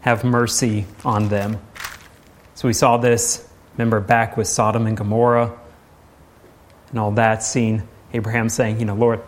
have 0.00 0.24
mercy 0.24 0.86
on 1.04 1.28
them. 1.28 1.58
We 2.66 2.72
saw 2.72 2.96
this, 2.96 3.48
remember, 3.74 4.00
back 4.00 4.36
with 4.36 4.48
Sodom 4.48 4.88
and 4.88 4.96
Gomorrah 4.96 5.56
and 6.90 6.98
all 6.98 7.12
that 7.12 7.44
scene. 7.44 7.84
Abraham 8.12 8.48
saying, 8.48 8.80
you 8.80 8.86
know, 8.86 8.94
Lord, 8.96 9.20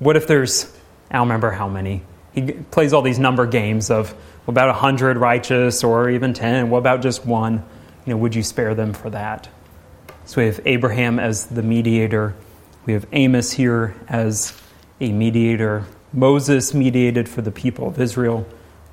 what 0.00 0.16
if 0.16 0.26
there's, 0.26 0.64
I 1.08 1.14
don't 1.14 1.28
remember 1.28 1.52
how 1.52 1.68
many. 1.68 2.02
He 2.34 2.52
plays 2.52 2.92
all 2.92 3.02
these 3.02 3.20
number 3.20 3.46
games 3.46 3.88
of, 3.90 4.14
about 4.48 4.66
100 4.66 5.16
righteous 5.16 5.84
or 5.84 6.10
even 6.10 6.34
10? 6.34 6.70
What 6.70 6.78
about 6.78 7.02
just 7.02 7.24
one? 7.24 7.64
You 8.04 8.14
know, 8.14 8.16
would 8.16 8.34
you 8.34 8.42
spare 8.42 8.74
them 8.74 8.92
for 8.94 9.10
that? 9.10 9.48
So 10.24 10.40
we 10.40 10.46
have 10.46 10.60
Abraham 10.66 11.20
as 11.20 11.46
the 11.46 11.62
mediator. 11.62 12.34
We 12.84 12.94
have 12.94 13.06
Amos 13.12 13.52
here 13.52 13.94
as 14.08 14.60
a 15.00 15.12
mediator. 15.12 15.86
Moses 16.12 16.74
mediated 16.74 17.28
for 17.28 17.42
the 17.42 17.52
people 17.52 17.86
of 17.86 18.00
Israel 18.00 18.44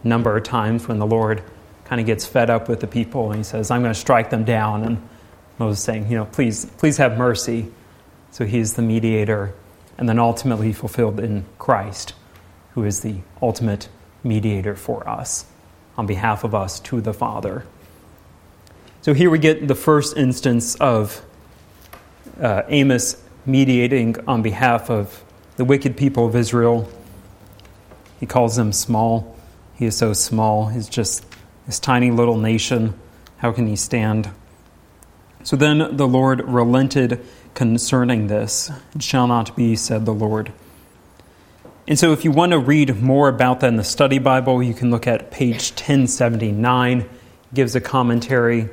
a 0.04 0.08
number 0.08 0.38
of 0.38 0.44
times 0.44 0.88
when 0.88 1.00
the 1.00 1.08
Lord 1.08 1.42
kind 1.90 2.00
of 2.00 2.06
gets 2.06 2.24
fed 2.24 2.52
up 2.52 2.70
with 2.70 2.82
the 2.82 2.88
people 2.88 3.32
and 3.32 3.38
he 3.40 3.44
says, 3.44 3.72
I'm 3.72 3.82
going 3.82 3.94
to 3.94 4.00
strike 4.00 4.30
them 4.30 4.46
down. 4.46 4.84
And 4.84 5.10
Moses 5.58 5.84
saying, 5.84 6.08
you 6.08 6.18
know, 6.18 6.26
please, 6.26 6.66
please 6.78 6.98
have 6.98 7.18
mercy. 7.18 7.72
So 8.30 8.46
he's 8.46 8.76
the 8.76 8.84
mediator. 8.84 9.56
And 9.98 10.08
then 10.08 10.20
ultimately 10.20 10.72
fulfilled 10.72 11.20
in 11.20 11.46
Christ, 11.58 12.14
who 12.76 12.84
is 12.84 13.00
the 13.00 13.16
ultimate 13.42 13.90
mediator 14.24 14.76
for 14.76 15.10
us 15.10 15.46
on 15.98 16.06
behalf 16.06 16.44
of 16.44 16.54
us 16.54 16.80
to 16.82 17.02
the 17.02 17.12
Father. 17.12 17.66
So 19.02 19.16
here 19.16 19.32
we 19.32 19.40
get 19.40 19.68
the 19.68 19.76
first 19.76 20.16
instance 20.16 20.76
of 20.76 21.26
uh, 22.40 22.62
Amos 22.68 23.22
mediating 23.48 24.16
on 24.28 24.44
behalf 24.44 24.92
of 24.92 25.24
the 25.56 25.66
wicked 25.66 25.98
people 25.98 26.28
of 26.28 26.36
Israel. 26.36 26.88
He 28.20 28.28
calls 28.28 28.56
them 28.58 28.72
small. 28.74 29.36
He 29.74 29.88
is 29.88 29.98
so 29.98 30.14
small. 30.14 30.68
He's 30.68 30.88
just 30.88 31.26
this 31.70 31.80
tiny 31.80 32.10
little 32.10 32.36
nation. 32.36 33.00
How 33.38 33.52
can 33.52 33.68
he 33.68 33.76
stand? 33.76 34.32
So 35.44 35.56
then 35.56 35.96
the 35.96 36.08
Lord 36.08 36.42
relented 36.48 37.24
concerning 37.54 38.26
this. 38.26 38.72
It 38.96 39.04
shall 39.04 39.28
not 39.28 39.56
be, 39.56 39.76
said 39.76 40.08
the 40.08 40.12
Lord. 40.12 40.52
And 41.88 42.00
so, 42.00 42.12
if 42.12 42.26
you 42.26 42.32
want 42.32 42.54
to 42.54 42.58
read 42.60 43.00
more 43.04 43.30
about 43.30 43.60
that 43.60 43.68
in 43.68 43.76
the 43.76 43.84
study 43.84 44.18
Bible, 44.18 44.64
you 44.64 44.74
can 44.74 44.90
look 44.90 45.06
at 45.06 45.30
page 45.30 45.70
1079. 45.70 47.02
It 47.02 47.08
gives 47.54 47.76
a 47.76 47.82
commentary. 47.82 48.70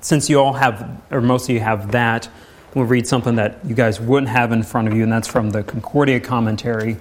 Since 0.00 0.30
you 0.30 0.40
all 0.40 0.54
have, 0.54 1.02
or 1.10 1.20
most 1.20 1.50
of 1.50 1.54
you 1.54 1.60
have 1.60 1.92
that, 1.92 2.30
we'll 2.74 2.86
read 2.86 3.06
something 3.06 3.34
that 3.34 3.58
you 3.62 3.74
guys 3.74 4.00
wouldn't 4.00 4.30
have 4.30 4.52
in 4.52 4.62
front 4.62 4.88
of 4.88 4.94
you, 4.94 5.02
and 5.02 5.12
that's 5.12 5.28
from 5.28 5.50
the 5.50 5.62
Concordia 5.62 6.18
commentary. 6.18 6.96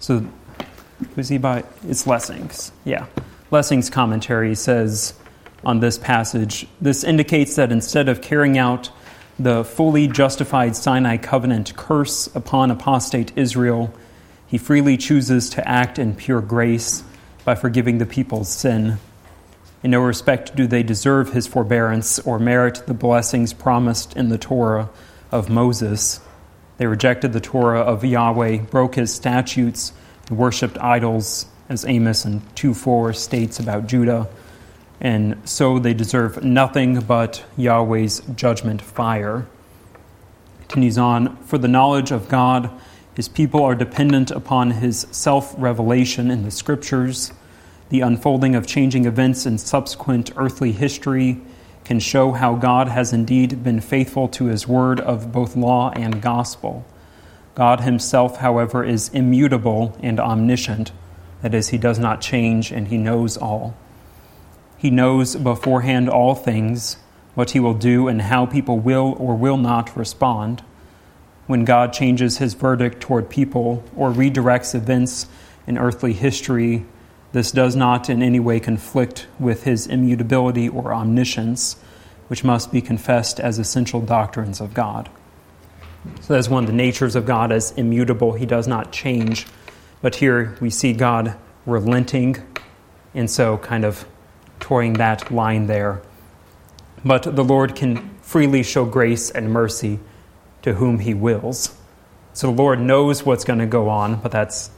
So, 0.00 0.26
who's 1.14 1.28
he 1.28 1.38
by? 1.38 1.62
It's 1.86 2.04
Lessing's. 2.04 2.72
Yeah. 2.84 3.06
Lessing's 3.50 3.88
commentary 3.88 4.54
says 4.54 5.14
on 5.64 5.80
this 5.80 5.98
passage 5.98 6.66
this 6.80 7.02
indicates 7.02 7.56
that 7.56 7.72
instead 7.72 8.08
of 8.08 8.20
carrying 8.20 8.58
out 8.58 8.90
the 9.38 9.64
fully 9.64 10.06
justified 10.06 10.76
Sinai 10.76 11.16
covenant 11.16 11.74
curse 11.76 12.26
upon 12.34 12.70
apostate 12.70 13.32
Israel, 13.36 13.94
he 14.46 14.58
freely 14.58 14.96
chooses 14.96 15.48
to 15.50 15.66
act 15.66 15.98
in 15.98 16.14
pure 16.14 16.40
grace 16.40 17.04
by 17.44 17.54
forgiving 17.54 17.98
the 17.98 18.06
people's 18.06 18.48
sin. 18.48 18.98
In 19.82 19.92
no 19.92 20.00
respect 20.00 20.56
do 20.56 20.66
they 20.66 20.82
deserve 20.82 21.32
his 21.32 21.46
forbearance 21.46 22.18
or 22.18 22.38
merit 22.38 22.82
the 22.86 22.94
blessings 22.94 23.52
promised 23.52 24.16
in 24.16 24.28
the 24.28 24.38
Torah 24.38 24.90
of 25.30 25.48
Moses. 25.48 26.20
They 26.78 26.86
rejected 26.86 27.32
the 27.32 27.40
Torah 27.40 27.80
of 27.80 28.04
Yahweh, 28.04 28.58
broke 28.70 28.96
his 28.96 29.14
statutes, 29.14 29.92
and 30.28 30.36
worshipped 30.36 30.78
idols, 30.78 31.46
as 31.68 31.84
Amos 31.84 32.24
and 32.24 32.42
2 32.56 32.74
4 32.74 33.12
states 33.12 33.58
about 33.58 33.86
Judah, 33.86 34.28
and 35.00 35.40
so 35.48 35.78
they 35.78 35.94
deserve 35.94 36.42
nothing 36.42 37.00
but 37.00 37.44
Yahweh's 37.56 38.20
judgment 38.34 38.82
fire. 38.82 39.46
Continues 40.60 40.98
on, 40.98 41.36
for 41.44 41.58
the 41.58 41.68
knowledge 41.68 42.10
of 42.10 42.28
God 42.28 42.70
his 43.18 43.26
people 43.26 43.64
are 43.64 43.74
dependent 43.74 44.30
upon 44.30 44.70
his 44.70 45.08
self 45.10 45.52
revelation 45.58 46.30
in 46.30 46.44
the 46.44 46.52
scriptures, 46.52 47.32
the 47.88 48.00
unfolding 48.00 48.54
of 48.54 48.64
changing 48.64 49.06
events 49.06 49.44
in 49.44 49.58
subsequent 49.58 50.30
earthly 50.36 50.70
history, 50.70 51.40
can 51.84 51.98
show 51.98 52.30
how 52.30 52.54
God 52.54 52.86
has 52.86 53.12
indeed 53.12 53.64
been 53.64 53.80
faithful 53.80 54.28
to 54.28 54.44
his 54.44 54.68
word 54.68 55.00
of 55.00 55.32
both 55.32 55.56
law 55.56 55.90
and 55.96 56.22
gospel. 56.22 56.86
God 57.56 57.80
himself, 57.80 58.36
however, 58.36 58.84
is 58.84 59.08
immutable 59.08 59.98
and 60.00 60.20
omniscient. 60.20 60.92
That 61.42 61.54
is, 61.54 61.68
he 61.68 61.78
does 61.78 61.98
not 61.98 62.20
change 62.20 62.72
and 62.72 62.88
he 62.88 62.96
knows 62.96 63.36
all. 63.36 63.76
He 64.76 64.90
knows 64.90 65.36
beforehand 65.36 66.08
all 66.08 66.34
things, 66.34 66.96
what 67.34 67.50
he 67.50 67.60
will 67.60 67.74
do 67.74 68.08
and 68.08 68.22
how 68.22 68.46
people 68.46 68.78
will 68.78 69.14
or 69.18 69.34
will 69.34 69.56
not 69.56 69.96
respond. 69.96 70.62
When 71.46 71.64
God 71.64 71.92
changes 71.92 72.38
his 72.38 72.54
verdict 72.54 73.00
toward 73.00 73.30
people 73.30 73.82
or 73.96 74.10
redirects 74.10 74.74
events 74.74 75.26
in 75.66 75.78
earthly 75.78 76.12
history, 76.12 76.84
this 77.32 77.52
does 77.52 77.76
not 77.76 78.08
in 78.08 78.22
any 78.22 78.40
way 78.40 78.60
conflict 78.60 79.26
with 79.38 79.64
his 79.64 79.86
immutability 79.86 80.68
or 80.68 80.92
omniscience, 80.92 81.76
which 82.28 82.44
must 82.44 82.72
be 82.72 82.80
confessed 82.80 83.38
as 83.40 83.58
essential 83.58 84.00
doctrines 84.00 84.60
of 84.60 84.74
God. 84.74 85.08
So 86.20 86.34
that's 86.34 86.48
one 86.48 86.64
of 86.64 86.70
the 86.70 86.76
natures 86.76 87.16
of 87.16 87.26
God 87.26 87.52
as 87.52 87.72
immutable. 87.72 88.32
He 88.32 88.46
does 88.46 88.66
not 88.68 88.92
change. 88.92 89.46
But 90.00 90.16
here 90.16 90.56
we 90.60 90.70
see 90.70 90.92
God 90.92 91.36
relenting, 91.66 92.36
and 93.14 93.30
so 93.30 93.58
kind 93.58 93.84
of 93.84 94.06
toying 94.60 94.94
that 94.94 95.30
line 95.30 95.66
there. 95.66 96.02
But 97.04 97.22
the 97.22 97.44
Lord 97.44 97.74
can 97.74 98.16
freely 98.22 98.62
show 98.62 98.84
grace 98.84 99.30
and 99.30 99.50
mercy 99.50 99.98
to 100.62 100.74
whom 100.74 100.98
he 100.98 101.14
wills. 101.14 101.76
So 102.32 102.48
the 102.48 102.56
Lord 102.56 102.80
knows 102.80 103.24
what's 103.24 103.44
going 103.44 103.58
to 103.58 103.66
go 103.66 103.88
on, 103.88 104.20
but 104.20 104.30
that's, 104.30 104.70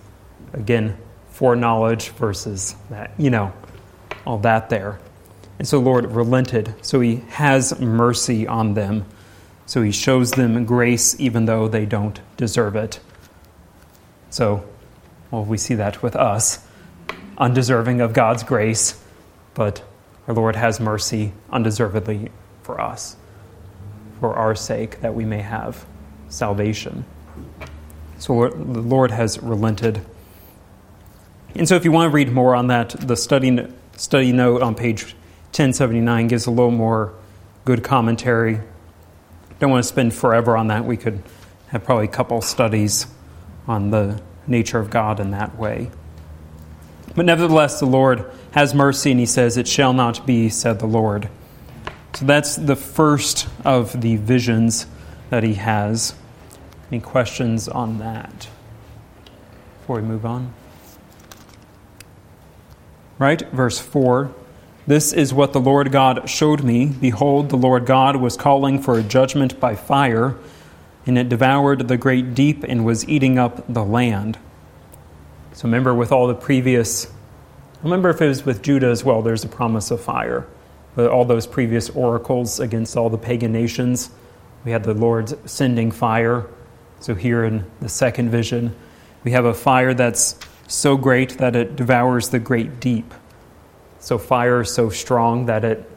again, 0.53 0.97
foreknowledge 1.31 2.11
versus 2.11 2.75
that, 2.91 3.13
you 3.19 3.31
know, 3.31 3.53
all 4.27 4.39
that 4.39 4.71
there. 4.71 5.01
And 5.59 5.69
so 5.69 5.79
the 5.79 5.85
Lord 5.85 6.07
relented. 6.07 6.75
So 6.83 7.01
he 7.01 7.17
has 7.29 7.79
mercy 7.81 8.47
on 8.47 8.75
them. 8.75 9.05
So 9.67 9.83
he 9.83 9.93
shows 9.93 10.31
them 10.33 10.65
grace 10.65 11.19
even 11.21 11.45
though 11.45 11.69
they 11.69 11.85
don't 11.85 12.19
deserve 12.37 12.77
it. 12.77 13.01
So, 14.31 14.65
well, 15.31 15.45
we 15.45 15.59
see 15.59 15.75
that 15.75 16.03
with 16.03 16.17
us, 16.17 16.67
undeserving 17.39 18.01
of 18.01 18.13
God's 18.13 18.43
grace, 18.43 19.01
but 19.55 19.83
our 20.27 20.35
Lord 20.35 20.57
has 20.57 20.81
mercy 20.81 21.33
undeservedly 21.51 22.31
for 22.63 22.81
us, 22.81 23.17
for 24.19 24.35
our 24.35 24.55
sake, 24.55 25.01
that 25.01 25.15
we 25.15 25.25
may 25.25 25.43
have 25.43 25.87
salvation. 26.29 27.05
So 28.19 28.49
the 28.49 28.81
Lord 28.81 29.11
has 29.11 29.39
relented. 29.41 30.05
And 31.55 31.69
so, 31.69 31.75
if 31.75 31.85
you 31.85 31.91
want 31.91 32.11
to 32.11 32.15
read 32.15 32.31
more 32.31 32.55
on 32.55 32.69
that, 32.69 32.91
the 32.91 33.17
study, 33.17 33.67
study 33.97 34.33
note 34.33 34.63
on 34.63 34.75
page 34.75 35.15
1079 35.53 36.29
gives 36.29 36.47
a 36.47 36.51
little 36.51 36.71
more 36.71 37.15
good 37.65 37.83
commentary. 37.83 38.61
Don't 39.59 39.71
want 39.71 39.83
to 39.83 39.89
spend 39.89 40.15
forever 40.15 40.57
on 40.57 40.69
that. 40.69 40.85
We 40.85 40.97
could 40.97 41.23
have 41.69 41.83
probably 41.83 42.05
a 42.05 42.09
couple 42.09 42.41
studies 42.41 43.07
on 43.67 43.91
the 43.91 44.21
nature 44.51 44.79
of 44.79 44.91
God 44.91 45.21
in 45.21 45.31
that 45.31 45.57
way. 45.57 45.91
But 47.15 47.25
nevertheless, 47.25 47.81
the 47.81 47.87
Lord 47.87 48.31
has 48.53 48.75
mercy, 48.75 49.11
and 49.11 49.21
he 49.21 49.27
says, 49.27 49.57
It 49.57 49.69
shall 49.69 49.93
not 49.93 50.27
be, 50.27 50.49
said 50.49 50.79
the 50.79 50.87
Lord. 50.87 51.29
So 52.15 52.25
that's 52.25 52.57
the 52.57 52.77
first 52.77 53.49
of 53.65 54.01
the 54.01 54.17
visions 54.17 54.87
that 55.31 55.43
he 55.43 55.55
has. 55.55 56.15
Any 56.91 57.01
questions 57.01 57.69
on 57.69 57.99
that 57.99 58.49
before 59.81 59.97
we 59.97 60.03
move 60.03 60.27
on? 60.27 60.53
Right? 63.19 63.43
Verse 63.51 63.79
4 63.79 64.35
This 64.87 65.13
is 65.13 65.33
what 65.33 65.53
the 65.53 65.61
Lord 65.61 65.93
God 65.93 66.29
showed 66.29 66.63
me. 66.63 66.87
Behold, 66.87 67.51
the 67.51 67.57
Lord 67.57 67.87
God 67.87 68.17
was 68.17 68.37
calling 68.37 68.83
for 68.83 68.99
a 68.99 69.03
judgment 69.03 69.61
by 69.61 69.77
fire, 69.77 70.37
and 71.07 71.19
it 71.19 71.29
devoured 71.29 71.89
the 71.89 71.97
great 71.97 72.35
deep 72.35 72.63
and 72.65 72.85
was 72.85 73.09
eating 73.09 73.39
up 73.39 73.65
the 73.73 73.85
land. 73.85 74.39
So 75.53 75.65
remember, 75.65 75.95
with 75.95 76.13
all 76.13 76.27
the 76.27 76.35
previous, 76.35 77.11
remember 77.83 78.11
if 78.11 78.21
it 78.21 78.29
was 78.29 78.45
with 78.45 78.63
Judah 78.63 78.89
as 78.89 79.05
well, 79.05 79.23
there's 79.23 79.45
a 79.45 79.49
promise 79.49 79.91
of 79.91 80.01
fire. 80.01 80.47
But 80.95 81.11
all 81.11 81.25
those 81.25 81.47
previous 81.47 81.91
oracles 81.91 82.61
against 82.61 82.97
all 82.97 83.11
the 83.11 83.19
pagan 83.19 83.53
nations, 83.53 84.11
we 84.65 84.73
had 84.73 84.85
the 84.85 84.95
Lord 84.95 85.49
sending 85.49 85.91
fire. 85.91 86.47
So 87.01 87.15
here 87.15 87.45
in 87.45 87.65
the 87.81 87.89
second 87.89 88.31
vision, 88.31 88.75
we 89.25 89.31
have 89.33 89.45
a 89.45 89.55
fire 89.55 89.95
that's 89.95 90.39
so 90.67 90.97
great 90.97 91.39
that 91.39 91.57
it 91.57 91.77
devours 91.77 92.29
the 92.29 92.39
great 92.39 92.81
deep. 92.81 93.13
So 93.99 94.19
fire 94.19 94.65
so 94.65 94.89
strong 94.89 95.47
that 95.47 95.65
it 95.65 95.91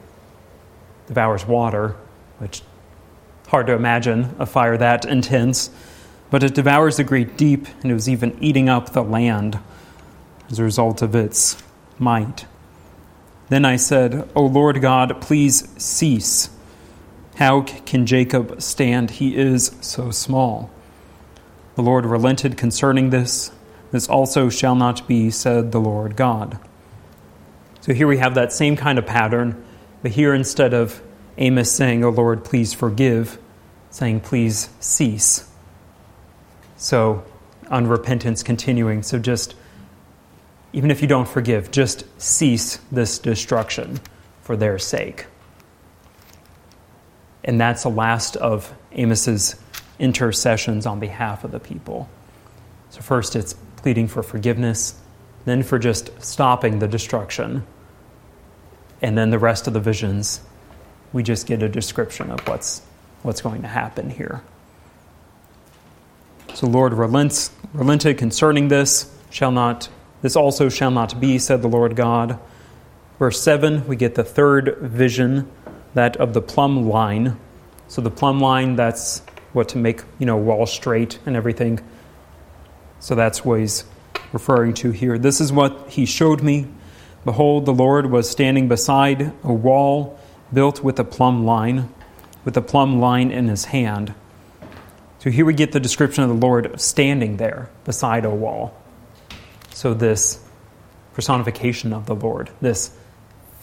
devours 1.07 1.45
water, 1.45 1.95
which 2.39 2.61
hard 3.53 3.67
to 3.67 3.73
imagine 3.73 4.35
a 4.39 4.47
fire 4.47 4.75
that 4.77 5.05
intense. 5.05 5.69
But 6.31 6.41
it 6.41 6.55
devours 6.55 6.97
the 6.97 7.03
great 7.03 7.37
deep, 7.37 7.67
and 7.83 7.91
it 7.91 7.93
was 7.93 8.09
even 8.09 8.35
eating 8.41 8.67
up 8.67 8.89
the 8.89 9.03
land 9.03 9.59
as 10.49 10.57
a 10.57 10.63
result 10.63 11.03
of 11.03 11.13
its 11.13 11.61
might. 11.99 12.47
Then 13.49 13.63
I 13.63 13.75
said, 13.75 14.27
O 14.35 14.43
Lord 14.43 14.81
God, 14.81 15.21
please 15.21 15.69
cease. 15.77 16.49
How 17.35 17.61
can 17.61 18.07
Jacob 18.07 18.59
stand? 18.59 19.11
He 19.11 19.37
is 19.37 19.75
so 19.81 20.09
small. 20.09 20.71
The 21.75 21.83
Lord 21.83 22.07
relented 22.07 22.57
concerning 22.57 23.11
this. 23.11 23.51
This 23.91 24.09
also 24.09 24.49
shall 24.49 24.73
not 24.73 25.07
be, 25.07 25.29
said 25.29 25.71
the 25.71 25.79
Lord 25.79 26.15
God. 26.15 26.57
So 27.81 27.93
here 27.93 28.07
we 28.07 28.17
have 28.17 28.33
that 28.33 28.51
same 28.51 28.75
kind 28.75 28.97
of 28.97 29.05
pattern, 29.05 29.63
but 30.01 30.09
here 30.09 30.33
instead 30.33 30.73
of 30.73 31.03
Amos 31.37 31.71
saying, 31.71 32.03
O 32.03 32.09
Lord, 32.09 32.43
please 32.43 32.73
forgive, 32.73 33.37
saying, 33.93 34.19
please 34.21 34.69
cease. 34.79 35.47
So, 36.77 37.23
unrepentance 37.65 38.43
continuing. 38.43 39.03
So, 39.03 39.19
just, 39.19 39.53
even 40.73 40.89
if 40.89 41.03
you 41.03 41.07
don't 41.07 41.27
forgive, 41.27 41.69
just 41.69 42.03
cease 42.19 42.77
this 42.91 43.19
destruction 43.19 44.01
for 44.41 44.57
their 44.57 44.79
sake. 44.79 45.27
And 47.43 47.61
that's 47.61 47.83
the 47.83 47.89
last 47.89 48.35
of 48.35 48.73
Amos's 48.97 49.57
intercessions 49.99 50.87
on 50.87 50.99
behalf 50.99 51.43
of 51.43 51.51
the 51.51 51.59
people. 51.59 52.09
So, 52.89 53.01
first 53.01 53.35
it's 53.35 53.53
pleading 53.75 54.07
for 54.07 54.23
forgiveness, 54.23 54.99
then 55.45 55.61
for 55.61 55.77
just 55.77 56.09
stopping 56.19 56.79
the 56.79 56.87
destruction. 56.87 57.63
And 59.03 59.15
then 59.15 59.29
the 59.29 59.39
rest 59.39 59.67
of 59.67 59.73
the 59.73 59.79
visions, 59.79 60.41
we 61.11 61.21
just 61.21 61.45
get 61.45 61.61
a 61.61 61.69
description 61.69 62.31
of 62.31 62.39
what's, 62.47 62.81
what's 63.23 63.41
going 63.41 63.61
to 63.63 63.67
happen 63.67 64.09
here. 64.09 64.43
So 66.53 66.67
Lord 66.67 66.93
relents, 66.93 67.51
relented 67.73 68.17
concerning 68.17 68.67
this, 68.67 69.11
shall 69.31 69.51
not, 69.51 69.89
this 70.21 70.35
also 70.35 70.69
shall 70.69 70.91
not 70.91 71.19
be, 71.19 71.39
said 71.39 71.61
the 71.61 71.67
Lord 71.67 71.95
God. 71.95 72.39
Verse 73.17 73.41
7, 73.41 73.87
we 73.87 73.95
get 73.95 74.15
the 74.15 74.23
third 74.23 74.77
vision, 74.79 75.49
that 75.93 76.17
of 76.17 76.33
the 76.33 76.41
plumb 76.41 76.87
line. 76.87 77.39
So 77.87 78.01
the 78.01 78.11
plumb 78.11 78.39
line, 78.39 78.75
that's 78.75 79.19
what 79.53 79.69
to 79.69 79.77
make, 79.77 80.01
you 80.19 80.25
know, 80.25 80.37
wall 80.37 80.65
straight 80.65 81.19
and 81.25 81.35
everything. 81.35 81.79
So 82.99 83.15
that's 83.15 83.43
what 83.43 83.59
he's 83.59 83.85
referring 84.31 84.73
to 84.75 84.91
here. 84.91 85.17
This 85.17 85.39
is 85.39 85.51
what 85.51 85.89
he 85.89 86.05
showed 86.05 86.41
me. 86.41 86.67
Behold, 87.25 87.65
the 87.65 87.73
Lord 87.73 88.11
was 88.11 88.29
standing 88.29 88.67
beside 88.67 89.31
a 89.43 89.53
wall 89.53 90.19
built 90.51 90.83
with 90.83 90.99
a 90.99 91.03
plumb 91.03 91.45
line, 91.45 91.89
with 92.45 92.57
a 92.57 92.61
plumb 92.61 92.99
line 92.99 93.31
in 93.31 93.47
his 93.47 93.65
hand. 93.65 94.13
So 95.19 95.29
here 95.29 95.45
we 95.45 95.53
get 95.53 95.71
the 95.71 95.79
description 95.79 96.23
of 96.23 96.29
the 96.29 96.35
Lord 96.35 96.79
standing 96.79 97.37
there 97.37 97.69
beside 97.85 98.25
a 98.25 98.29
wall. 98.29 98.75
So, 99.73 99.93
this 99.93 100.39
personification 101.13 101.93
of 101.93 102.05
the 102.05 102.15
Lord, 102.15 102.51
this 102.61 102.95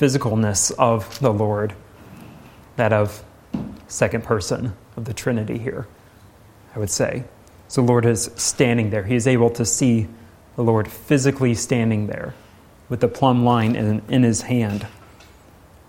physicalness 0.00 0.72
of 0.78 1.18
the 1.20 1.32
Lord, 1.32 1.74
that 2.76 2.92
of 2.92 3.22
second 3.88 4.24
person 4.24 4.74
of 4.96 5.04
the 5.04 5.14
Trinity 5.14 5.58
here, 5.58 5.86
I 6.74 6.78
would 6.78 6.90
say. 6.90 7.24
So, 7.68 7.82
Lord 7.82 8.06
is 8.06 8.30
standing 8.36 8.90
there. 8.90 9.04
He 9.04 9.14
is 9.14 9.26
able 9.26 9.50
to 9.50 9.64
see 9.64 10.08
the 10.56 10.64
Lord 10.64 10.88
physically 10.88 11.54
standing 11.54 12.08
there 12.08 12.34
with 12.88 13.00
the 13.00 13.08
plumb 13.08 13.44
line 13.44 13.76
in, 13.76 14.02
in 14.08 14.22
his 14.22 14.42
hand. 14.42 14.86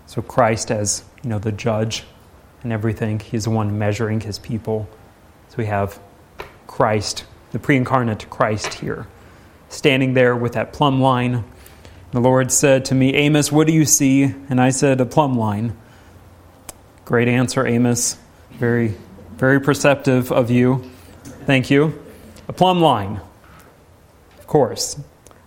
So, 0.06 0.22
Christ, 0.22 0.70
as 0.70 1.04
you 1.24 1.30
know, 1.30 1.38
the 1.38 1.50
judge 1.50 2.04
and 2.62 2.72
everything, 2.72 3.20
he's 3.20 3.44
the 3.44 3.50
one 3.50 3.78
measuring 3.78 4.20
his 4.20 4.38
people 4.38 4.88
so 5.52 5.56
we 5.58 5.66
have 5.66 6.00
Christ, 6.66 7.26
the 7.50 7.58
pre 7.58 7.76
incarnate 7.76 8.30
Christ 8.30 8.72
here, 8.72 9.06
standing 9.68 10.14
there 10.14 10.34
with 10.34 10.54
that 10.54 10.72
plumb 10.72 11.02
line. 11.02 11.44
The 12.12 12.20
Lord 12.20 12.50
said 12.50 12.86
to 12.86 12.94
me, 12.94 13.14
Amos, 13.14 13.52
what 13.52 13.66
do 13.66 13.74
you 13.74 13.84
see? 13.84 14.22
And 14.48 14.58
I 14.58 14.70
said, 14.70 14.98
A 14.98 15.04
plumb 15.04 15.36
line. 15.36 15.76
Great 17.04 17.28
answer, 17.28 17.66
Amos. 17.66 18.16
Very, 18.52 18.94
very 19.36 19.60
perceptive 19.60 20.32
of 20.32 20.50
you. 20.50 20.90
Thank 21.44 21.70
you. 21.70 22.02
A 22.48 22.54
plumb 22.54 22.80
line. 22.80 23.20
Of 24.38 24.46
course. 24.46 24.98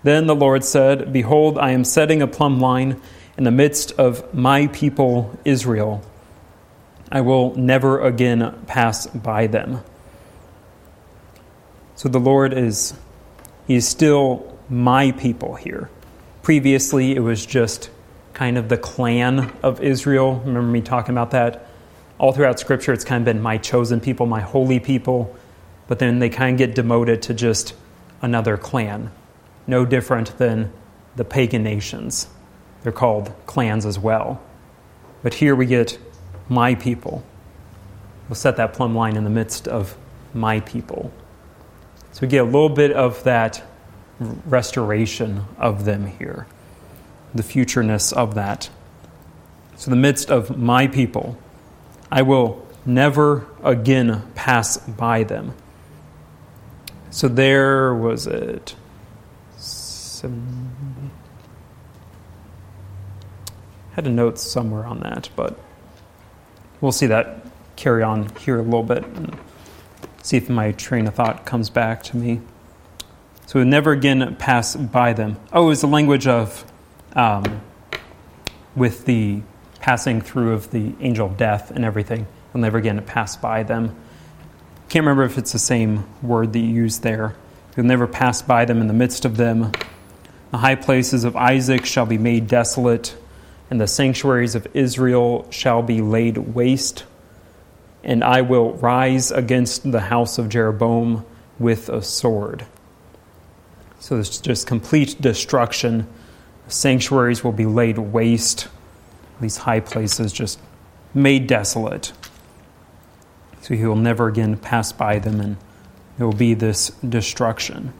Then 0.03 0.27
the 0.27 0.35
Lord 0.35 0.63
said, 0.63 1.11
Behold, 1.11 1.57
I 1.57 1.71
am 1.71 1.83
setting 1.83 2.21
a 2.21 2.27
plumb 2.27 2.59
line, 2.59 3.01
in 3.39 3.43
the 3.43 3.51
midst 3.51 3.91
of 3.93 4.33
my 4.35 4.67
people 4.67 5.35
Israel. 5.43 6.03
I 7.11 7.21
will 7.21 7.55
never 7.55 8.01
again 8.01 8.63
pass 8.67 9.07
by 9.07 9.47
them. 9.47 9.81
So 11.95 12.09
the 12.09 12.19
Lord 12.19 12.53
is 12.53 12.93
he 13.67 13.75
is 13.75 13.87
still 13.87 14.57
my 14.69 15.11
people 15.11 15.55
here. 15.55 15.89
Previously 16.41 17.15
it 17.15 17.19
was 17.19 17.45
just 17.45 17.89
kind 18.33 18.57
of 18.57 18.69
the 18.69 18.77
clan 18.77 19.51
of 19.63 19.81
Israel. 19.81 20.41
Remember 20.45 20.69
me 20.69 20.81
talking 20.81 21.13
about 21.13 21.31
that? 21.31 21.67
All 22.17 22.31
throughout 22.31 22.59
scripture 22.59 22.91
it's 22.91 23.05
kind 23.05 23.21
of 23.21 23.25
been 23.25 23.41
my 23.41 23.57
chosen 23.57 23.99
people, 23.99 24.25
my 24.25 24.41
holy 24.41 24.79
people, 24.79 25.35
but 25.87 25.99
then 25.99 26.19
they 26.19 26.29
kind 26.29 26.55
of 26.55 26.57
get 26.57 26.75
demoted 26.75 27.21
to 27.23 27.33
just 27.33 27.75
another 28.21 28.57
clan. 28.57 29.11
No 29.67 29.85
different 29.85 30.37
than 30.37 30.71
the 31.15 31.23
pagan 31.25 31.63
nations. 31.63 32.27
They're 32.83 32.91
called 32.91 33.33
clans 33.45 33.85
as 33.85 33.97
well. 33.97 34.41
But 35.23 35.35
here 35.35 35.55
we 35.55 35.65
get 35.65 35.97
my 36.49 36.75
people. 36.75 37.23
We'll 38.27 38.35
set 38.35 38.57
that 38.57 38.73
plumb 38.73 38.95
line 38.95 39.15
in 39.15 39.23
the 39.23 39.29
midst 39.29 39.67
of 39.67 39.97
my 40.33 40.59
people. 40.59 41.11
So 42.11 42.21
we 42.21 42.27
get 42.27 42.41
a 42.41 42.45
little 42.45 42.69
bit 42.69 42.91
of 42.91 43.23
that 43.23 43.63
restoration 44.19 45.45
of 45.57 45.85
them 45.85 46.07
here, 46.07 46.47
the 47.33 47.43
futureness 47.43 48.13
of 48.13 48.35
that. 48.35 48.69
So, 49.77 49.91
the 49.91 49.97
midst 49.97 50.31
of 50.31 50.57
my 50.57 50.87
people, 50.87 51.37
I 52.09 52.21
will 52.21 52.65
never 52.85 53.45
again 53.61 54.31
pass 54.33 54.77
by 54.77 55.23
them. 55.23 55.53
So, 57.09 57.27
there 57.27 57.93
was 57.93 58.25
it. 58.25 58.75
Seven, 59.57 61.11
had 63.95 64.07
a 64.07 64.09
note 64.09 64.39
somewhere 64.39 64.85
on 64.85 64.99
that, 65.01 65.29
but 65.35 65.59
we'll 66.81 66.91
see 66.91 67.07
that 67.07 67.41
carry 67.75 68.03
on 68.03 68.29
here 68.37 68.57
a 68.57 68.61
little 68.61 68.83
bit 68.83 69.03
and 69.03 69.37
see 70.21 70.37
if 70.37 70.49
my 70.49 70.71
train 70.71 71.07
of 71.07 71.15
thought 71.15 71.45
comes 71.45 71.69
back 71.69 72.03
to 72.03 72.17
me. 72.17 72.41
So 73.47 73.59
we'll 73.59 73.67
never 73.67 73.91
again 73.91 74.35
pass 74.37 74.75
by 74.75 75.13
them. 75.13 75.37
Oh, 75.53 75.67
was 75.67 75.81
the 75.81 75.87
language 75.87 76.25
of, 76.27 76.65
um, 77.13 77.61
with 78.75 79.05
the 79.05 79.41
passing 79.79 80.19
through 80.19 80.53
of 80.53 80.71
the 80.71 80.93
angel 80.99 81.27
of 81.27 81.37
death 81.37 81.69
and 81.69 81.85
everything. 81.85 82.25
We'll 82.53 82.61
never 82.61 82.79
again 82.79 83.03
pass 83.05 83.35
by 83.35 83.63
them. 83.63 83.95
Can't 84.89 85.03
remember 85.03 85.23
if 85.23 85.37
it's 85.37 85.51
the 85.51 85.59
same 85.59 86.05
word 86.23 86.53
that 86.53 86.59
you 86.59 86.69
used 86.69 87.03
there. 87.03 87.35
You'll 87.75 87.85
never 87.85 88.07
pass 88.07 88.41
by 88.41 88.65
them 88.65 88.81
in 88.81 88.87
the 88.87 88.93
midst 88.93 89.25
of 89.25 89.37
them. 89.37 89.71
The 90.51 90.57
high 90.57 90.75
places 90.75 91.23
of 91.23 91.35
Isaac 91.35 91.85
shall 91.85 92.05
be 92.05 92.17
made 92.17 92.47
desolate 92.47 93.15
and 93.69 93.81
the 93.81 93.87
sanctuaries 93.87 94.55
of 94.55 94.67
Israel 94.73 95.47
shall 95.51 95.81
be 95.81 96.01
laid 96.01 96.37
waste. 96.37 97.03
And 98.03 98.23
I 98.23 98.41
will 98.41 98.73
rise 98.73 99.31
against 99.31 99.91
the 99.91 100.01
house 100.01 100.37
of 100.37 100.49
Jeroboam 100.49 101.25
with 101.57 101.89
a 101.89 102.01
sword. 102.01 102.65
So 103.99 104.15
there's 104.15 104.39
just 104.39 104.67
complete 104.67 105.19
destruction. 105.19 106.07
Sanctuaries 106.67 107.43
will 107.43 107.51
be 107.51 107.65
laid 107.65 107.97
waste. 107.97 108.67
These 109.41 109.57
high 109.57 109.79
places 109.79 110.31
just 110.31 110.59
made 111.13 111.47
desolate. 111.47 112.13
So 113.61 113.73
he 113.73 113.85
will 113.85 113.95
never 113.95 114.27
again 114.27 114.57
pass 114.57 114.91
by 114.91 115.17
them, 115.17 115.39
and 115.39 115.57
there 116.17 116.27
will 116.27 116.35
be 116.35 116.53
this 116.53 116.89
destruction. 116.89 117.93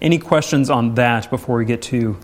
Any 0.00 0.18
questions 0.18 0.70
on 0.70 0.94
that 0.94 1.28
before 1.30 1.56
we 1.56 1.64
get 1.64 1.82
to 1.82 2.16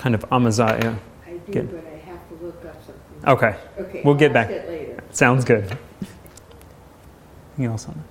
kind 0.00 0.14
of 0.14 0.24
Amaziah. 0.32 0.98
I 1.26 1.32
do, 1.32 1.52
Get. 1.52 1.70
but 1.70 1.84
I 1.86 1.96
have 2.10 2.26
to 2.30 2.34
look 2.44 2.64
up 2.64 2.74
something. 2.86 3.28
Okay. 3.28 3.54
Okay. 3.78 4.02
We'll 4.02 4.14
get 4.14 4.32
back. 4.32 4.48
later. 4.48 5.04
Sounds 5.10 5.44
good. 5.44 5.64
Anything 7.58 7.66
else 7.66 7.86
on 7.86 7.94
that? 7.94 8.04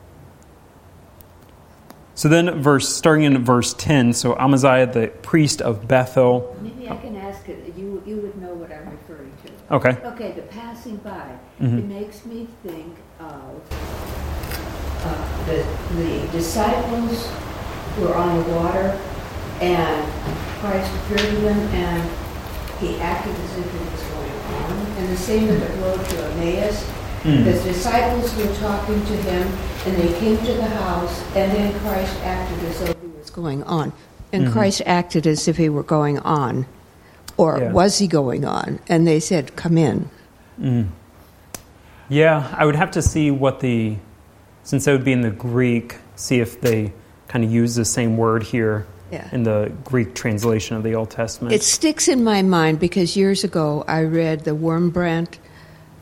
So 2.13 2.29
then, 2.29 2.61
verse 2.61 2.87
starting 2.95 3.23
in 3.23 3.43
verse 3.43 3.73
ten. 3.73 4.13
So 4.13 4.37
Amaziah, 4.37 4.85
the 4.85 5.07
priest 5.23 5.61
of 5.61 5.87
Bethel. 5.87 6.55
Maybe 6.61 6.87
I 6.89 6.97
can 6.97 7.15
ask 7.15 7.49
it. 7.49 7.73
You 7.75 8.03
you 8.05 8.17
would 8.17 8.39
know 8.39 8.53
what 8.53 8.71
I'm 8.71 8.89
referring 8.91 9.33
to. 9.45 9.75
Okay. 9.75 9.97
Okay. 10.09 10.31
The 10.33 10.43
passing 10.43 10.97
by. 10.97 11.39
Mm-hmm. 11.59 11.77
It 11.79 11.85
makes 11.85 12.25
me 12.25 12.47
think 12.61 12.95
of 13.19 13.61
uh, 15.05 15.45
the 15.47 15.65
the 15.95 16.27
disciples 16.31 17.31
who 17.95 18.07
are 18.09 18.15
on 18.15 18.43
the 18.43 18.49
water 18.55 18.99
and 19.61 20.11
Christ 20.59 20.91
appeared 20.95 21.19
to 21.19 21.41
them 21.41 21.59
and 21.73 22.09
he 22.79 22.97
acted 22.99 23.35
as 23.35 23.57
if 23.57 23.65
it 23.65 23.91
was 23.91 24.03
going 24.03 24.31
on. 24.55 24.87
And 24.97 25.09
the 25.09 25.17
same 25.17 25.47
with 25.47 25.59
the 25.59 25.81
road 25.81 26.05
to 26.05 26.25
Emmaus. 26.31 26.83
Mm. 27.23 27.43
The 27.43 27.51
disciples 27.63 28.35
were 28.37 28.53
talking 28.55 29.05
to 29.05 29.15
him 29.17 29.47
and 29.85 29.95
they 29.97 30.19
came 30.19 30.37
to 30.37 30.53
the 30.53 30.65
house 30.65 31.21
and 31.35 31.51
then 31.51 31.77
Christ 31.81 32.15
acted 32.23 32.69
as 32.69 32.79
though 32.79 32.99
he 33.01 33.07
was 33.07 33.29
going 33.29 33.63
on. 33.63 33.91
And 34.31 34.45
mm-hmm. 34.45 34.53
Christ 34.53 34.81
acted 34.85 35.27
as 35.27 35.47
if 35.47 35.57
he 35.57 35.69
were 35.69 35.83
going 35.83 36.19
on. 36.19 36.65
Or 37.35 37.57
yeah. 37.57 37.71
was 37.71 37.97
he 37.97 38.07
going 38.07 38.45
on? 38.45 38.79
And 38.87 39.07
they 39.07 39.19
said, 39.19 39.55
Come 39.55 39.77
in. 39.77 40.09
Mm. 40.59 40.89
Yeah, 42.09 42.53
I 42.57 42.65
would 42.65 42.75
have 42.75 42.91
to 42.91 43.01
see 43.01 43.31
what 43.31 43.59
the, 43.59 43.97
since 44.63 44.87
it 44.87 44.91
would 44.91 45.03
be 45.03 45.11
in 45.11 45.21
the 45.21 45.31
Greek, 45.31 45.97
see 46.15 46.39
if 46.39 46.59
they 46.59 46.93
kind 47.27 47.43
of 47.43 47.51
use 47.51 47.75
the 47.75 47.85
same 47.85 48.17
word 48.17 48.43
here 48.43 48.87
yeah. 49.11 49.29
in 49.31 49.43
the 49.43 49.71
Greek 49.83 50.15
translation 50.15 50.75
of 50.75 50.83
the 50.83 50.95
Old 50.95 51.11
Testament. 51.11 51.53
It 51.53 51.63
sticks 51.63 52.07
in 52.07 52.23
my 52.23 52.41
mind 52.41 52.79
because 52.79 53.15
years 53.15 53.43
ago 53.43 53.83
I 53.87 54.03
read 54.03 54.45
the 54.45 54.51
Wurmbrand 54.51 55.37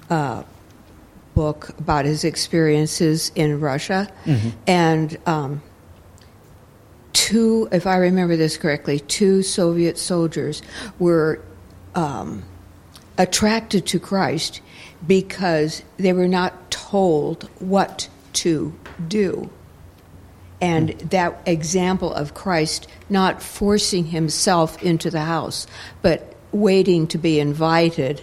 uh, 0.10 0.44
book 1.36 1.70
about 1.80 2.06
his 2.06 2.24
experiences 2.24 3.32
in 3.36 3.60
Russia, 3.60 4.12
mm-hmm. 4.26 4.50
and 4.66 5.18
um, 5.26 5.62
two, 7.14 7.68
if 7.72 7.86
I 7.86 7.98
remember 7.98 8.36
this 8.36 8.58
correctly, 8.58 9.00
two 9.00 9.44
Soviet 9.44 9.98
soldiers 9.98 10.62
were 11.00 11.42
um, 11.96 12.44
attracted 13.18 13.86
to 13.88 14.00
Christ 14.00 14.62
because 15.06 15.84
they 15.98 16.14
were 16.14 16.28
not 16.28 16.72
told 16.72 17.50
what 17.60 18.08
to 18.34 18.74
do. 19.08 19.50
And 20.60 20.90
that 21.00 21.40
example 21.46 22.14
of 22.14 22.34
Christ 22.34 22.88
not 23.10 23.44
forcing 23.44 24.06
himself 24.06 24.82
into 24.82 25.12
the 25.12 25.22
house, 25.22 25.68
but 26.02 26.34
waiting 26.52 27.08
to 27.08 27.18
be 27.18 27.40
invited, 27.40 28.22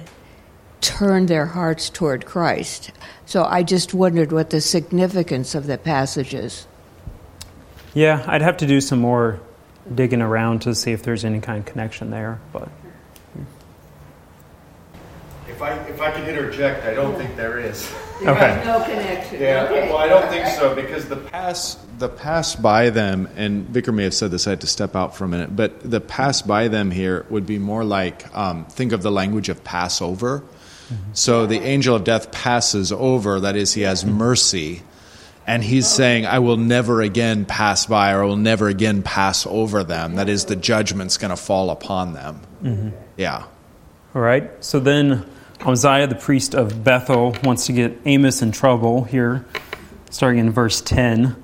turned 0.81 1.29
their 1.29 1.47
hearts 1.47 1.89
toward 1.91 2.27
Christ. 2.27 2.91
So 3.27 3.45
I 3.45 3.63
just 3.63 3.95
wondered 3.95 4.33
what 4.33 4.51
the 4.51 4.61
significance 4.61 5.55
of 5.55 5.67
the 5.67 5.79
passage 5.79 6.35
is. 6.35 6.67
Yeah, 7.95 8.25
I'd 8.27 8.43
have 8.43 8.57
to 8.59 8.67
do 8.67 8.81
some 8.81 8.99
more 8.99 9.41
digging 9.95 10.21
around 10.21 10.63
to 10.63 10.75
see 10.75 10.93
if 10.93 11.03
there's 11.03 11.25
any 11.25 11.41
kind 11.41 11.59
of 11.61 11.67
connection 11.67 12.11
there, 12.11 12.41
but. 12.53 12.69
If 15.55 15.63
I, 15.63 15.73
if 15.89 16.01
I 16.01 16.11
can 16.11 16.29
interject, 16.29 16.85
I 16.85 16.95
don't 16.95 17.17
think 17.17 17.37
there 17.37 17.61
is. 17.61 17.89
Okay. 18.21 18.63
No 18.65 18.83
connection. 18.85 19.41
Yeah, 19.41 19.65
okay. 19.65 19.89
well, 19.89 19.99
I 19.99 20.09
don't 20.09 20.29
think 20.29 20.47
so 20.49 20.75
because 20.75 21.09
the 21.09 21.17
pass 21.17 21.77
the 21.99 22.09
pass 22.09 22.57
by 22.57 22.91
them, 22.91 23.29
and 23.37 23.69
Vicar 23.69 23.93
may 23.93 24.05
have 24.05 24.15
said 24.15 24.31
this. 24.31 24.47
I 24.47 24.51
had 24.51 24.63
to 24.63 24.67
step 24.67 24.97
out 24.97 25.17
for 25.17 25.25
a 25.25 25.29
minute, 25.29 25.55
but 25.55 25.89
the 25.89 26.01
pass 26.01 26.43
by 26.43 26.67
them 26.69 26.91
here 26.91 27.25
would 27.31 27.47
be 27.47 27.59
more 27.59 27.85
like 27.85 28.35
um, 28.37 28.65
think 28.65 28.93
of 28.93 29.03
the 29.03 29.13
language 29.13 29.49
of 29.49 29.63
Passover. 29.63 30.41
Mm-hmm. 30.41 31.11
So 31.13 31.47
the 31.47 31.61
angel 31.61 31.95
of 31.95 32.03
death 32.03 32.33
passes 32.33 32.91
over. 32.91 33.41
That 33.41 33.57
is, 33.57 33.73
he 33.73 33.83
has 33.83 34.05
mercy. 34.05 34.83
And 35.47 35.63
he's 35.63 35.87
saying, 35.87 36.27
I 36.27 36.39
will 36.39 36.57
never 36.57 37.03
again 37.03 37.45
pass 37.45 37.87
by 37.87 38.13
or 38.13 38.25
I 38.25 38.27
will 38.27 38.37
never 38.37 38.69
again 38.69 39.03
pass 39.03 39.47
over 39.47 39.85
them. 39.85 40.17
That 40.17 40.29
is, 40.29 40.47
the 40.47 40.57
judgment's 40.57 41.19
going 41.19 41.31
to 41.31 41.37
fall 41.37 41.71
upon 41.71 42.15
them. 42.15 42.41
Mm-hmm. 42.63 42.89
Yeah. 43.19 43.45
All 44.15 44.23
right. 44.23 44.51
So 44.65 44.81
then 44.81 45.27
Uzziah, 45.67 46.07
the 46.07 46.15
priest 46.15 46.55
of 46.55 46.85
Bethel, 46.85 47.35
wants 47.43 47.67
to 47.67 47.73
get 47.73 47.99
Amos 48.05 48.43
in 48.43 48.53
trouble 48.53 49.05
here, 49.05 49.47
starting 50.11 50.39
in 50.39 50.51
verse 50.51 50.83
10. 50.83 51.37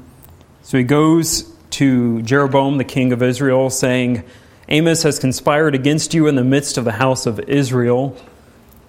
So 0.63 0.77
he 0.77 0.85
goes 0.85 1.51
to 1.71 2.21
Jeroboam, 2.21 2.77
the 2.77 2.85
king 2.85 3.13
of 3.13 3.23
Israel, 3.23 3.71
saying, 3.71 4.23
Amos 4.69 5.05
has 5.05 5.19
conspired 5.19 5.75
against 5.75 6.13
you 6.13 6.27
in 6.27 6.35
the 6.35 6.45
midst 6.45 6.77
of 6.77 6.85
the 6.85 6.93
house 6.93 7.25
of 7.25 7.41
Israel. 7.41 8.15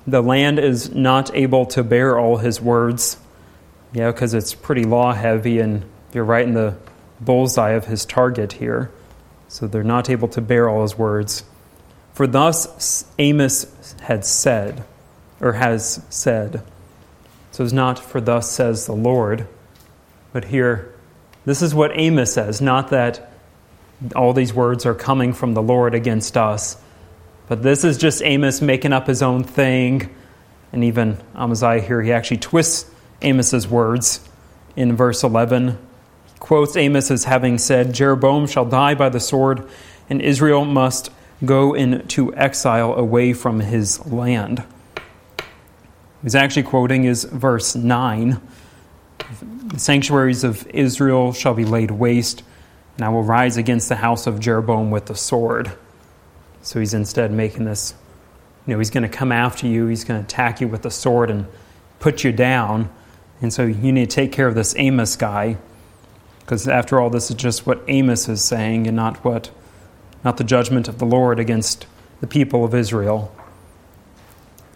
The 0.05 0.21
land 0.21 0.59
is 0.59 0.93
not 0.93 1.33
able 1.33 1.65
to 1.67 1.83
bear 1.83 2.19
all 2.19 2.37
his 2.37 2.59
words. 2.59 3.17
Yeah, 3.93 4.11
because 4.11 4.33
it's 4.33 4.53
pretty 4.53 4.83
law 4.83 5.13
heavy, 5.13 5.59
and 5.59 5.85
you're 6.13 6.25
right 6.25 6.45
in 6.45 6.55
the 6.55 6.75
bullseye 7.21 7.71
of 7.71 7.85
his 7.85 8.05
target 8.05 8.53
here. 8.53 8.91
So 9.47 9.65
they're 9.65 9.83
not 9.83 10.09
able 10.09 10.27
to 10.29 10.41
bear 10.41 10.69
all 10.69 10.81
his 10.81 10.97
words. 10.97 11.45
For 12.13 12.27
thus 12.27 13.05
Amos 13.17 13.95
had 14.01 14.25
said, 14.25 14.83
or 15.41 15.53
has 15.53 16.05
said. 16.09 16.63
So 17.51 17.65
it's 17.65 17.73
not 17.73 17.99
for 17.99 18.21
thus 18.21 18.49
says 18.49 18.85
the 18.85 18.93
Lord, 18.93 19.47
but 20.31 20.45
here, 20.45 20.95
this 21.43 21.61
is 21.61 21.75
what 21.75 21.91
Amos 21.95 22.33
says, 22.33 22.61
not 22.61 22.91
that 22.91 23.33
all 24.15 24.31
these 24.31 24.53
words 24.53 24.85
are 24.85 24.95
coming 24.95 25.33
from 25.33 25.53
the 25.53 25.61
Lord 25.61 25.93
against 25.93 26.37
us, 26.37 26.77
But 27.51 27.63
this 27.63 27.83
is 27.83 27.97
just 27.97 28.23
Amos 28.23 28.61
making 28.61 28.93
up 28.93 29.07
his 29.07 29.21
own 29.21 29.43
thing. 29.43 30.09
And 30.71 30.85
even 30.85 31.17
Amaziah 31.35 31.81
here, 31.81 32.01
he 32.01 32.13
actually 32.13 32.37
twists 32.37 32.89
Amos's 33.21 33.67
words 33.67 34.25
in 34.77 34.95
verse 34.95 35.21
11. 35.21 35.71
He 35.71 36.39
quotes 36.39 36.77
Amos 36.77 37.11
as 37.11 37.25
having 37.25 37.57
said, 37.57 37.93
Jeroboam 37.93 38.47
shall 38.47 38.63
die 38.63 38.95
by 38.95 39.09
the 39.09 39.19
sword, 39.19 39.67
and 40.09 40.21
Israel 40.21 40.63
must 40.63 41.09
go 41.43 41.73
into 41.73 42.33
exile 42.35 42.93
away 42.93 43.33
from 43.33 43.59
his 43.59 44.05
land. 44.05 44.63
He's 46.23 46.35
actually 46.35 46.63
quoting 46.63 47.05
is 47.05 47.23
verse 47.23 47.75
9. 47.75 48.39
The 49.67 49.79
sanctuaries 49.79 50.43
of 50.43 50.67
Israel 50.67 51.33
shall 51.33 51.53
be 51.53 51.65
laid 51.65 51.91
waste, 51.91 52.43
and 52.95 53.05
I 53.05 53.09
will 53.09 53.23
rise 53.23 53.57
against 53.57 53.89
the 53.89 53.95
house 53.95 54.27
of 54.27 54.39
Jeroboam 54.39 54.91
with 54.91 55.07
the 55.07 55.15
sword. 55.15 55.71
So 56.61 56.79
he's 56.79 56.93
instead 56.93 57.31
making 57.31 57.65
this, 57.65 57.95
you 58.67 58.73
know, 58.73 58.77
he's 58.77 58.91
going 58.91 59.03
to 59.03 59.09
come 59.09 59.31
after 59.31 59.65
you, 59.65 59.87
he's 59.87 60.03
going 60.03 60.19
to 60.19 60.25
attack 60.25 60.61
you 60.61 60.67
with 60.67 60.83
the 60.83 60.91
sword 60.91 61.31
and 61.31 61.47
put 61.99 62.23
you 62.23 62.31
down. 62.31 62.91
And 63.41 63.51
so 63.51 63.63
you 63.63 63.91
need 63.91 64.09
to 64.09 64.15
take 64.15 64.31
care 64.31 64.47
of 64.47 64.53
this 64.53 64.75
Amos 64.77 65.15
guy, 65.15 65.57
because 66.41 66.67
after 66.67 66.99
all, 66.99 67.09
this 67.09 67.31
is 67.31 67.35
just 67.35 67.65
what 67.65 67.83
Amos 67.87 68.29
is 68.29 68.43
saying 68.43 68.85
and 68.85 68.95
not 68.95 69.23
what, 69.23 69.49
not 70.23 70.37
the 70.37 70.43
judgment 70.43 70.87
of 70.87 70.99
the 70.99 71.05
Lord 71.05 71.39
against 71.39 71.87
the 72.19 72.27
people 72.27 72.63
of 72.63 72.75
Israel. 72.75 73.33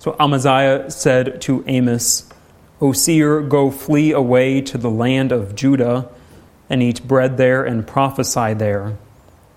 So 0.06 0.16
Amaziah 0.20 0.92
said 0.92 1.42
to 1.42 1.64
Amos, 1.66 2.30
O 2.80 2.92
seer, 2.92 3.42
go 3.42 3.72
flee 3.72 4.12
away 4.12 4.62
to 4.62 4.78
the 4.78 4.92
land 4.92 5.32
of 5.32 5.56
Judah 5.56 6.12
and 6.70 6.84
eat 6.84 7.08
bread 7.08 7.38
there 7.38 7.64
and 7.64 7.88
prophesy 7.88 8.54
there. 8.54 9.00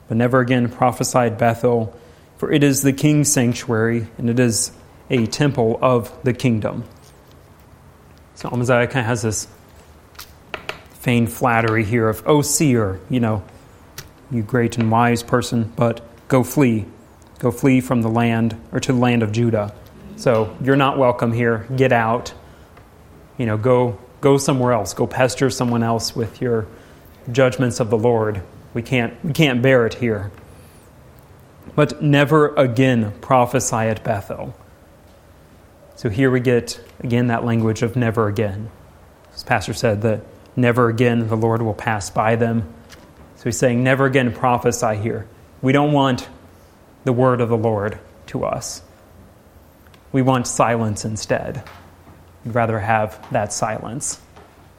But 0.08 0.16
never 0.16 0.40
again 0.40 0.70
prophesy 0.70 1.18
at 1.18 1.38
Bethel, 1.38 1.94
for 2.38 2.50
it 2.50 2.64
is 2.64 2.80
the 2.80 2.94
king's 2.94 3.30
sanctuary 3.30 4.06
and 4.16 4.30
it 4.30 4.40
is 4.40 4.72
a 5.10 5.26
temple 5.26 5.78
of 5.82 6.18
the 6.24 6.32
kingdom. 6.32 6.84
So 8.34 8.48
Amaziah 8.48 8.86
kind 8.86 9.00
of 9.00 9.04
has 9.04 9.20
this 9.20 9.48
feigned 10.92 11.30
flattery 11.30 11.84
here 11.84 12.08
of, 12.08 12.26
O 12.26 12.40
seer, 12.40 13.00
you 13.10 13.20
know, 13.20 13.44
you 14.30 14.40
great 14.40 14.78
and 14.78 14.90
wise 14.90 15.22
person, 15.22 15.70
but 15.76 16.00
go 16.28 16.42
flee. 16.42 16.86
Go 17.38 17.50
flee 17.50 17.82
from 17.82 18.00
the 18.00 18.08
land 18.08 18.58
or 18.72 18.80
to 18.80 18.94
the 18.94 18.98
land 18.98 19.22
of 19.22 19.30
Judah. 19.30 19.74
So 20.18 20.56
you're 20.60 20.74
not 20.74 20.98
welcome 20.98 21.32
here. 21.32 21.64
Get 21.76 21.92
out. 21.92 22.34
You 23.36 23.46
know, 23.46 23.56
go 23.56 23.98
go 24.20 24.36
somewhere 24.36 24.72
else. 24.72 24.92
Go 24.92 25.06
pester 25.06 25.48
someone 25.48 25.84
else 25.84 26.16
with 26.16 26.42
your 26.42 26.66
judgments 27.30 27.78
of 27.78 27.88
the 27.88 27.96
Lord. 27.96 28.42
We 28.74 28.82
can't 28.82 29.24
we 29.24 29.32
can't 29.32 29.62
bear 29.62 29.86
it 29.86 29.94
here. 29.94 30.32
But 31.76 32.02
never 32.02 32.52
again 32.56 33.12
prophesy 33.20 33.76
at 33.76 34.02
Bethel. 34.02 34.56
So 35.94 36.08
here 36.08 36.32
we 36.32 36.40
get 36.40 36.80
again 36.98 37.28
that 37.28 37.44
language 37.44 37.82
of 37.82 37.94
never 37.94 38.26
again. 38.26 38.72
As 39.32 39.44
Pastor 39.44 39.72
said 39.72 40.02
that 40.02 40.22
never 40.56 40.88
again 40.88 41.28
the 41.28 41.36
Lord 41.36 41.62
will 41.62 41.74
pass 41.74 42.10
by 42.10 42.34
them. 42.34 42.74
So 43.36 43.44
he's 43.44 43.58
saying 43.58 43.84
never 43.84 44.06
again 44.06 44.32
prophesy 44.32 44.96
here. 44.96 45.28
We 45.62 45.70
don't 45.70 45.92
want 45.92 46.28
the 47.04 47.12
word 47.12 47.40
of 47.40 47.48
the 47.50 47.56
Lord 47.56 48.00
to 48.26 48.44
us. 48.44 48.82
We 50.12 50.22
want 50.22 50.46
silence 50.46 51.04
instead. 51.04 51.62
We'd 52.44 52.54
rather 52.54 52.78
have 52.78 53.30
that 53.32 53.52
silence. 53.52 54.20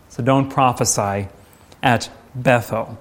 So 0.10 0.24
don't 0.24 0.50
prophesy 0.50 1.28
at 1.84 2.10
Bethel. 2.34 3.00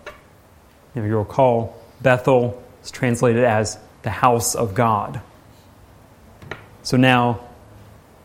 If 0.94 1.04
you 1.04 1.18
recall, 1.18 1.76
Bethel 2.00 2.62
is 2.82 2.90
translated 2.90 3.44
as 3.44 3.78
the 4.02 4.10
house 4.10 4.54
of 4.54 4.74
God. 4.74 5.20
So 6.82 6.96
now, 6.96 7.40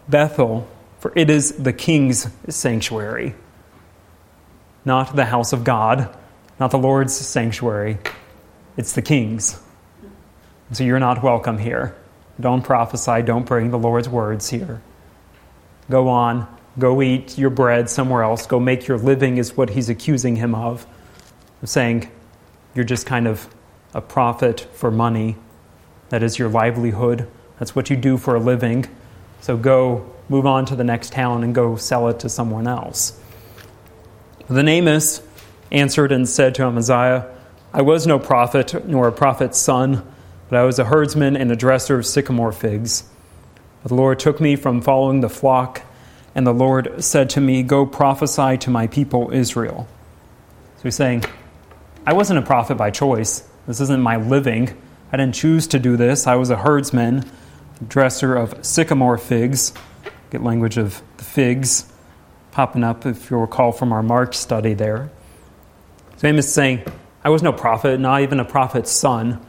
Bethel, 0.07 0.67
for 0.99 1.13
it 1.15 1.29
is 1.29 1.53
the 1.53 1.73
king's 1.73 2.27
sanctuary, 2.49 3.35
not 4.85 5.15
the 5.15 5.25
house 5.25 5.53
of 5.53 5.63
God, 5.63 6.13
not 6.59 6.71
the 6.71 6.77
Lord's 6.77 7.15
sanctuary. 7.15 7.97
It's 8.77 8.93
the 8.93 9.01
king's. 9.01 9.61
So 10.71 10.83
you're 10.83 10.99
not 10.99 11.23
welcome 11.23 11.57
here. 11.57 11.95
Don't 12.39 12.61
prophesy. 12.61 13.21
Don't 13.21 13.45
bring 13.45 13.71
the 13.71 13.79
Lord's 13.79 14.09
words 14.09 14.49
here. 14.49 14.81
Go 15.89 16.09
on. 16.09 16.47
Go 16.79 17.01
eat 17.01 17.37
your 17.37 17.51
bread 17.51 17.89
somewhere 17.89 18.23
else. 18.23 18.47
Go 18.47 18.59
make 18.59 18.87
your 18.87 18.97
living, 18.97 19.37
is 19.37 19.55
what 19.55 19.71
he's 19.71 19.89
accusing 19.89 20.37
him 20.37 20.55
of. 20.55 20.87
saying 21.63 22.09
you're 22.75 22.83
just 22.83 23.05
kind 23.05 23.27
of 23.27 23.47
a 23.93 24.01
prophet 24.01 24.67
for 24.73 24.89
money. 24.89 25.35
That 26.09 26.23
is 26.23 26.39
your 26.39 26.49
livelihood. 26.49 27.27
That's 27.59 27.75
what 27.75 27.89
you 27.89 27.95
do 27.95 28.17
for 28.17 28.35
a 28.35 28.39
living. 28.39 28.87
So 29.41 29.55
go 29.55 30.11
move 30.29 30.45
on 30.45 30.65
to 30.65 30.75
the 30.75 30.83
next 30.83 31.13
town 31.13 31.43
and 31.43 31.53
go 31.53 31.75
sell 31.75 32.07
it 32.09 32.19
to 32.21 32.29
someone 32.29 32.67
else. 32.67 33.19
Then 34.49 34.67
Amos 34.67 35.21
answered 35.71 36.11
and 36.11 36.27
said 36.27 36.55
to 36.55 36.63
Amaziah, 36.63 37.29
I 37.71 37.81
was 37.81 38.05
no 38.05 38.19
prophet, 38.19 38.85
nor 38.87 39.07
a 39.07 39.11
prophet's 39.11 39.59
son 39.59 40.05
but 40.53 40.59
I 40.59 40.65
was 40.65 40.77
a 40.77 40.85
herdsman 40.85 41.35
and 41.35 41.51
a 41.51 41.55
dresser 41.55 41.97
of 41.97 42.05
sycamore 42.05 42.51
figs. 42.51 43.05
But 43.81 43.89
the 43.89 43.95
Lord 43.95 44.19
took 44.19 44.39
me 44.39 44.55
from 44.55 44.81
following 44.81 45.21
the 45.21 45.27
flock, 45.27 45.81
and 46.35 46.45
the 46.45 46.53
Lord 46.53 47.03
said 47.03 47.31
to 47.31 47.41
me, 47.41 47.63
Go 47.63 47.87
prophesy 47.87 48.59
to 48.59 48.69
my 48.69 48.85
people 48.85 49.31
Israel. 49.33 49.87
So 50.75 50.83
he's 50.83 50.95
saying, 50.95 51.23
I 52.05 52.13
wasn't 52.13 52.37
a 52.37 52.43
prophet 52.43 52.75
by 52.75 52.91
choice. 52.91 53.49
This 53.65 53.81
isn't 53.81 53.99
my 53.99 54.17
living. 54.17 54.79
I 55.11 55.17
didn't 55.17 55.33
choose 55.33 55.65
to 55.69 55.79
do 55.79 55.97
this. 55.97 56.27
I 56.27 56.35
was 56.35 56.51
a 56.51 56.57
herdsman, 56.57 57.27
a 57.81 57.83
dresser 57.85 58.35
of 58.35 58.63
sycamore 58.63 59.17
figs. 59.17 59.73
Get 60.29 60.43
language 60.43 60.77
of 60.77 61.01
the 61.17 61.23
figs 61.23 61.91
popping 62.51 62.83
up, 62.83 63.07
if 63.07 63.31
you'll 63.31 63.41
recall 63.41 63.71
from 63.71 63.91
our 63.91 64.03
Mark 64.03 64.35
study 64.35 64.75
there. 64.75 65.09
So 66.17 66.27
Amos 66.27 66.45
is 66.45 66.53
saying, 66.53 66.83
I 67.23 67.29
was 67.29 67.41
no 67.41 67.51
prophet, 67.53 67.99
not 67.99 68.21
even 68.21 68.39
a 68.39 68.45
prophet's 68.45 68.91
son. 68.91 69.43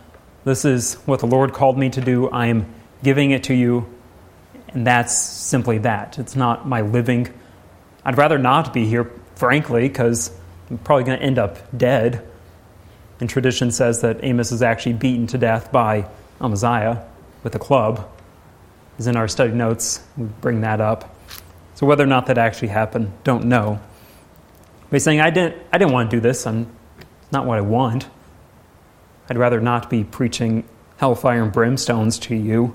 This 0.45 0.65
is 0.65 0.95
what 1.07 1.21
the 1.21 1.27
Lord 1.27 1.53
called 1.53 1.79
me 1.79 1.91
to 1.91 2.01
do. 2.01 2.29
I 2.29 2.47
am 2.47 2.67
giving 3.03 3.31
it 3.31 3.45
to 3.45 3.55
you. 3.55 3.87
And 4.69 4.87
that's 4.87 5.15
simply 5.15 5.79
that. 5.79 6.19
It's 6.19 6.37
not 6.37 6.69
my 6.69 6.83
living. 6.83 7.33
I'd 8.05 8.19
rather 8.19 8.39
not 8.39 8.75
be 8.75 8.87
here, 8.87 9.11
frankly, 9.37 9.89
because 9.89 10.31
I'm 10.69 10.79
probably 10.79 11.05
going 11.05 11.19
to 11.19 11.25
end 11.25 11.39
up 11.39 11.59
dead. 11.77 12.27
And 13.21 13.31
tradition 13.31 13.71
says 13.71 14.01
that 14.03 14.23
Amos 14.23 14.53
is 14.53 14.63
actually 14.63 14.95
beaten 14.95 15.27
to 15.29 15.39
death 15.39 15.71
by 15.71 16.09
Amaziah 16.41 17.07
with 17.43 17.55
a 17.55 17.59
club. 17.59 18.11
As 18.99 19.07
in 19.07 19.17
our 19.17 19.29
study 19.29 19.53
notes, 19.53 20.05
we 20.17 20.25
bring 20.25 20.61
that 20.63 20.81
up. 20.81 21.15
So 21.75 21.87
whether 21.87 22.05
or 22.05 22.09
not 22.09 22.27
that 22.27 22.39
actually 22.39 22.69
happened, 22.69 23.13
don't 23.25 23.47
know. 23.47 23.81
But 24.91 24.97
he's 24.97 25.05
saying, 25.05 25.21
I 25.21 25.31
didn't, 25.31 25.61
I 25.73 25.79
didn't 25.79 25.93
want 25.93 26.11
to 26.11 26.17
do 26.17 26.21
this. 26.21 26.47
I'm 26.47 26.67
not 27.33 27.47
what 27.47 27.59
I 27.59 27.63
want. 27.63 28.07
I'd 29.29 29.39
rather 29.39 29.61
not 29.61 29.89
be 29.89 30.05
preaching 30.05 30.65
hellfire 30.97 31.43
and 31.43 31.53
brimstones 31.53 32.21
to 32.23 32.35
you 32.35 32.75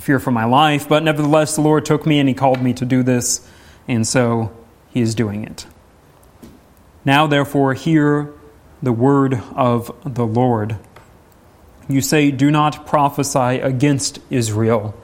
fear 0.00 0.18
for 0.18 0.30
my 0.30 0.44
life, 0.44 0.88
but 0.88 1.02
nevertheless, 1.02 1.56
the 1.56 1.62
Lord 1.62 1.84
took 1.84 2.06
me 2.06 2.18
and 2.18 2.28
He 2.28 2.34
called 2.34 2.62
me 2.62 2.72
to 2.74 2.84
do 2.84 3.02
this, 3.02 3.46
and 3.88 4.06
so 4.06 4.52
He 4.90 5.00
is 5.00 5.14
doing 5.14 5.44
it. 5.44 5.66
Now, 7.04 7.26
therefore, 7.26 7.74
hear 7.74 8.32
the 8.82 8.92
word 8.92 9.40
of 9.54 9.94
the 10.04 10.26
Lord. 10.26 10.76
You 11.88 12.00
say, 12.00 12.30
Do 12.30 12.50
not 12.50 12.86
prophesy 12.86 13.60
against 13.60 14.18
Israel, 14.28 14.94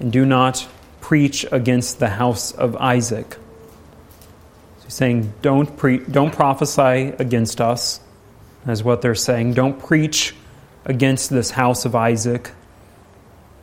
and 0.00 0.12
do 0.12 0.26
not 0.26 0.66
preach 1.00 1.46
against 1.52 1.98
the 2.00 2.08
house 2.08 2.50
of 2.50 2.74
Isaac. 2.76 3.34
So 4.78 4.84
he's 4.84 4.94
saying, 4.94 5.34
don't, 5.42 5.76
pre- 5.76 5.98
don't 5.98 6.32
prophesy 6.32 7.12
against 7.18 7.60
us 7.60 8.00
is 8.68 8.82
what 8.82 9.02
they're 9.02 9.14
saying. 9.14 9.54
Don't 9.54 9.78
preach 9.78 10.34
against 10.84 11.30
this 11.30 11.50
house 11.50 11.84
of 11.84 11.94
Isaac. 11.94 12.50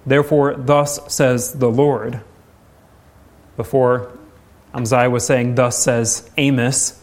Therefore, 0.06 0.56
thus 0.56 1.00
says 1.14 1.54
the 1.54 1.70
Lord. 1.70 2.22
Before 3.58 4.18
Amaziah 4.74 5.10
was 5.10 5.26
saying, 5.26 5.56
Thus 5.56 5.78
says 5.78 6.30
Amos. 6.38 7.00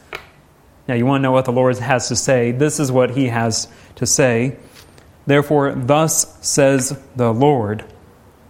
Now, 0.86 0.94
you 0.94 1.04
want 1.04 1.20
to 1.20 1.22
know 1.22 1.32
what 1.32 1.44
the 1.44 1.52
Lord 1.52 1.76
has 1.78 2.08
to 2.08 2.16
say. 2.16 2.50
This 2.50 2.80
is 2.80 2.90
what 2.90 3.10
he 3.10 3.26
has 3.26 3.68
to 3.96 4.06
say. 4.06 4.56
Therefore, 5.26 5.74
thus 5.74 6.38
says 6.40 6.98
the 7.14 7.32
Lord, 7.32 7.84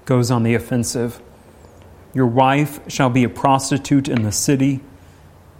goes 0.05 0.31
on 0.31 0.45
the 0.45 0.55
offensive. 0.55 1.21
Your 2.15 2.27
wife 2.27 2.81
shall 2.89 3.11
be 3.11 3.25
a 3.25 3.29
prostitute 3.29 4.09
in 4.09 4.23
the 4.23 4.33
city, 4.33 4.81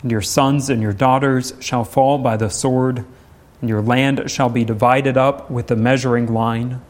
and 0.03 0.11
your 0.11 0.23
sons 0.23 0.71
and 0.71 0.81
your 0.81 0.93
daughters 0.93 1.53
shall 1.61 1.85
fall 1.85 2.19
by 2.19 2.37
the 2.37 2.49
sword 2.49 3.05
your 3.63 3.83
land 3.83 4.31
shall 4.31 4.49
be 4.49 4.65
divided 4.65 5.17
up 5.17 5.51
with 5.51 5.67
the 5.67 5.77
measuring 5.77 6.33
line. 6.33 6.81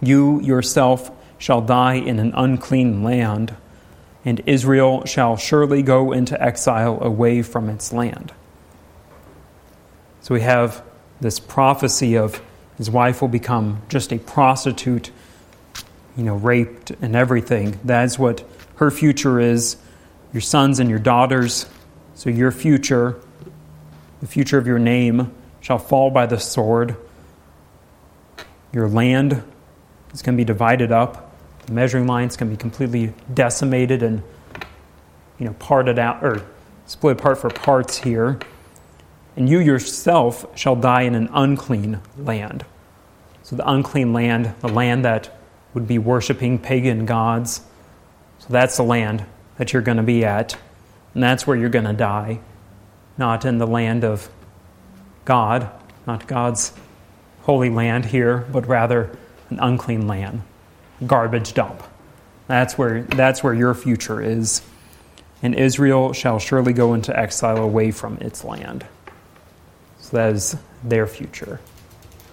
You 0.00 0.40
yourself 0.40 1.10
shall 1.38 1.60
die 1.60 1.94
in 1.94 2.18
an 2.18 2.32
unclean 2.34 3.02
land, 3.02 3.54
and 4.24 4.40
Israel 4.46 5.04
shall 5.04 5.36
surely 5.36 5.82
go 5.82 6.12
into 6.12 6.40
exile 6.42 6.98
away 7.02 7.42
from 7.42 7.68
its 7.68 7.92
land. 7.92 8.32
So 10.22 10.34
we 10.34 10.40
have 10.40 10.82
this 11.20 11.38
prophecy 11.38 12.16
of 12.16 12.40
his 12.78 12.90
wife 12.90 13.20
will 13.20 13.28
become 13.28 13.82
just 13.88 14.12
a 14.12 14.18
prostitute. 14.18 15.10
you 16.16 16.24
know, 16.24 16.34
raped 16.34 16.90
and 17.02 17.14
everything. 17.14 17.78
That's 17.84 18.18
what 18.18 18.42
her 18.76 18.90
future 18.90 19.38
is. 19.38 19.76
Your 20.32 20.40
sons 20.40 20.80
and 20.80 20.88
your 20.88 20.98
daughters. 20.98 21.66
So 22.14 22.30
your 22.30 22.50
future, 22.50 23.20
the 24.20 24.26
future 24.26 24.58
of 24.58 24.66
your 24.66 24.78
name, 24.78 25.30
shall 25.66 25.78
fall 25.78 26.12
by 26.12 26.26
the 26.26 26.38
sword. 26.38 26.94
Your 28.72 28.88
land 28.88 29.42
is 30.14 30.22
going 30.22 30.36
to 30.36 30.40
be 30.40 30.44
divided 30.44 30.92
up. 30.92 31.36
The 31.66 31.72
measuring 31.72 32.06
line 32.06 32.28
is 32.28 32.36
going 32.36 32.48
to 32.52 32.56
be 32.56 32.60
completely 32.60 33.12
decimated 33.34 34.04
and, 34.04 34.22
you 35.40 35.46
know, 35.46 35.54
parted 35.54 35.98
out 35.98 36.22
or 36.22 36.46
split 36.86 37.18
apart 37.18 37.38
for 37.38 37.50
parts 37.50 37.96
here. 37.96 38.38
And 39.34 39.48
you 39.48 39.58
yourself 39.58 40.46
shall 40.56 40.76
die 40.76 41.02
in 41.02 41.16
an 41.16 41.28
unclean 41.32 42.00
land. 42.16 42.64
So 43.42 43.56
the 43.56 43.68
unclean 43.68 44.12
land, 44.12 44.54
the 44.60 44.68
land 44.68 45.04
that 45.04 45.36
would 45.74 45.88
be 45.88 45.98
worshiping 45.98 46.60
pagan 46.60 47.06
gods. 47.06 47.60
So 48.38 48.46
that's 48.50 48.76
the 48.76 48.84
land 48.84 49.26
that 49.56 49.72
you're 49.72 49.82
going 49.82 49.96
to 49.96 50.04
be 50.04 50.24
at. 50.24 50.56
And 51.12 51.24
that's 51.24 51.44
where 51.44 51.56
you're 51.56 51.70
going 51.70 51.86
to 51.86 51.92
die. 51.92 52.38
Not 53.18 53.44
in 53.44 53.58
the 53.58 53.66
land 53.66 54.04
of 54.04 54.30
God, 55.26 55.68
not 56.06 56.26
God's 56.26 56.72
holy 57.42 57.68
land 57.68 58.06
here, 58.06 58.46
but 58.50 58.66
rather 58.66 59.10
an 59.50 59.58
unclean 59.60 60.06
land, 60.06 60.42
garbage 61.06 61.52
dump. 61.52 61.82
That's 62.46 62.78
where, 62.78 63.02
that's 63.02 63.44
where 63.44 63.52
your 63.52 63.74
future 63.74 64.22
is. 64.22 64.62
And 65.42 65.54
Israel 65.54 66.14
shall 66.14 66.38
surely 66.38 66.72
go 66.72 66.94
into 66.94 67.16
exile 67.16 67.58
away 67.58 67.90
from 67.90 68.16
its 68.18 68.42
land. 68.44 68.86
So 69.98 70.16
that 70.16 70.32
is 70.32 70.56
their 70.82 71.06
future. 71.06 71.60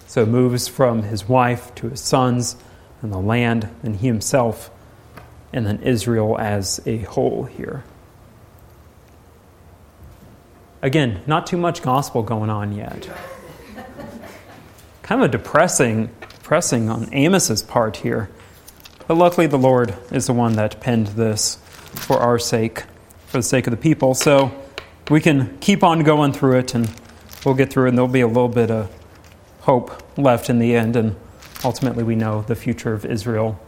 So 0.06 0.22
it 0.22 0.28
moves 0.28 0.68
from 0.68 1.02
his 1.02 1.28
wife 1.28 1.74
to 1.76 1.90
his 1.90 2.00
sons 2.00 2.56
and 3.02 3.12
the 3.12 3.18
land 3.18 3.68
and 3.82 3.96
he 3.96 4.06
himself, 4.06 4.70
and 5.52 5.66
then 5.66 5.82
Israel 5.82 6.38
as 6.38 6.80
a 6.86 6.98
whole 6.98 7.44
here. 7.44 7.84
Again, 10.84 11.22
not 11.26 11.46
too 11.46 11.56
much 11.56 11.80
gospel 11.80 12.22
going 12.22 12.50
on 12.50 12.72
yet. 12.72 13.08
kind 15.02 15.22
of 15.22 15.30
depressing, 15.30 16.10
depressing 16.20 16.90
on 16.90 17.08
Amos's 17.14 17.62
part 17.62 17.96
here. 17.96 18.28
But 19.08 19.14
luckily, 19.14 19.46
the 19.46 19.56
Lord 19.56 19.94
is 20.12 20.26
the 20.26 20.34
one 20.34 20.56
that 20.56 20.82
penned 20.82 21.06
this 21.06 21.56
for 21.94 22.18
our 22.18 22.38
sake, 22.38 22.82
for 23.28 23.38
the 23.38 23.42
sake 23.42 23.66
of 23.66 23.70
the 23.70 23.78
people. 23.78 24.12
So 24.12 24.52
we 25.08 25.22
can 25.22 25.56
keep 25.60 25.82
on 25.82 26.00
going 26.00 26.34
through 26.34 26.58
it, 26.58 26.74
and 26.74 26.94
we'll 27.46 27.54
get 27.54 27.72
through 27.72 27.86
it, 27.86 27.88
and 27.88 27.96
there'll 27.96 28.06
be 28.06 28.20
a 28.20 28.26
little 28.26 28.50
bit 28.50 28.70
of 28.70 28.94
hope 29.60 30.18
left 30.18 30.50
in 30.50 30.58
the 30.58 30.76
end. 30.76 30.96
And 30.96 31.16
ultimately, 31.64 32.04
we 32.04 32.14
know 32.14 32.42
the 32.42 32.54
future 32.54 32.92
of 32.92 33.06
Israel. 33.06 33.58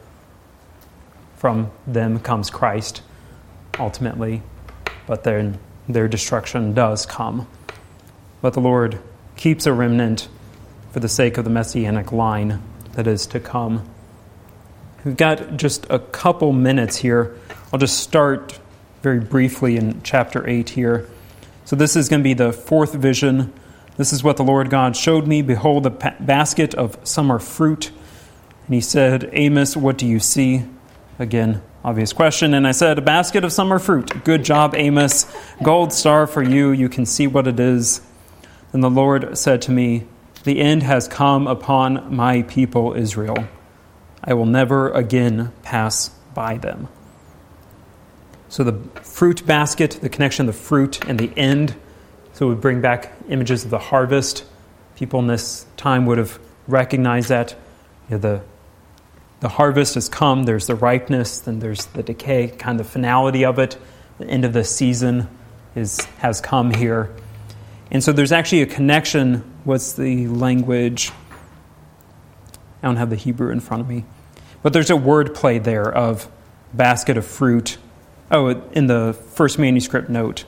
From 1.38 1.70
them 1.86 2.20
comes 2.20 2.50
Christ, 2.50 3.00
ultimately. 3.78 4.42
But 5.06 5.24
then 5.24 5.58
their 5.89 6.09
destruction 6.09 6.74
does 6.74 7.07
come. 7.07 7.47
But 8.41 8.55
the 8.55 8.61
Lord 8.61 8.99
keeps 9.37 9.66
a 9.66 9.72
remnant 9.72 10.28
for 10.93 11.01
the 11.01 11.09
sake 11.09 11.39
of 11.39 11.45
the 11.45 11.51
messianic 11.51 12.12
line 12.12 12.62
that 12.93 13.07
is 13.07 13.26
to 13.28 13.41
come. 13.41 13.89
We've 15.05 15.16
got 15.16 15.57
just 15.57 15.87
a 15.91 15.99
couple 15.99 16.53
minutes 16.53 16.97
here. 16.97 17.37
I'll 17.72 17.78
just 17.78 18.01
start 18.01 18.59
very 19.03 19.20
briefly 19.20 19.76
in 19.76 20.03
chapter 20.03 20.49
8 20.49 20.70
here. 20.70 21.09
So, 21.64 21.76
this 21.76 21.97
is 21.97 22.09
going 22.09 22.20
to 22.20 22.24
be 22.24 22.34
the 22.34 22.53
fourth 22.53 22.95
vision. 22.95 23.53
This 23.97 24.12
is 24.12 24.24
what 24.24 24.37
the 24.37 24.45
Lord 24.45 24.70
God 24.70 24.97
showed 24.97 25.26
me. 25.26 25.43
Behold, 25.43 25.87
a 25.87 25.91
basket 25.91 26.74
of 26.74 26.99
summer 27.07 27.39
fruit. 27.39 27.91
And 28.66 28.74
he 28.74 28.80
said, 28.80 29.30
Amos, 29.32 29.76
what 29.76 29.97
do 29.97 30.07
you 30.07 30.18
see? 30.18 30.64
Again, 31.18 31.62
obvious 31.87 32.12
question. 32.12 32.53
And 32.53 32.66
I 32.66 32.72
said, 32.72 32.99
A 32.99 33.03
basket 33.03 33.45
of 33.45 33.53
summer 33.53 33.78
fruit. 33.78 34.24
Good 34.24 34.45
job, 34.45 34.74
Amos. 34.74 35.32
Gold 35.62 35.93
star 35.93 36.26
for 36.26 36.43
you. 36.43 36.72
You 36.72 36.89
can 36.89 37.07
see 37.07 37.28
what 37.28 37.47
it 37.47 37.61
is. 37.61 38.01
And 38.72 38.82
the 38.82 38.91
Lord 38.91 39.39
said 39.39 39.62
to 39.62 39.70
me, 39.70 40.05
The 40.43 40.61
end 40.61 40.82
has 40.82 41.07
come 41.07 41.47
upon 41.47 42.14
my 42.14 42.43
people, 42.43 42.95
Israel. 42.95 43.47
I 44.22 44.34
will 44.34 44.47
never 44.47 44.91
again 44.91 45.53
pass 45.62 46.09
by 46.34 46.59
them. 46.59 46.89
So 48.49 48.64
the 48.64 49.01
fruit 49.01 49.47
basket, 49.47 49.99
the 50.03 50.09
connection 50.09 50.47
the 50.47 50.53
fruit 50.53 51.09
and 51.09 51.18
the 51.18 51.32
end. 51.39 51.76
So 52.32 52.49
would 52.49 52.61
bring 52.61 52.80
back 52.80 53.12
images 53.28 53.64
of 53.64 53.70
the 53.70 53.78
harvest. 53.78 54.45
People 54.97 55.20
in 55.20 55.28
this 55.28 55.66
time 55.76 56.05
would 56.07 56.18
have 56.18 56.41
recognized 56.66 57.28
that. 57.28 57.55
You 58.11 58.16
know, 58.16 58.18
the 58.18 58.43
the 59.47 59.51
harvest 59.51 59.94
has 59.94 60.09
come, 60.09 60.42
there's 60.42 60.66
the 60.66 60.74
ripeness, 60.74 61.38
then 61.38 61.61
there's 61.61 61.86
the 61.86 62.03
decay, 62.03 62.49
kind 62.49 62.80
of 62.80 62.84
the 62.84 62.92
finality 62.92 63.44
of 63.44 63.61
it. 63.61 63.78
The 64.18 64.26
end 64.26 64.44
of 64.44 64.53
the 64.53 64.64
season 64.64 65.28
is, 65.76 66.01
has 66.18 66.40
come 66.40 66.74
here. 66.74 67.14
And 67.92 68.03
so 68.03 68.11
there's 68.11 68.32
actually 68.32 68.62
a 68.62 68.66
connection. 68.66 69.44
What's 69.62 69.92
the 69.92 70.26
language? 70.26 71.12
I 72.82 72.88
don't 72.88 72.97
have 72.97 73.09
the 73.09 73.14
Hebrew 73.14 73.53
in 73.53 73.61
front 73.61 73.82
of 73.82 73.88
me. 73.88 74.05
But 74.64 74.72
there's 74.72 74.90
a 74.90 74.97
word 74.97 75.32
play 75.32 75.61
there 75.61 75.94
of 75.94 76.28
basket 76.74 77.16
of 77.16 77.24
fruit. 77.24 77.78
Oh, 78.32 78.49
in 78.72 78.88
the 78.88 79.16
first 79.34 79.61
manuscript 79.61 80.09
note, 80.09 80.44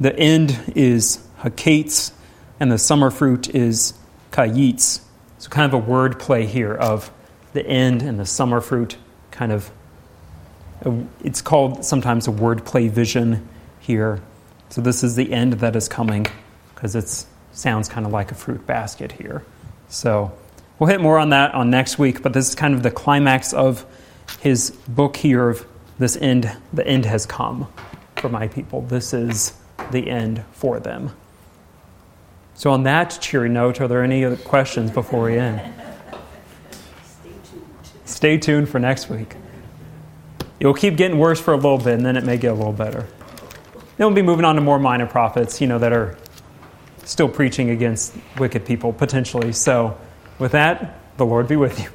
the 0.00 0.12
end 0.18 0.72
is 0.74 1.24
hakates 1.42 2.10
and 2.58 2.72
the 2.72 2.78
summer 2.78 3.12
fruit 3.12 3.54
is 3.54 3.94
kayitz. 4.32 5.02
So 5.38 5.48
kind 5.50 5.72
of 5.72 5.72
a 5.72 5.78
word 5.78 6.18
play 6.18 6.46
here 6.46 6.74
of 6.74 7.12
the 7.58 7.66
end 7.66 8.02
and 8.02 8.20
the 8.20 8.26
summer 8.26 8.60
fruit 8.60 8.96
kind 9.32 9.50
of 9.50 9.70
it's 11.24 11.42
called 11.42 11.84
sometimes 11.84 12.28
a 12.28 12.30
wordplay 12.30 12.88
vision 12.88 13.48
here. 13.80 14.20
So 14.68 14.80
this 14.80 15.02
is 15.02 15.16
the 15.16 15.32
end 15.32 15.54
that 15.54 15.74
is 15.74 15.88
coming 15.88 16.28
because 16.72 16.94
it 16.94 17.26
sounds 17.52 17.88
kind 17.88 18.06
of 18.06 18.12
like 18.12 18.30
a 18.30 18.36
fruit 18.36 18.64
basket 18.64 19.10
here. 19.10 19.44
So 19.88 20.30
we'll 20.78 20.88
hit 20.88 21.00
more 21.00 21.18
on 21.18 21.30
that 21.30 21.52
on 21.52 21.68
next 21.70 21.98
week, 21.98 22.22
but 22.22 22.32
this 22.32 22.48
is 22.48 22.54
kind 22.54 22.74
of 22.74 22.84
the 22.84 22.92
climax 22.92 23.52
of 23.52 23.84
his 24.40 24.70
book 24.86 25.16
here 25.16 25.48
of 25.48 25.66
this 25.98 26.16
end. 26.16 26.56
The 26.72 26.86
end 26.86 27.06
has 27.06 27.26
come 27.26 27.66
for 28.16 28.28
my 28.28 28.46
people. 28.46 28.82
This 28.82 29.12
is 29.12 29.52
the 29.90 30.08
end 30.08 30.44
for 30.52 30.78
them. 30.78 31.10
So 32.54 32.70
on 32.70 32.84
that 32.84 33.18
cheery 33.20 33.48
note, 33.48 33.80
are 33.80 33.88
there 33.88 34.04
any 34.04 34.24
other 34.24 34.36
questions 34.36 34.92
before 34.92 35.24
we 35.24 35.38
end? 35.38 35.60
Stay 38.08 38.38
tuned 38.38 38.68
for 38.68 38.78
next 38.78 39.08
week. 39.08 39.36
It'll 40.60 40.74
keep 40.74 40.96
getting 40.96 41.18
worse 41.18 41.40
for 41.40 41.52
a 41.52 41.56
little 41.56 41.78
bit, 41.78 41.94
and 41.94 42.04
then 42.04 42.16
it 42.16 42.24
may 42.24 42.36
get 42.36 42.52
a 42.52 42.54
little 42.54 42.72
better. 42.72 43.06
Then 43.96 44.06
we'll 44.06 44.14
be 44.14 44.22
moving 44.22 44.44
on 44.44 44.54
to 44.56 44.60
more 44.60 44.78
minor 44.78 45.06
prophets, 45.06 45.60
you 45.60 45.66
know, 45.66 45.78
that 45.78 45.92
are 45.92 46.16
still 47.04 47.28
preaching 47.28 47.70
against 47.70 48.14
wicked 48.38 48.64
people, 48.64 48.92
potentially. 48.92 49.52
So, 49.52 49.96
with 50.38 50.52
that, 50.52 51.00
the 51.16 51.26
Lord 51.26 51.48
be 51.48 51.56
with 51.56 51.78
you. 51.80 51.88